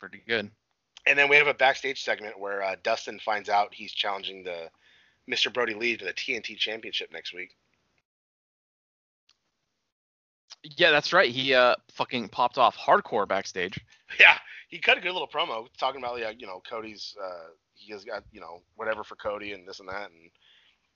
Pretty 0.00 0.22
good. 0.26 0.50
And 1.06 1.16
then 1.16 1.28
we 1.28 1.36
have 1.36 1.46
a 1.46 1.54
backstage 1.54 2.02
segment 2.02 2.36
where 2.40 2.64
uh, 2.64 2.74
Dustin 2.82 3.20
finds 3.20 3.48
out 3.48 3.72
he's 3.72 3.92
challenging 3.92 4.42
the 4.42 4.70
Mr. 5.30 5.52
Brodie 5.52 5.74
Lee 5.74 5.96
to 5.96 6.04
the 6.04 6.12
TNT 6.12 6.56
Championship 6.56 7.12
next 7.12 7.32
week. 7.34 7.56
Yeah, 10.62 10.90
that's 10.90 11.12
right. 11.12 11.30
He 11.30 11.54
uh 11.54 11.74
fucking 11.92 12.28
popped 12.28 12.58
off 12.58 12.76
hardcore 12.76 13.26
backstage. 13.26 13.78
Yeah, 14.18 14.36
he 14.68 14.78
cut 14.78 14.98
a 14.98 15.00
good 15.00 15.12
little 15.12 15.28
promo 15.28 15.68
talking 15.78 16.02
about 16.02 16.18
yeah, 16.18 16.30
you 16.36 16.46
know, 16.46 16.60
Cody's 16.68 17.16
uh 17.22 17.50
he 17.74 17.92
has 17.92 18.04
got, 18.04 18.24
you 18.30 18.40
know, 18.40 18.60
whatever 18.76 19.02
for 19.04 19.16
Cody 19.16 19.52
and 19.52 19.66
this 19.66 19.80
and 19.80 19.88
that 19.88 20.10
and 20.10 20.30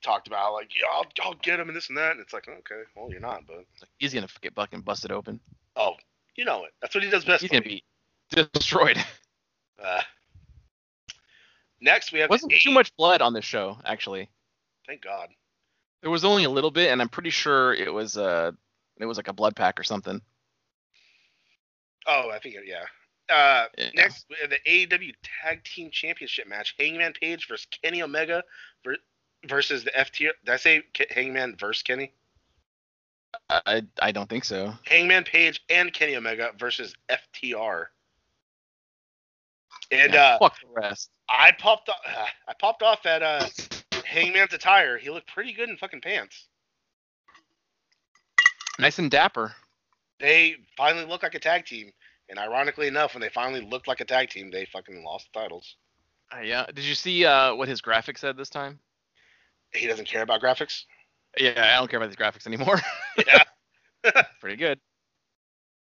talked 0.02 0.26
about 0.26 0.52
like, 0.52 0.68
yeah, 0.78 0.88
I'll, 0.92 1.06
I'll 1.22 1.34
get 1.42 1.58
him 1.58 1.68
and 1.68 1.76
this 1.76 1.88
and 1.88 1.96
that 1.96 2.12
and 2.12 2.20
it's 2.20 2.34
like, 2.34 2.46
okay, 2.46 2.82
well 2.94 3.10
you're 3.10 3.20
not, 3.20 3.46
but 3.46 3.64
he's 3.98 4.12
gonna 4.12 4.28
get 4.42 4.54
fucking 4.54 4.82
busted 4.82 5.10
open. 5.12 5.40
oh, 5.76 5.94
you 6.36 6.44
know 6.44 6.64
it. 6.64 6.72
That's 6.82 6.94
what 6.94 7.04
he 7.04 7.08
does 7.10 7.24
best. 7.24 7.40
He's 7.40 7.50
gonna 7.50 7.62
be 7.62 7.84
destroyed. 8.52 8.98
Uh, 9.82 10.00
next 11.84 12.12
we 12.12 12.18
have 12.20 12.30
Wasn't 12.30 12.52
too 12.52 12.70
much 12.72 12.94
blood 12.96 13.22
on 13.22 13.32
this 13.32 13.44
show, 13.44 13.78
actually. 13.84 14.28
Thank 14.86 15.02
God. 15.02 15.28
There 16.02 16.10
was 16.10 16.24
only 16.24 16.44
a 16.44 16.50
little 16.50 16.70
bit, 16.70 16.90
and 16.90 17.00
I'm 17.00 17.08
pretty 17.08 17.30
sure 17.30 17.72
it 17.72 17.92
was 17.92 18.16
uh 18.16 18.52
it 18.98 19.06
was 19.06 19.16
like 19.16 19.28
a 19.28 19.32
blood 19.32 19.54
pack 19.54 19.78
or 19.78 19.84
something. 19.84 20.20
Oh, 22.06 22.30
I 22.30 22.38
think 22.38 22.56
it, 22.56 22.64
yeah. 22.66 22.84
Uh, 23.34 23.66
Yeah. 23.78 23.90
next 23.94 24.26
we 24.28 24.36
have 24.42 24.50
the 24.50 24.58
AEW 24.66 25.14
Tag 25.42 25.64
Team 25.64 25.90
Championship 25.90 26.46
match: 26.46 26.74
Hangman 26.78 27.14
Page 27.14 27.48
versus 27.48 27.66
Kenny 27.82 28.02
Omega 28.02 28.42
ver- 28.84 28.98
versus 29.46 29.84
the 29.84 29.90
FTR. 29.92 30.32
Did 30.44 30.52
I 30.52 30.56
say 30.56 30.82
Hangman 31.10 31.56
versus 31.58 31.82
Kenny? 31.82 32.12
I 33.50 33.82
I 34.00 34.12
don't 34.12 34.28
think 34.28 34.44
so. 34.44 34.74
Hangman 34.84 35.24
Page 35.24 35.62
and 35.70 35.92
Kenny 35.92 36.16
Omega 36.16 36.52
versus 36.58 36.94
FTR. 37.08 37.86
And 39.90 40.12
Yeah, 40.12 40.22
uh, 40.22 40.38
fuck 40.38 40.60
the 40.60 40.68
rest. 40.68 41.10
I 41.28 41.52
popped 41.58 41.88
off, 41.88 42.00
uh, 42.06 42.26
I 42.48 42.52
popped 42.58 42.82
off 42.82 43.06
at 43.06 43.22
uh, 43.22 43.46
Hangman's 44.04 44.52
attire. 44.54 44.98
He 44.98 45.10
looked 45.10 45.28
pretty 45.28 45.52
good 45.52 45.68
in 45.68 45.76
fucking 45.76 46.00
pants. 46.00 46.48
Nice 48.78 48.98
and 48.98 49.10
dapper. 49.10 49.54
They 50.20 50.56
finally 50.76 51.04
look 51.04 51.22
like 51.22 51.34
a 51.34 51.40
tag 51.40 51.64
team. 51.64 51.92
And 52.28 52.38
ironically 52.38 52.88
enough, 52.88 53.14
when 53.14 53.20
they 53.20 53.28
finally 53.28 53.60
looked 53.60 53.86
like 53.86 54.00
a 54.00 54.04
tag 54.04 54.30
team, 54.30 54.50
they 54.50 54.64
fucking 54.64 55.04
lost 55.04 55.28
the 55.32 55.40
titles. 55.40 55.76
Uh, 56.34 56.40
yeah. 56.40 56.66
Did 56.66 56.84
you 56.84 56.94
see 56.94 57.24
uh 57.24 57.54
what 57.54 57.68
his 57.68 57.80
graphic 57.80 58.18
said 58.18 58.36
this 58.36 58.48
time? 58.48 58.78
He 59.74 59.86
doesn't 59.86 60.08
care 60.08 60.22
about 60.22 60.40
graphics. 60.40 60.84
Yeah, 61.38 61.72
I 61.74 61.78
don't 61.78 61.90
care 61.90 61.98
about 61.98 62.08
these 62.08 62.16
graphics 62.16 62.46
anymore. 62.46 62.80
Yeah. 63.26 63.42
pretty 64.40 64.56
good. 64.56 64.80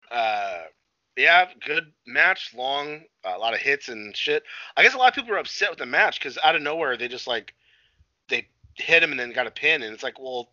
Uh, 0.09 0.63
yeah, 1.17 1.49
good 1.65 1.93
match, 2.07 2.53
long, 2.55 3.03
a 3.25 3.39
lot 3.39 3.55
of 3.55 3.61
hits 3.61 3.89
and 3.89 4.15
shit. 4.17 4.43
I 4.77 4.83
guess 4.83 4.95
a 4.95 4.99
lot 4.99 5.09
of 5.09 5.15
people 5.15 5.31
were 5.31 5.39
upset 5.39 5.71
with 5.71 5.79
the 5.79 5.87
match 5.87 6.19
because 6.19 6.39
out 6.45 6.55
of 6.55 6.63
nowhere 6.63 6.97
they 6.97 7.09
just 7.09 7.27
like 7.27 7.55
they 8.29 8.47
hit 8.75 9.03
him 9.03 9.11
and 9.11 9.19
then 9.19 9.33
got 9.33 9.47
a 9.47 9.51
pin, 9.51 9.83
and 9.83 9.95
it's 9.95 10.03
like, 10.03 10.21
well, 10.21 10.51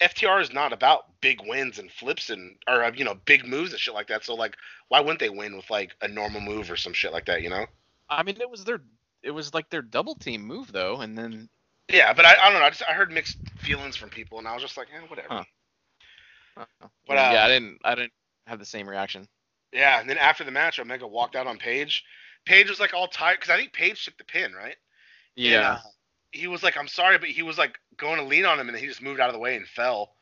FTR 0.00 0.40
is 0.40 0.52
not 0.52 0.72
about 0.72 1.20
big 1.20 1.40
wins 1.46 1.78
and 1.78 1.90
flips 1.90 2.30
and 2.30 2.56
or 2.68 2.82
uh, 2.82 2.92
you 2.94 3.04
know 3.04 3.18
big 3.26 3.46
moves 3.46 3.72
and 3.72 3.80
shit 3.80 3.94
like 3.94 4.08
that. 4.08 4.24
So 4.24 4.34
like, 4.34 4.56
why 4.88 5.00
wouldn't 5.00 5.20
they 5.20 5.28
win 5.28 5.56
with 5.56 5.68
like 5.70 5.94
a 6.00 6.08
normal 6.08 6.40
move 6.40 6.70
or 6.70 6.76
some 6.76 6.92
shit 6.92 7.12
like 7.12 7.26
that? 7.26 7.42
You 7.42 7.50
know? 7.50 7.66
I 8.08 8.22
mean, 8.22 8.40
it 8.40 8.50
was 8.50 8.64
their 8.64 8.80
it 9.22 9.32
was 9.32 9.52
like 9.52 9.68
their 9.68 9.82
double 9.82 10.14
team 10.14 10.42
move 10.42 10.72
though, 10.72 11.00
and 11.00 11.16
then 11.16 11.48
Yeah, 11.90 12.14
but 12.14 12.24
I, 12.24 12.36
I 12.40 12.50
don't 12.50 12.60
know. 12.60 12.66
I 12.66 12.70
just 12.70 12.82
I 12.88 12.92
heard 12.92 13.10
mixed 13.10 13.36
feelings 13.58 13.96
from 13.96 14.08
people, 14.08 14.38
and 14.38 14.48
I 14.48 14.54
was 14.54 14.62
just 14.62 14.76
like, 14.78 14.88
eh, 14.94 15.06
whatever. 15.08 15.28
Huh. 15.28 15.44
But, 17.06 17.18
uh, 17.18 17.30
yeah, 17.34 17.44
I 17.44 17.48
didn't 17.48 17.78
I 17.84 17.94
didn't 17.94 18.12
have 18.46 18.58
the 18.58 18.64
same 18.64 18.88
reaction. 18.88 19.28
Yeah, 19.76 20.00
and 20.00 20.08
then 20.08 20.16
after 20.16 20.42
the 20.42 20.50
match, 20.50 20.78
Omega 20.78 21.06
walked 21.06 21.36
out 21.36 21.46
on 21.46 21.58
Page. 21.58 22.02
Page 22.46 22.70
was 22.70 22.80
like 22.80 22.94
all 22.94 23.08
tired 23.08 23.38
because 23.40 23.50
I 23.50 23.58
think 23.58 23.72
Page 23.74 24.04
took 24.04 24.16
the 24.16 24.24
pin, 24.24 24.52
right? 24.54 24.76
And, 25.36 25.44
Yeah. 25.44 25.72
uh, 25.72 25.78
he 26.32 26.46
was 26.46 26.62
like, 26.62 26.76
"I'm 26.78 26.88
sorry," 26.88 27.18
but 27.18 27.28
he 27.28 27.42
was 27.42 27.58
like 27.58 27.78
going 27.98 28.16
to 28.18 28.24
lean 28.24 28.46
on 28.46 28.58
him, 28.58 28.68
and 28.68 28.74
then 28.74 28.82
he 28.82 28.88
just 28.88 29.02
moved 29.02 29.20
out 29.20 29.28
of 29.28 29.34
the 29.34 29.38
way 29.38 29.54
and 29.56 29.66
fell. 29.68 30.14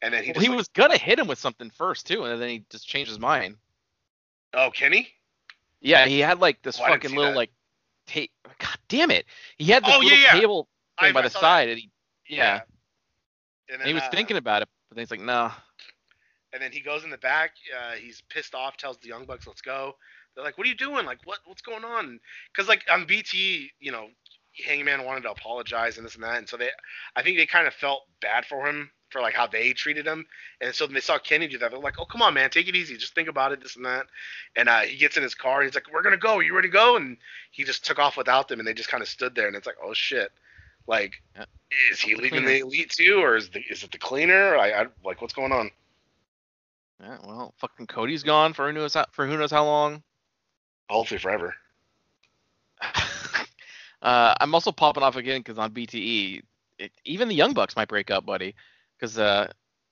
And 0.00 0.12
then 0.12 0.22
he 0.24 0.30
Well, 0.30 0.34
just 0.34 0.42
he 0.44 0.48
like, 0.48 0.56
was 0.56 0.68
gonna 0.68 0.96
hit 0.98 1.18
him 1.18 1.26
with 1.26 1.38
something 1.38 1.70
first 1.70 2.06
too, 2.06 2.24
and 2.24 2.40
then 2.40 2.48
he 2.48 2.64
just 2.70 2.86
changed 2.88 3.10
his 3.10 3.18
mind. 3.18 3.56
oh 4.54 4.70
Kenny. 4.70 5.08
Yeah, 5.80 6.06
he 6.06 6.20
had 6.20 6.40
like 6.40 6.62
this 6.62 6.80
Oh, 6.80 6.86
fucking 6.86 7.10
little 7.14 7.32
that. 7.32 7.36
like 7.36 7.50
ta- 8.06 8.26
God 8.58 8.78
damn 8.88 9.10
it! 9.10 9.26
He 9.58 9.66
had 9.66 9.84
this 9.84 9.94
Oh, 9.94 9.98
little 9.98 10.18
yeah. 10.18 10.32
table 10.32 10.68
thing 10.98 11.10
I- 11.10 11.12
by 11.12 11.20
I 11.20 11.22
the 11.24 11.30
saw 11.30 11.40
that. 11.40 11.46
side, 11.46 11.68
and 11.70 11.78
he 11.78 11.90
yeah, 12.28 12.62
And, 13.68 13.80
and 13.80 13.86
he 13.86 13.92
was 13.94 14.02
uh, 14.02 14.10
thinking 14.10 14.36
about 14.38 14.62
it, 14.62 14.68
but 14.88 14.96
then 14.96 15.02
he's 15.02 15.10
like, 15.10 15.20
no. 15.20 15.52
And 16.54 16.62
then 16.62 16.70
he 16.70 16.80
goes 16.80 17.02
in 17.02 17.10
the 17.10 17.18
back. 17.18 17.50
Uh, 17.76 17.96
he's 17.96 18.22
pissed 18.30 18.54
off. 18.54 18.76
Tells 18.76 18.96
the 18.98 19.08
Young 19.08 19.24
Bucks, 19.24 19.46
"Let's 19.46 19.60
go." 19.60 19.96
They're 20.34 20.44
like, 20.44 20.56
"What 20.56 20.66
are 20.66 20.70
you 20.70 20.76
doing? 20.76 21.04
Like, 21.04 21.18
what 21.24 21.40
what's 21.46 21.62
going 21.62 21.84
on?" 21.84 22.20
Because 22.52 22.68
like 22.68 22.84
on 22.88 23.06
BT, 23.06 23.72
you 23.80 23.90
know, 23.90 24.08
Hangman 24.64 25.04
wanted 25.04 25.24
to 25.24 25.32
apologize 25.32 25.96
and 25.96 26.06
this 26.06 26.14
and 26.14 26.22
that, 26.22 26.38
and 26.38 26.48
so 26.48 26.56
they, 26.56 26.70
I 27.16 27.22
think 27.22 27.36
they 27.36 27.46
kind 27.46 27.66
of 27.66 27.74
felt 27.74 28.04
bad 28.20 28.46
for 28.46 28.66
him 28.66 28.90
for 29.10 29.20
like 29.20 29.34
how 29.34 29.48
they 29.48 29.72
treated 29.72 30.06
him, 30.06 30.26
and 30.60 30.72
so 30.72 30.86
they 30.86 31.00
saw 31.00 31.18
Kenny 31.18 31.48
do 31.48 31.58
that, 31.58 31.72
they're 31.72 31.80
like, 31.80 31.98
"Oh, 31.98 32.04
come 32.04 32.22
on, 32.22 32.34
man, 32.34 32.50
take 32.50 32.68
it 32.68 32.76
easy. 32.76 32.96
Just 32.96 33.16
think 33.16 33.28
about 33.28 33.50
it, 33.52 33.60
this 33.60 33.74
and 33.74 33.84
that." 33.84 34.06
And 34.54 34.68
uh, 34.68 34.80
he 34.80 34.96
gets 34.96 35.16
in 35.16 35.24
his 35.24 35.34
car 35.34 35.60
and 35.60 35.68
he's 35.68 35.74
like, 35.74 35.92
"We're 35.92 36.02
gonna 36.02 36.16
go. 36.16 36.38
you 36.38 36.54
ready 36.54 36.68
to 36.68 36.72
go?" 36.72 36.96
And 36.96 37.16
he 37.50 37.64
just 37.64 37.84
took 37.84 37.98
off 37.98 38.16
without 38.16 38.46
them, 38.46 38.60
and 38.60 38.68
they 38.68 38.74
just 38.74 38.88
kind 38.88 39.02
of 39.02 39.08
stood 39.08 39.34
there, 39.34 39.48
and 39.48 39.56
it's 39.56 39.66
like, 39.66 39.78
"Oh 39.82 39.92
shit." 39.92 40.30
Like, 40.86 41.20
Yeah. 41.36 41.46
is 41.90 42.00
he 42.00 42.14
leaving 42.14 42.44
the 42.44 42.60
elite 42.60 42.90
too, 42.90 43.20
or 43.20 43.36
is 43.36 43.50
the 43.50 43.60
is 43.60 43.82
it 43.82 43.90
the 43.90 43.98
cleaner? 43.98 44.56
I, 44.56 44.82
I 44.82 44.86
like 45.04 45.20
what's 45.20 45.34
going 45.34 45.52
on? 45.52 45.70
Yeah, 47.00 47.18
well, 47.24 47.54
fucking 47.58 47.86
Cody's 47.86 48.22
gone 48.22 48.52
for 48.52 48.66
who 48.66 48.72
knows 48.72 48.94
how, 48.94 49.06
for 49.12 49.26
who 49.26 49.36
knows 49.36 49.50
how 49.50 49.64
long. 49.64 50.02
Hopefully 50.88 51.18
forever. 51.18 51.54
uh, 54.02 54.34
I'm 54.40 54.54
also 54.54 54.72
popping 54.72 55.02
off 55.02 55.16
again 55.16 55.40
because 55.40 55.58
on 55.58 55.72
BTE, 55.72 56.42
it, 56.78 56.92
even 57.04 57.28
the 57.28 57.34
Young 57.34 57.52
Bucks 57.54 57.76
might 57.76 57.88
break 57.88 58.10
up, 58.10 58.24
buddy, 58.26 58.54
because 58.98 59.18
uh, 59.18 59.50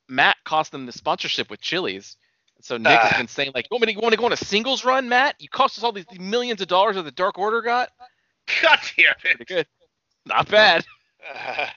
Matt 0.09 0.36
cost 0.44 0.72
them 0.72 0.86
the 0.86 0.92
sponsorship 0.92 1.50
with 1.50 1.61
Chili's. 1.61 2.16
So 2.61 2.76
Nick 2.76 2.98
Ah. 2.98 3.09
has 3.09 3.18
been 3.18 3.28
saying 3.28 3.53
like, 3.55 3.66
"You 3.70 3.76
want 3.76 3.84
to, 3.84 3.92
you 3.92 3.98
want 4.00 4.12
to 4.12 4.18
go 4.18 4.26
on 4.26 4.32
a 4.32 4.36
singles 4.36 4.84
run, 4.84 5.09
Matt? 5.09 5.34
You 5.40 5.48
cost 5.48 5.78
us 5.78 5.84
all 5.84 5.92
these 5.92 6.07
millions 6.20 6.61
of 6.61 6.68
dollars 6.68 6.94
that 6.94 7.03
the 7.03 7.11
Dark 7.11 7.36
Order 7.38 7.61
got. 7.61 7.90
God 8.62 8.78
damn 8.96 9.14
Pretty 9.20 9.44
good, 9.44 9.66
not 10.26 10.48
bad." 10.48 10.84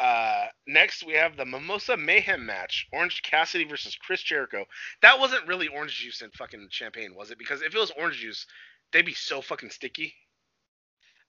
Uh, 0.00 0.04
uh, 0.04 0.46
next, 0.66 1.04
we 1.04 1.12
have 1.12 1.36
the 1.36 1.44
Mimosa 1.44 1.96
Mayhem 1.96 2.46
match: 2.46 2.86
Orange 2.92 3.22
Cassidy 3.22 3.64
versus 3.64 3.96
Chris 3.96 4.22
Jericho. 4.22 4.64
That 5.02 5.18
wasn't 5.18 5.46
really 5.46 5.68
orange 5.68 5.96
juice 5.96 6.22
and 6.22 6.32
fucking 6.32 6.68
champagne, 6.70 7.14
was 7.14 7.30
it? 7.30 7.38
Because 7.38 7.62
if 7.62 7.74
it 7.74 7.78
was 7.78 7.92
orange 7.98 8.18
juice, 8.18 8.46
they'd 8.92 9.04
be 9.04 9.14
so 9.14 9.42
fucking 9.42 9.70
sticky. 9.70 10.14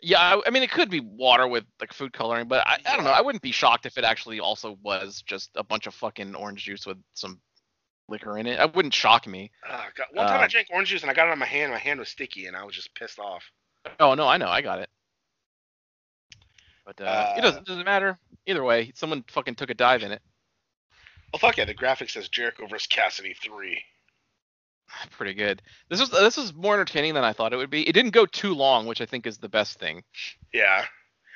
Yeah, 0.02 0.20
I, 0.20 0.42
I 0.48 0.50
mean 0.50 0.64
it 0.64 0.72
could 0.72 0.90
be 0.90 1.00
water 1.00 1.48
with 1.48 1.66
like 1.80 1.94
food 1.94 2.14
coloring, 2.14 2.48
but 2.48 2.66
I, 2.66 2.80
I 2.86 2.96
don't 2.96 3.06
know. 3.06 3.12
I 3.12 3.22
wouldn't 3.22 3.44
be 3.44 3.52
shocked 3.52 3.86
if 3.86 3.98
it 3.98 4.04
actually 4.04 4.40
also 4.40 4.78
was 4.84 5.22
just 5.22 5.52
a 5.56 5.64
bunch 5.64 5.86
of 5.86 5.94
fucking 5.94 6.34
orange 6.34 6.64
juice 6.64 6.86
with 6.88 6.98
some 7.14 7.40
liquor 8.08 8.38
in 8.38 8.48
it. 8.48 8.60
It 8.60 8.76
wouldn't 8.76 8.94
shock 8.94 9.28
me. 9.28 9.52
Uh, 9.68 9.84
God. 9.96 10.08
One 10.14 10.28
time 10.28 10.40
I 10.40 10.44
Um, 10.46 10.50
drank 10.50 10.68
orange 10.72 10.90
juice 10.90 11.02
and 11.02 11.12
I 11.12 11.14
got 11.14 11.28
it 11.28 11.32
on 11.32 11.40
my 11.40 11.46
hand. 11.46 11.72
My 11.72 11.78
hand 11.78 12.00
was 12.00 12.10
sticky 12.10 12.48
and 12.48 12.58
I 12.58 12.64
was 12.64 12.76
just 12.76 12.94
pissed 12.96 13.20
off. 13.20 13.44
Oh 14.00 14.16
no, 14.16 14.28
I 14.28 14.38
know, 14.38 14.48
I 14.48 14.62
got 14.62 14.80
it. 14.80 14.90
But 16.98 17.06
uh, 17.06 17.10
Uh, 17.10 17.34
it 17.38 17.42
doesn't 17.42 17.66
doesn't 17.68 17.86
matter. 17.86 18.18
Either 18.46 18.64
way, 18.64 18.92
someone 18.96 19.24
fucking 19.28 19.56
took 19.56 19.70
a 19.70 19.74
dive 19.74 20.04
in 20.04 20.12
it. 20.12 20.22
Oh 21.34 21.38
fuck 21.38 21.58
yeah! 21.58 21.66
The 21.66 21.74
graphic 21.74 22.10
says 22.10 22.28
Jericho 22.30 22.68
versus 22.68 22.88
Cassidy 22.88 23.34
three. 23.34 23.82
Pretty 25.12 25.34
good. 25.34 25.62
This 25.90 26.00
was 26.00 26.10
this 26.10 26.38
was 26.38 26.54
more 26.54 26.74
entertaining 26.74 27.14
than 27.14 27.24
I 27.24 27.34
thought 27.34 27.54
it 27.54 27.58
would 27.58 27.70
be. 27.70 27.88
It 27.88 27.94
didn't 27.94 28.12
go 28.12 28.26
too 28.26 28.54
long, 28.54 28.86
which 28.86 29.02
I 29.02 29.06
think 29.06 29.26
is 29.26 29.38
the 29.38 29.50
best 29.50 29.80
thing. 29.80 30.04
Yeah. 30.54 30.86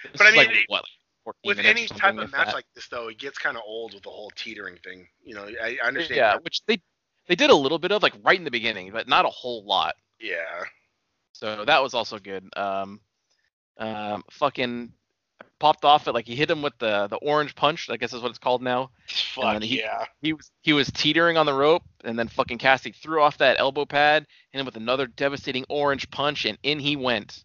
This 0.03 0.17
But 0.17 0.27
I 0.27 0.29
is 0.31 0.35
like, 0.35 0.47
mean, 0.49 0.57
it- 0.57 0.65
what, 0.67 0.83
like 1.25 1.35
With 1.43 1.59
any 1.59 1.87
type 1.87 2.17
of 2.17 2.31
match 2.31 2.47
that. 2.47 2.53
like 2.53 2.65
this, 2.75 2.87
though, 2.89 3.07
it 3.07 3.17
gets 3.17 3.39
kind 3.39 3.57
of 3.57 3.63
old 3.65 3.95
with 3.95 4.03
the 4.03 4.09
whole 4.09 4.29
teetering 4.35 4.77
thing. 4.83 5.07
You 5.23 5.33
know, 5.35 5.47
I, 5.63 5.77
I 5.83 5.87
understand. 5.87 6.17
yeah, 6.17 6.35
which 6.41 6.61
they 6.67 6.79
they 7.27 7.35
did 7.35 7.49
a 7.49 7.55
little 7.55 7.79
bit 7.79 7.91
of 7.91 8.03
like 8.03 8.13
right 8.23 8.37
in 8.37 8.43
the 8.43 8.51
beginning, 8.51 8.91
but 8.91 9.07
not 9.07 9.25
a 9.25 9.29
whole 9.29 9.65
lot. 9.65 9.95
Yeah. 10.19 10.63
So 11.31 11.65
that 11.65 11.81
was 11.81 11.93
also 11.93 12.19
good. 12.19 12.47
Um, 12.55 12.99
um, 13.77 14.23
fucking 14.31 14.93
popped 15.59 15.85
off 15.85 16.07
it 16.07 16.13
like 16.13 16.25
he 16.27 16.35
hit 16.35 16.51
him 16.51 16.61
with 16.61 16.77
the 16.79 17.07
the 17.07 17.17
orange 17.17 17.55
punch. 17.55 17.89
I 17.89 17.97
guess 17.97 18.13
is 18.13 18.21
what 18.21 18.29
it's 18.29 18.39
called 18.39 18.61
now. 18.61 18.91
Fuck 19.07 19.61
he- 19.63 19.79
yeah. 19.79 20.05
He 20.21 20.33
was 20.33 20.51
he 20.61 20.73
was 20.73 20.91
teetering 20.91 21.37
on 21.37 21.45
the 21.45 21.53
rope, 21.53 21.83
and 22.03 22.17
then 22.17 22.27
fucking 22.27 22.57
Cassidy 22.57 22.91
threw 22.93 23.21
off 23.21 23.37
that 23.39 23.59
elbow 23.59 23.85
pad, 23.85 24.25
and 24.53 24.59
him 24.59 24.65
with 24.65 24.75
another 24.77 25.07
devastating 25.07 25.65
orange 25.69 26.09
punch, 26.11 26.45
and 26.45 26.57
in 26.63 26.79
he 26.79 26.95
went 26.95 27.43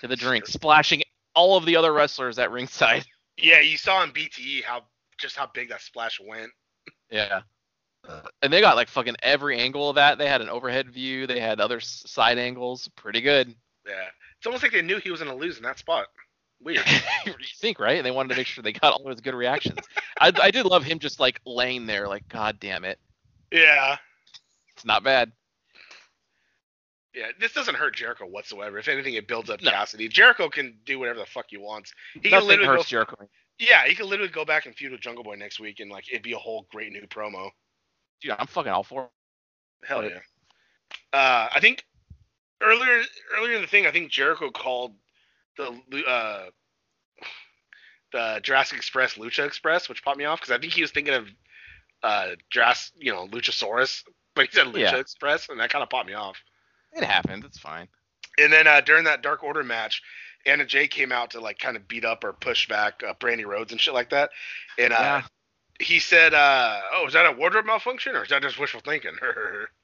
to 0.00 0.08
the 0.08 0.16
drink, 0.16 0.46
splashing 0.46 1.02
all 1.34 1.56
of 1.56 1.64
the 1.66 1.76
other 1.76 1.92
wrestlers 1.92 2.38
at 2.38 2.50
ringside. 2.50 3.04
Yeah, 3.38 3.60
you 3.60 3.78
saw 3.78 4.02
in 4.04 4.10
BTE 4.10 4.62
how 4.62 4.82
just 5.18 5.36
how 5.36 5.48
big 5.54 5.70
that 5.70 5.80
splash 5.80 6.20
went. 6.22 6.50
Yeah. 7.10 7.40
And 8.42 8.52
they 8.52 8.60
got 8.60 8.76
like 8.76 8.88
fucking 8.88 9.16
every 9.22 9.58
angle 9.58 9.88
of 9.88 9.94
that. 9.96 10.18
They 10.18 10.28
had 10.28 10.42
an 10.42 10.50
overhead 10.50 10.90
view. 10.90 11.26
They 11.26 11.40
had 11.40 11.58
other 11.58 11.80
side 11.80 12.36
angles. 12.38 12.88
Pretty 12.94 13.22
good. 13.22 13.54
Yeah. 13.86 14.08
It's 14.36 14.46
almost 14.46 14.62
like 14.62 14.72
they 14.72 14.82
knew 14.82 14.98
he 14.98 15.10
was 15.10 15.20
gonna 15.22 15.34
lose 15.34 15.56
in 15.56 15.62
that 15.62 15.78
spot. 15.78 16.06
Weird. 16.64 16.84
you 17.26 17.34
think, 17.58 17.78
right? 17.80 18.02
They 18.02 18.10
wanted 18.10 18.30
to 18.30 18.36
make 18.36 18.46
sure 18.46 18.62
they 18.62 18.72
got 18.72 18.92
all 18.92 19.02
those 19.04 19.20
good 19.20 19.34
reactions. 19.34 19.78
I, 20.20 20.32
I 20.40 20.50
did 20.50 20.64
love 20.66 20.84
him 20.84 20.98
just 20.98 21.18
like 21.20 21.40
laying 21.44 21.86
there, 21.86 22.06
like, 22.08 22.28
God 22.28 22.58
damn 22.60 22.84
it. 22.84 22.98
yeah. 23.50 23.96
It's 24.74 24.84
not 24.84 25.02
bad. 25.04 25.32
Yeah. 27.14 27.26
This 27.38 27.52
doesn't 27.52 27.74
hurt 27.76 27.94
Jericho 27.96 28.26
whatsoever. 28.26 28.78
If 28.78 28.88
anything, 28.88 29.14
it 29.14 29.28
builds 29.28 29.50
up 29.50 29.60
No. 29.62 29.70
Cassidy. 29.70 30.08
Jericho 30.08 30.48
can 30.48 30.78
do 30.86 30.98
whatever 30.98 31.18
the 31.18 31.26
fuck 31.26 31.46
he 31.48 31.56
wants. 31.58 31.92
He 32.14 32.30
can 32.30 32.46
literally 32.46 32.66
hurts 32.66 32.84
go, 32.84 32.88
Jericho. 32.88 33.28
Yeah, 33.58 33.84
he 33.86 33.94
could 33.94 34.06
literally 34.06 34.32
go 34.32 34.44
back 34.44 34.66
and 34.66 34.74
feud 34.74 34.92
with 34.92 35.00
Jungle 35.00 35.22
Boy 35.22 35.34
next 35.34 35.60
week, 35.60 35.80
and 35.80 35.90
like 35.90 36.10
it'd 36.10 36.22
be 36.22 36.32
a 36.32 36.38
whole 36.38 36.66
great 36.72 36.90
new 36.92 37.06
promo. 37.06 37.50
Dude, 38.22 38.32
I'm 38.38 38.46
fucking 38.46 38.72
all 38.72 38.82
for 38.82 39.04
it. 39.04 39.86
Hell 39.86 40.02
yeah. 40.04 40.20
Uh, 41.12 41.48
I 41.54 41.60
think 41.60 41.84
earlier 42.62 43.02
earlier 43.36 43.56
in 43.56 43.62
the 43.62 43.68
thing, 43.68 43.86
I 43.86 43.90
think 43.92 44.10
Jericho 44.10 44.50
called 44.50 44.94
the 45.56 46.04
uh, 46.06 46.46
the 48.12 48.40
Jurassic 48.42 48.78
Express 48.78 49.14
Lucha 49.14 49.46
Express, 49.46 49.88
which 49.88 50.04
popped 50.04 50.18
me 50.18 50.24
off 50.24 50.40
because 50.40 50.52
I 50.54 50.58
think 50.58 50.72
he 50.72 50.82
was 50.82 50.90
thinking 50.90 51.14
of 51.14 51.28
uh, 52.02 52.28
Jurassic, 52.50 52.94
you 52.98 53.12
know, 53.12 53.26
Luchasaurus, 53.28 54.02
but 54.34 54.46
he 54.46 54.52
said 54.52 54.66
Lucha 54.66 54.78
Yeah. 54.78 54.96
Express, 54.96 55.48
and 55.48 55.58
that 55.60 55.70
kind 55.70 55.82
of 55.82 55.90
popped 55.90 56.08
me 56.08 56.14
off. 56.14 56.36
It 56.92 57.04
happens. 57.04 57.44
It's 57.44 57.58
fine. 57.58 57.88
And 58.38 58.52
then 58.52 58.66
uh, 58.66 58.80
during 58.80 59.04
that 59.04 59.22
Dark 59.22 59.42
Order 59.42 59.62
match, 59.62 60.02
Anna 60.46 60.64
Jay 60.64 60.88
came 60.88 61.12
out 61.12 61.30
to 61.30 61.40
like 61.40 61.58
kind 61.58 61.76
of 61.76 61.86
beat 61.88 62.04
up 62.04 62.24
or 62.24 62.32
push 62.32 62.68
back 62.68 63.02
uh, 63.06 63.14
Brandi 63.14 63.46
Rhodes 63.46 63.72
and 63.72 63.80
shit 63.80 63.94
like 63.94 64.10
that, 64.10 64.30
and 64.78 64.92
uh, 64.92 64.96
Yeah. 64.96 65.22
he 65.80 65.98
said, 66.00 66.34
uh, 66.34 66.80
"Oh, 66.94 67.06
is 67.06 67.12
that 67.12 67.26
a 67.26 67.32
wardrobe 67.32 67.66
malfunction 67.66 68.16
or 68.16 68.24
is 68.24 68.30
that 68.30 68.42
just 68.42 68.58
wishful 68.58 68.80
thinking?" 68.84 69.16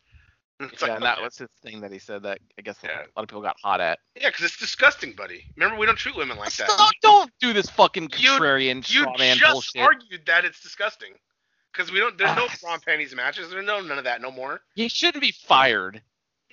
it's 0.60 0.80
yeah, 0.82 0.88
like, 0.88 0.96
and 0.96 1.04
that 1.04 1.20
was 1.22 1.38
his 1.38 1.48
thing 1.62 1.80
that 1.80 1.92
he 1.92 1.98
said 1.98 2.22
that 2.24 2.38
I 2.58 2.62
guess 2.62 2.76
Yeah. 2.82 2.90
a 3.00 3.14
lot 3.16 3.22
of 3.22 3.28
people 3.28 3.42
got 3.42 3.56
hot 3.62 3.80
at. 3.80 3.98
Yeah, 4.20 4.28
because 4.30 4.44
it's 4.44 4.56
disgusting, 4.58 5.12
buddy. 5.12 5.44
Remember, 5.56 5.78
we 5.78 5.86
don't 5.86 5.96
treat 5.98 6.16
women 6.16 6.36
like 6.36 6.54
that. 6.56 6.92
Don't 7.02 7.30
do 7.40 7.52
this 7.52 7.68
fucking 7.70 8.10
You- 8.16 8.30
contrarian 8.32 8.76
You 8.90 9.00
straw 9.02 9.16
man 9.18 9.36
just 9.36 9.76
argued 9.76 10.26
that 10.26 10.44
it's 10.44 10.60
disgusting. 10.60 11.14
Because 11.72 11.92
we 11.92 12.00
don't. 12.00 12.16
There's 12.18 12.34
no 12.34 12.46
Ah. 12.50 12.54
bra 12.62 12.74
and 12.74 12.82
panties 12.82 13.14
matches. 13.14 13.50
There's 13.50 13.64
no 13.64 13.80
none 13.80 13.98
of 13.98 14.04
that 14.04 14.20
no 14.20 14.30
more. 14.30 14.62
He 14.74 14.88
shouldn't 14.88 15.20
be 15.22 15.30
fired. 15.32 16.02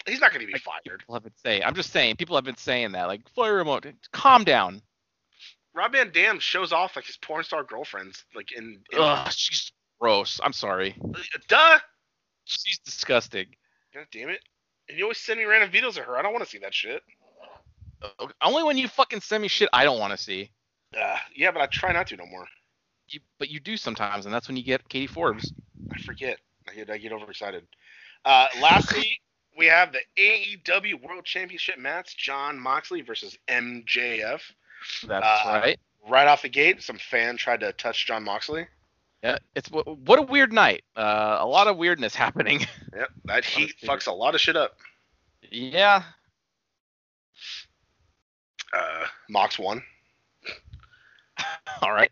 He's 0.06 0.20
not 0.20 0.32
going 0.32 0.42
to 0.42 0.46
be 0.48 0.54
Like, 0.54 0.62
fired. 0.62 1.00
People 1.00 1.16
have 1.16 1.24
been 1.24 1.36
saying. 1.38 1.64
I'm 1.64 1.74
just 1.74 1.92
saying. 1.92 2.18
People 2.18 2.36
have 2.36 2.44
been 2.44 2.58
saying 2.58 2.92
that. 2.92 3.06
Like 3.06 3.28
fire 3.30 3.60
him 3.60 3.70
out. 3.70 3.88
Calm 4.12 4.44
down. 4.44 4.82
Rob 5.74 5.94
Van 5.94 6.12
Dam 6.12 6.40
shows 6.40 6.72
off 6.72 6.96
like 6.96 7.06
his 7.06 7.18
porn 7.18 7.44
star 7.44 7.64
girlfriends, 7.64 8.24
like 8.36 8.52
in. 8.52 8.84
in 8.92 9.00
Ugh, 9.00 9.32
she's 9.32 9.72
gross. 10.00 10.40
I'm 10.44 10.54
sorry. 10.54 10.96
Duh. 11.48 11.80
She's 12.44 12.78
disgusting. 12.80 13.48
God 13.96 14.08
damn 14.12 14.30
it. 14.30 14.42
And 14.90 14.98
you 14.98 15.06
always 15.06 15.18
send 15.18 15.40
me 15.40 15.46
random 15.46 15.72
videos 15.72 15.98
of 15.98 16.04
her. 16.06 16.18
I 16.18 16.22
don't 16.22 16.34
want 16.34 16.44
to 16.44 16.50
see 16.50 16.58
that 16.60 16.74
shit. 16.74 17.02
Only 18.42 18.62
when 18.64 18.78
you 18.78 18.88
fucking 18.90 19.22
send 19.22 19.42
me 19.42 19.48
shit 19.48 19.70
I 19.74 19.84
don't 19.86 20.00
want 20.00 20.12
to 20.12 20.18
see. 20.18 20.52
Uh, 20.96 21.18
yeah, 21.36 21.50
but 21.52 21.62
I 21.62 21.66
try 21.68 21.92
not 21.94 22.08
to 22.08 22.18
no 22.18 22.26
more. 22.26 22.46
You, 23.08 23.20
but 23.40 23.50
you 23.50 23.60
do 23.60 23.78
sometimes, 23.78 24.26
and 24.26 24.34
that's 24.34 24.48
when 24.48 24.58
you 24.58 24.64
get 24.64 24.88
Katie 24.90 25.08
Forbes. 25.08 25.54
I 25.92 25.98
forget. 26.02 26.40
I 26.70 26.74
get 26.74 26.90
I 26.90 26.98
get 26.98 27.14
overexcited. 27.14 27.66
Uh, 28.26 28.48
lastly, 28.62 29.20
we 29.58 29.66
have 29.68 29.92
the 29.94 30.00
AEW 30.18 31.02
World 31.02 31.24
Championship 31.26 31.78
match: 31.80 32.18
Jon 32.18 32.60
Moxley 32.60 33.02
versus 33.02 33.38
MJF. 33.48 34.42
That's 35.08 35.26
Uh, 35.26 35.60
right. 35.64 35.80
Right 36.08 36.28
off 36.28 36.44
the 36.44 36.50
gate, 36.50 36.84
some 36.84 36.98
fan 36.98 37.38
tried 37.38 37.62
to 37.62 37.74
touch 37.74 38.06
Jon 38.06 38.24
Moxley. 38.24 38.68
Yeah, 39.26 39.40
it's 39.56 39.72
what, 39.72 40.20
a 40.20 40.22
weird 40.22 40.54
night. 40.54 40.84
Uh, 40.96 41.38
a 41.40 41.48
lot 41.48 41.66
of 41.66 41.78
weirdness 41.78 42.14
happening. 42.14 42.66
Yep, 42.96 43.10
that 43.26 43.44
heat 43.44 43.74
fucks 43.84 44.08
a 44.08 44.12
lot 44.14 44.36
of 44.36 44.40
shit 44.40 44.56
up. 44.56 44.78
yeah. 45.52 46.04
Uh, 48.72 49.06
Mox 49.30 49.60
won. 49.60 49.84
All 51.82 51.92
right. 51.92 52.10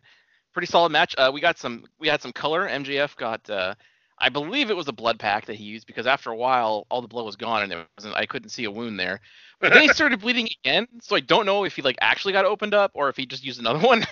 Pretty 0.52 0.66
solid 0.66 0.92
match. 0.92 1.16
Uh, 1.18 1.32
we 1.34 1.40
got 1.40 1.58
some. 1.58 1.86
We 2.00 2.10
had 2.10 2.22
some 2.22 2.34
color. 2.34 2.68
MJF 2.68 3.16
got. 3.16 3.50
Uh, 3.50 3.76
I 4.20 4.28
believe 4.28 4.70
it 4.70 4.76
was 4.76 4.90
a 4.90 4.92
blood 4.92 5.20
pack 5.20 5.46
that 5.46 5.56
he 5.56 5.64
used 5.64 5.88
because 5.88 6.06
after 6.06 6.32
a 6.32 6.36
while, 6.36 6.86
all 6.92 7.02
the 7.02 7.08
blood 7.08 7.26
was 7.26 7.38
gone 7.38 7.64
and 7.64 7.72
it 7.72 7.88
wasn't. 7.98 8.18
I 8.18 8.26
couldn't 8.26 8.50
see 8.50 8.66
a 8.66 8.72
wound 8.72 9.00
there. 9.00 9.22
But 9.62 9.72
then 9.72 9.84
he 9.84 9.88
started 9.94 10.20
bleeding 10.20 10.50
again, 10.66 10.86
so 11.02 11.16
I 11.16 11.22
don't 11.22 11.46
know 11.46 11.64
if 11.64 11.78
he 11.78 11.82
like 11.82 11.98
actually 12.02 12.34
got 12.34 12.44
opened 12.44 12.74
up 12.74 12.92
or 12.94 13.08
if 13.08 13.16
he 13.16 13.26
just 13.26 13.46
used 13.46 13.62
another 13.62 13.80
one. 13.80 14.06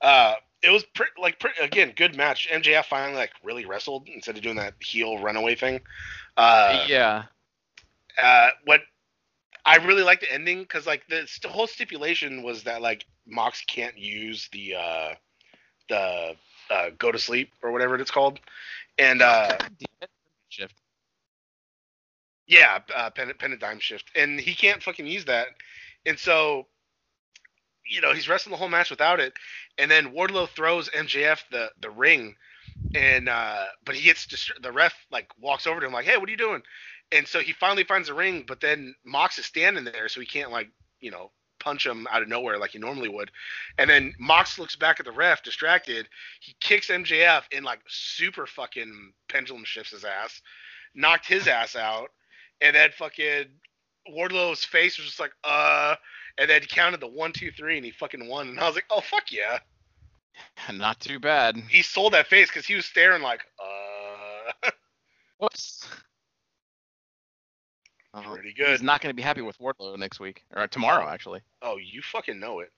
Uh, 0.00 0.34
it 0.62 0.70
was 0.70 0.84
pretty 0.94 1.12
like 1.20 1.38
pretty, 1.38 1.60
again 1.60 1.92
good 1.96 2.16
match. 2.16 2.48
MJF 2.50 2.86
finally 2.86 3.16
like 3.16 3.32
really 3.42 3.64
wrestled 3.66 4.08
instead 4.08 4.36
of 4.36 4.42
doing 4.42 4.56
that 4.56 4.74
heel 4.80 5.18
runaway 5.18 5.54
thing. 5.54 5.80
Uh, 6.36 6.86
yeah. 6.88 7.24
uh, 8.22 8.50
what 8.64 8.80
I 9.64 9.76
really 9.76 10.02
liked 10.02 10.22
the 10.22 10.32
ending 10.32 10.62
because 10.62 10.86
like 10.86 11.06
the 11.08 11.26
st- 11.26 11.52
whole 11.52 11.66
stipulation 11.66 12.42
was 12.42 12.64
that 12.64 12.82
like 12.82 13.04
Mox 13.26 13.62
can't 13.66 13.98
use 13.98 14.48
the 14.52 14.74
uh 14.76 15.14
the 15.88 16.36
uh, 16.70 16.90
go 16.98 17.10
to 17.12 17.18
sleep 17.18 17.52
or 17.62 17.72
whatever 17.72 17.96
it's 17.96 18.10
called, 18.10 18.40
and 18.98 19.22
uh 19.22 19.58
Shift. 20.48 20.74
yeah, 22.46 22.80
uh, 22.94 23.10
pen, 23.10 23.32
pen 23.38 23.56
dime 23.60 23.80
shift, 23.80 24.10
and 24.16 24.40
he 24.40 24.54
can't 24.54 24.82
fucking 24.82 25.06
use 25.06 25.24
that, 25.26 25.48
and 26.06 26.18
so 26.18 26.66
you 27.86 28.00
know 28.00 28.12
he's 28.12 28.28
wrestling 28.28 28.52
the 28.52 28.56
whole 28.58 28.68
match 28.68 28.90
without 28.90 29.20
it, 29.20 29.34
and 29.78 29.90
then 29.90 30.12
Wardlow 30.12 30.48
throws 30.48 30.88
MJF 30.90 31.40
the 31.50 31.70
the 31.80 31.90
ring, 31.90 32.34
and 32.94 33.28
uh 33.28 33.64
but 33.84 33.94
he 33.94 34.02
gets 34.02 34.26
dist- 34.26 34.52
the 34.62 34.72
ref 34.72 34.94
like 35.10 35.28
walks 35.40 35.66
over 35.66 35.80
to 35.80 35.86
him 35.86 35.92
like 35.92 36.04
hey 36.06 36.16
what 36.16 36.28
are 36.28 36.32
you 36.32 36.38
doing, 36.38 36.62
and 37.12 37.26
so 37.26 37.40
he 37.40 37.52
finally 37.52 37.84
finds 37.84 38.08
the 38.08 38.14
ring, 38.14 38.44
but 38.46 38.60
then 38.60 38.94
Mox 39.04 39.38
is 39.38 39.46
standing 39.46 39.84
there 39.84 40.08
so 40.08 40.20
he 40.20 40.26
can't 40.26 40.52
like 40.52 40.68
you 41.00 41.10
know 41.10 41.30
punch 41.58 41.86
him 41.86 42.06
out 42.10 42.22
of 42.22 42.28
nowhere 42.28 42.58
like 42.58 42.70
he 42.70 42.78
normally 42.78 43.08
would, 43.08 43.30
and 43.78 43.88
then 43.90 44.14
Mox 44.18 44.58
looks 44.58 44.76
back 44.76 45.00
at 45.00 45.06
the 45.06 45.12
ref 45.12 45.42
distracted, 45.42 46.08
he 46.40 46.54
kicks 46.60 46.88
MJF 46.88 47.42
and 47.52 47.64
like 47.64 47.80
super 47.88 48.46
fucking 48.46 49.12
pendulum 49.28 49.64
shifts 49.64 49.92
his 49.92 50.04
ass, 50.04 50.40
knocked 50.94 51.26
his 51.26 51.48
ass 51.48 51.76
out, 51.76 52.10
and 52.60 52.76
then 52.76 52.90
fucking 52.96 53.46
Wardlow's 54.08 54.64
face 54.64 54.96
was 54.98 55.06
just 55.06 55.20
like, 55.20 55.32
uh, 55.44 55.94
and 56.38 56.48
then 56.48 56.62
he 56.62 56.66
counted 56.66 57.00
the 57.00 57.06
one, 57.08 57.32
two, 57.32 57.50
three, 57.50 57.76
and 57.76 57.84
he 57.84 57.90
fucking 57.90 58.26
won. 58.28 58.48
And 58.48 58.60
I 58.60 58.66
was 58.66 58.74
like, 58.74 58.86
oh 58.90 59.00
fuck 59.00 59.30
yeah, 59.30 59.58
Not 60.72 61.00
too 61.00 61.18
bad. 61.18 61.56
he 61.68 61.82
sold 61.82 62.12
that 62.14 62.26
face 62.26 62.48
because 62.48 62.66
he 62.66 62.74
was 62.74 62.86
staring 62.86 63.22
like, 63.22 63.40
uh, 63.62 64.70
Whoops. 65.38 65.86
Oh, 68.12 68.22
pretty 68.34 68.48
He's 68.56 68.66
good. 68.66 68.82
not 68.82 69.00
going 69.00 69.10
to 69.10 69.16
be 69.16 69.22
happy 69.22 69.40
with 69.40 69.58
Wardlow 69.58 69.96
next 69.96 70.18
week 70.18 70.42
or 70.56 70.66
tomorrow, 70.66 71.06
actually. 71.08 71.40
Oh, 71.62 71.76
you 71.76 72.02
fucking 72.02 72.40
know 72.40 72.60
it. 72.60 72.70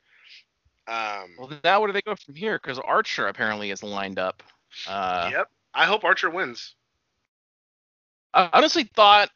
Um, 0.87 1.31
Well, 1.39 1.51
now 1.65 1.81
where 1.81 1.87
do 1.87 1.93
they 1.95 2.03
go 2.03 2.15
from 2.17 2.35
here? 2.35 2.59
Because 2.63 2.79
Archer 2.79 3.29
apparently 3.29 3.71
is 3.71 3.83
lined 3.83 4.19
up. 4.19 4.43
Uh, 4.87 5.31
yep. 5.33 5.49
I 5.73 5.87
hope 5.87 6.05
Archer 6.05 6.29
wins. 6.29 6.75
I 8.35 8.51
honestly 8.53 8.85
thought 8.95 9.31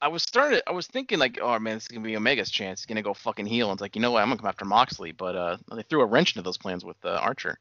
I 0.00 0.08
was 0.08 0.22
starting. 0.22 0.58
To, 0.58 0.68
I 0.68 0.72
was 0.72 0.86
thinking 0.86 1.18
like, 1.18 1.38
oh 1.40 1.58
man, 1.58 1.76
this 1.76 1.84
is 1.84 1.88
gonna 1.88 2.04
be 2.06 2.16
Omega's 2.16 2.50
chance. 2.50 2.80
He's 2.80 2.86
gonna 2.86 3.02
go 3.02 3.14
fucking 3.14 3.46
heel. 3.46 3.68
And 3.70 3.76
it's 3.76 3.82
like, 3.82 3.96
you 3.96 4.02
know 4.02 4.10
what? 4.12 4.22
I'm 4.22 4.28
gonna 4.28 4.38
come 4.40 4.48
after 4.48 4.64
Moxley, 4.64 5.12
but 5.12 5.36
uh, 5.36 5.56
they 5.74 5.82
threw 5.82 6.02
a 6.02 6.06
wrench 6.06 6.34
into 6.36 6.42
those 6.42 6.58
plans 6.58 6.84
with 6.84 6.96
uh, 7.04 7.10
Archer. 7.10 7.58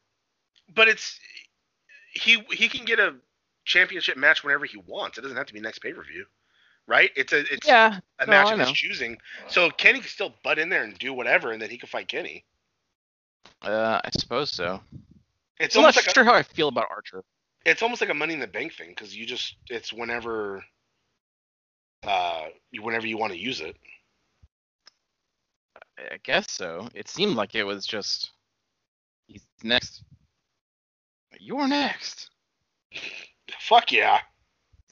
But 0.74 0.88
it's 0.88 1.20
he 2.14 2.42
he 2.52 2.70
can 2.70 2.86
get 2.86 3.00
a 3.00 3.16
championship 3.66 4.18
match 4.18 4.44
whenever 4.44 4.66
he 4.66 4.78
wants. 4.78 5.18
It 5.18 5.22
doesn't 5.22 5.38
have 5.38 5.48
to 5.48 5.54
be 5.54 5.60
next 5.62 5.80
pay 5.80 5.94
per 5.94 6.04
view, 6.04 6.26
right? 6.88 7.12
It's 7.16 7.34
a 7.34 7.40
it's 7.54 7.76
Yeah, 7.76 8.00
a 8.20 8.26
no, 8.26 8.38
match 8.38 8.52
of 8.52 8.60
his 8.60 8.72
choosing. 8.72 9.18
So 9.48 9.70
Kenny 9.72 10.00
can 10.00 10.10
still 10.10 10.34
butt 10.44 10.60
in 10.60 10.70
there 10.70 10.84
and 10.84 10.98
do 10.98 11.14
whatever, 11.14 11.52
and 11.52 11.62
then 11.62 11.70
he 11.70 11.78
can 11.78 11.90
fight 11.90 12.08
Kenny. 12.08 12.46
uh, 13.62 14.00
I 14.04 14.10
suppose 14.20 14.52
so. 14.52 14.82
It's 15.60 15.76
I'm 15.76 15.82
not 15.82 15.96
almost 15.96 15.98
like 15.98 16.08
a, 16.08 16.14
sure 16.14 16.24
how 16.24 16.34
I 16.34 16.44
feel 16.44 16.68
about 16.70 16.88
Archer. 16.90 17.24
it's 17.66 17.82
almost 17.82 18.02
like 18.02 18.10
a 18.10 18.14
Money 18.16 18.34
in 18.34 18.40
the 18.40 18.48
Bank 18.48 18.74
thing 18.74 18.90
because 18.90 19.16
you 19.16 19.26
just 19.26 19.56
it's 19.70 19.94
whenever 19.94 20.64
uh 22.08 22.46
whenever 22.82 23.08
you 23.08 23.18
want 23.18 23.34
to 23.34 23.40
use 23.40 23.62
it. 23.62 23.76
I 25.98 26.18
guess 26.24 26.50
so. 26.50 26.88
It 26.94 27.10
seemed 27.10 27.36
like 27.36 27.56
it 27.56 27.64
was 27.64 27.86
just 27.86 28.32
he's 29.28 29.46
next. 29.64 30.04
You're 31.40 31.68
next. 31.68 32.30
Fuck 33.60 33.92
yeah. 33.92 34.20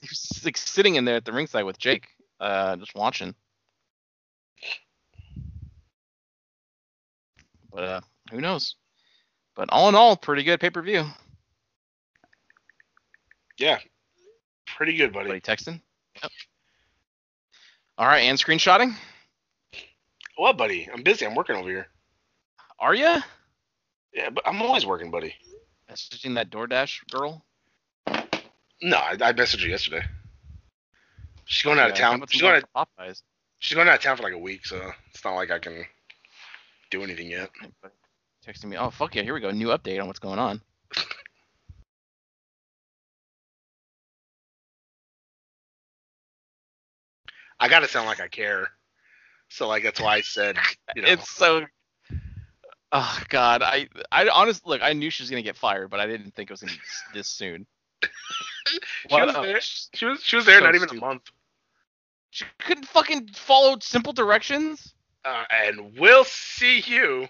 He 0.02 0.08
was 0.10 0.42
like 0.46 0.58
sitting 0.58 0.96
in 0.96 1.06
there 1.06 1.16
at 1.16 1.26
the 1.26 1.32
ringside 1.32 1.64
with 1.64 1.80
Jake, 1.80 2.08
uh, 2.40 2.76
just 2.76 2.94
watching. 2.96 3.34
But 7.72 7.84
uh, 7.84 8.02
who 8.32 8.42
knows? 8.42 8.76
But 9.56 9.70
all 9.72 9.90
in 9.90 9.96
all, 9.96 10.16
pretty 10.16 10.44
good 10.44 10.60
pay 10.60 10.70
per 10.70 10.82
view. 10.82 11.06
Yeah. 13.58 13.80
Pretty 14.68 14.96
good, 14.96 15.14
buddy. 15.14 15.30
Buddy 15.30 15.42
texting. 15.42 15.82
Yep. 16.22 16.32
All 17.98 18.08
right, 18.08 18.20
and 18.24 18.38
screenshotting. 18.38 18.94
What, 20.36 20.58
buddy? 20.58 20.88
I'm 20.94 21.02
busy. 21.04 21.26
I'm 21.26 21.34
working 21.36 21.56
over 21.56 21.68
here. 21.70 21.88
Are 22.80 22.94
you? 22.94 23.18
Yeah, 24.14 24.30
but 24.30 24.48
I'm 24.48 24.62
always 24.62 24.86
working, 24.86 25.10
buddy. 25.10 25.34
Messaging 25.92 26.36
that 26.36 26.52
DoorDash 26.52 27.10
girl. 27.12 27.44
No, 28.82 28.98
I, 28.98 29.14
I 29.14 29.34
messaged 29.34 29.62
her 29.64 29.68
yesterday. 29.68 30.04
She's 31.46 31.64
going 31.64 31.80
out 31.80 31.90
of 31.90 31.98
Yeah, 31.98 32.04
how 32.06 32.18
town. 32.18 32.26
She's 32.30 32.42
going 32.42 32.62
out, 32.76 32.90
Popeyes. 33.00 33.24
she's 33.60 33.76
going 33.76 33.88
out 33.88 33.96
of 33.96 34.02
town 34.02 34.18
for 34.18 34.24
like 34.24 34.34
a 34.34 34.38
week, 34.38 34.66
so 34.66 34.92
it's 35.10 35.24
not 35.26 35.34
like 35.34 35.50
I 35.50 35.58
can 35.58 35.84
do 36.92 37.04
anything 37.04 37.32
yet. 37.32 37.50
Texting 38.46 38.66
me. 38.66 38.78
Oh 38.78 38.92
fuck 38.92 39.16
yeah! 39.16 39.24
Here 39.24 39.34
we 39.34 39.40
go. 39.40 39.50
New 39.52 39.70
update 39.70 40.00
on 40.00 40.08
what's 40.08 40.20
going 40.20 40.40
on. 40.40 40.62
I 47.60 47.68
gotta 47.70 47.88
sound 47.88 48.06
like 48.08 48.20
I 48.22 48.28
care. 48.28 48.68
So 49.50 49.68
like 49.68 49.84
that's 49.84 50.00
why 50.02 50.16
I 50.16 50.22
said, 50.22 50.58
you 50.96 51.02
know, 51.02 51.08
It's 51.08 51.30
so. 51.30 51.66
Oh 52.92 53.20
god, 53.30 53.62
I 53.64 53.88
I 54.12 54.28
honestly 54.30 54.64
look. 54.70 54.82
I 54.82 54.94
knew 54.94 55.10
she 55.10 55.24
was 55.24 55.30
gonna 55.30 55.42
get 55.42 55.56
fired, 55.58 55.90
but 55.90 56.00
I 56.00 56.08
didn't 56.08 56.32
think 56.36 56.50
it 56.50 56.54
was 56.54 56.62
gonna 56.62 56.74
be 56.74 56.80
this 57.18 57.28
soon. 57.28 57.66
she 58.68 58.80
What 59.10 59.26
was 59.28 59.36
a- 59.36 59.42
there. 59.42 59.60
She 59.62 60.06
was 60.06 60.22
she 60.24 60.36
was 60.36 60.46
there 60.46 60.60
so 60.60 60.66
not 60.66 60.76
even 60.76 60.88
stupid. 60.88 61.04
a 61.04 61.08
month. 61.08 61.24
She 62.32 62.46
couldn't 62.60 62.86
fucking 62.88 63.30
follow 63.34 63.78
simple 63.80 64.14
directions. 64.14 64.94
Uh, 65.26 65.44
and 65.52 65.98
we'll 65.98 66.24
see 66.26 66.82
you. 66.86 67.28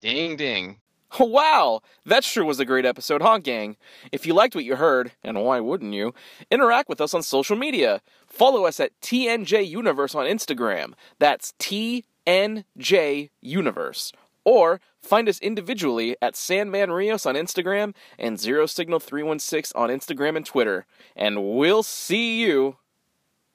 Ding 0.00 0.36
ding. 0.36 0.76
Wow, 1.18 1.80
that 2.06 2.22
sure 2.22 2.44
was 2.44 2.60
a 2.60 2.64
great 2.64 2.84
episode, 2.86 3.20
huh, 3.20 3.38
gang? 3.38 3.76
If 4.12 4.26
you 4.26 4.32
liked 4.32 4.54
what 4.54 4.62
you 4.62 4.76
heard, 4.76 5.10
and 5.24 5.42
why 5.44 5.58
wouldn't 5.58 5.92
you, 5.92 6.14
interact 6.52 6.88
with 6.88 7.00
us 7.00 7.14
on 7.14 7.24
social 7.24 7.56
media. 7.56 8.00
Follow 8.30 8.64
us 8.64 8.80
at 8.80 8.98
TNJ 9.00 9.68
Universe 9.68 10.14
on 10.14 10.24
Instagram. 10.26 10.94
That's 11.18 11.52
TNJ 11.58 13.30
Universe. 13.42 14.12
Or 14.44 14.80
find 15.02 15.28
us 15.28 15.38
individually 15.40 16.16
at 16.22 16.36
Sandman 16.36 16.90
Rios 16.90 17.26
on 17.26 17.34
Instagram 17.34 17.94
and 18.18 18.40
Zero 18.40 18.66
Signal 18.66 19.00
316 19.00 19.78
on 19.78 19.90
Instagram 19.90 20.36
and 20.36 20.46
Twitter. 20.46 20.86
And 21.14 21.56
we'll 21.56 21.82
see 21.82 22.40
you 22.40 22.76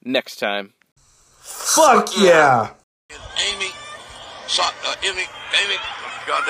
next 0.04 0.36
time. 0.36 0.74
Fuck 1.38 2.10
yeah! 2.18 2.70
Amy, 3.10 3.70
shot, 4.48 4.74
uh, 4.84 4.94
Amy, 5.04 5.22
Amy, 5.22 5.76
God 6.26 6.42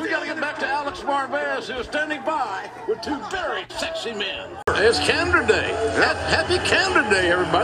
we 0.00 0.08
gotta 0.08 0.26
get 0.26 0.40
back 0.40 0.58
to 0.58 0.66
Alex 0.66 1.00
Marvez, 1.00 1.70
who's 1.70 1.86
standing 1.86 2.22
by 2.22 2.70
with 2.88 3.02
two 3.02 3.18
very 3.30 3.64
sexy 3.78 4.12
men. 4.14 4.48
It's 4.68 4.98
Candor 5.00 5.46
Day. 5.46 5.68
Happy 5.94 6.56
Candor 6.66 7.08
Day, 7.10 7.30
everybody. 7.30 7.58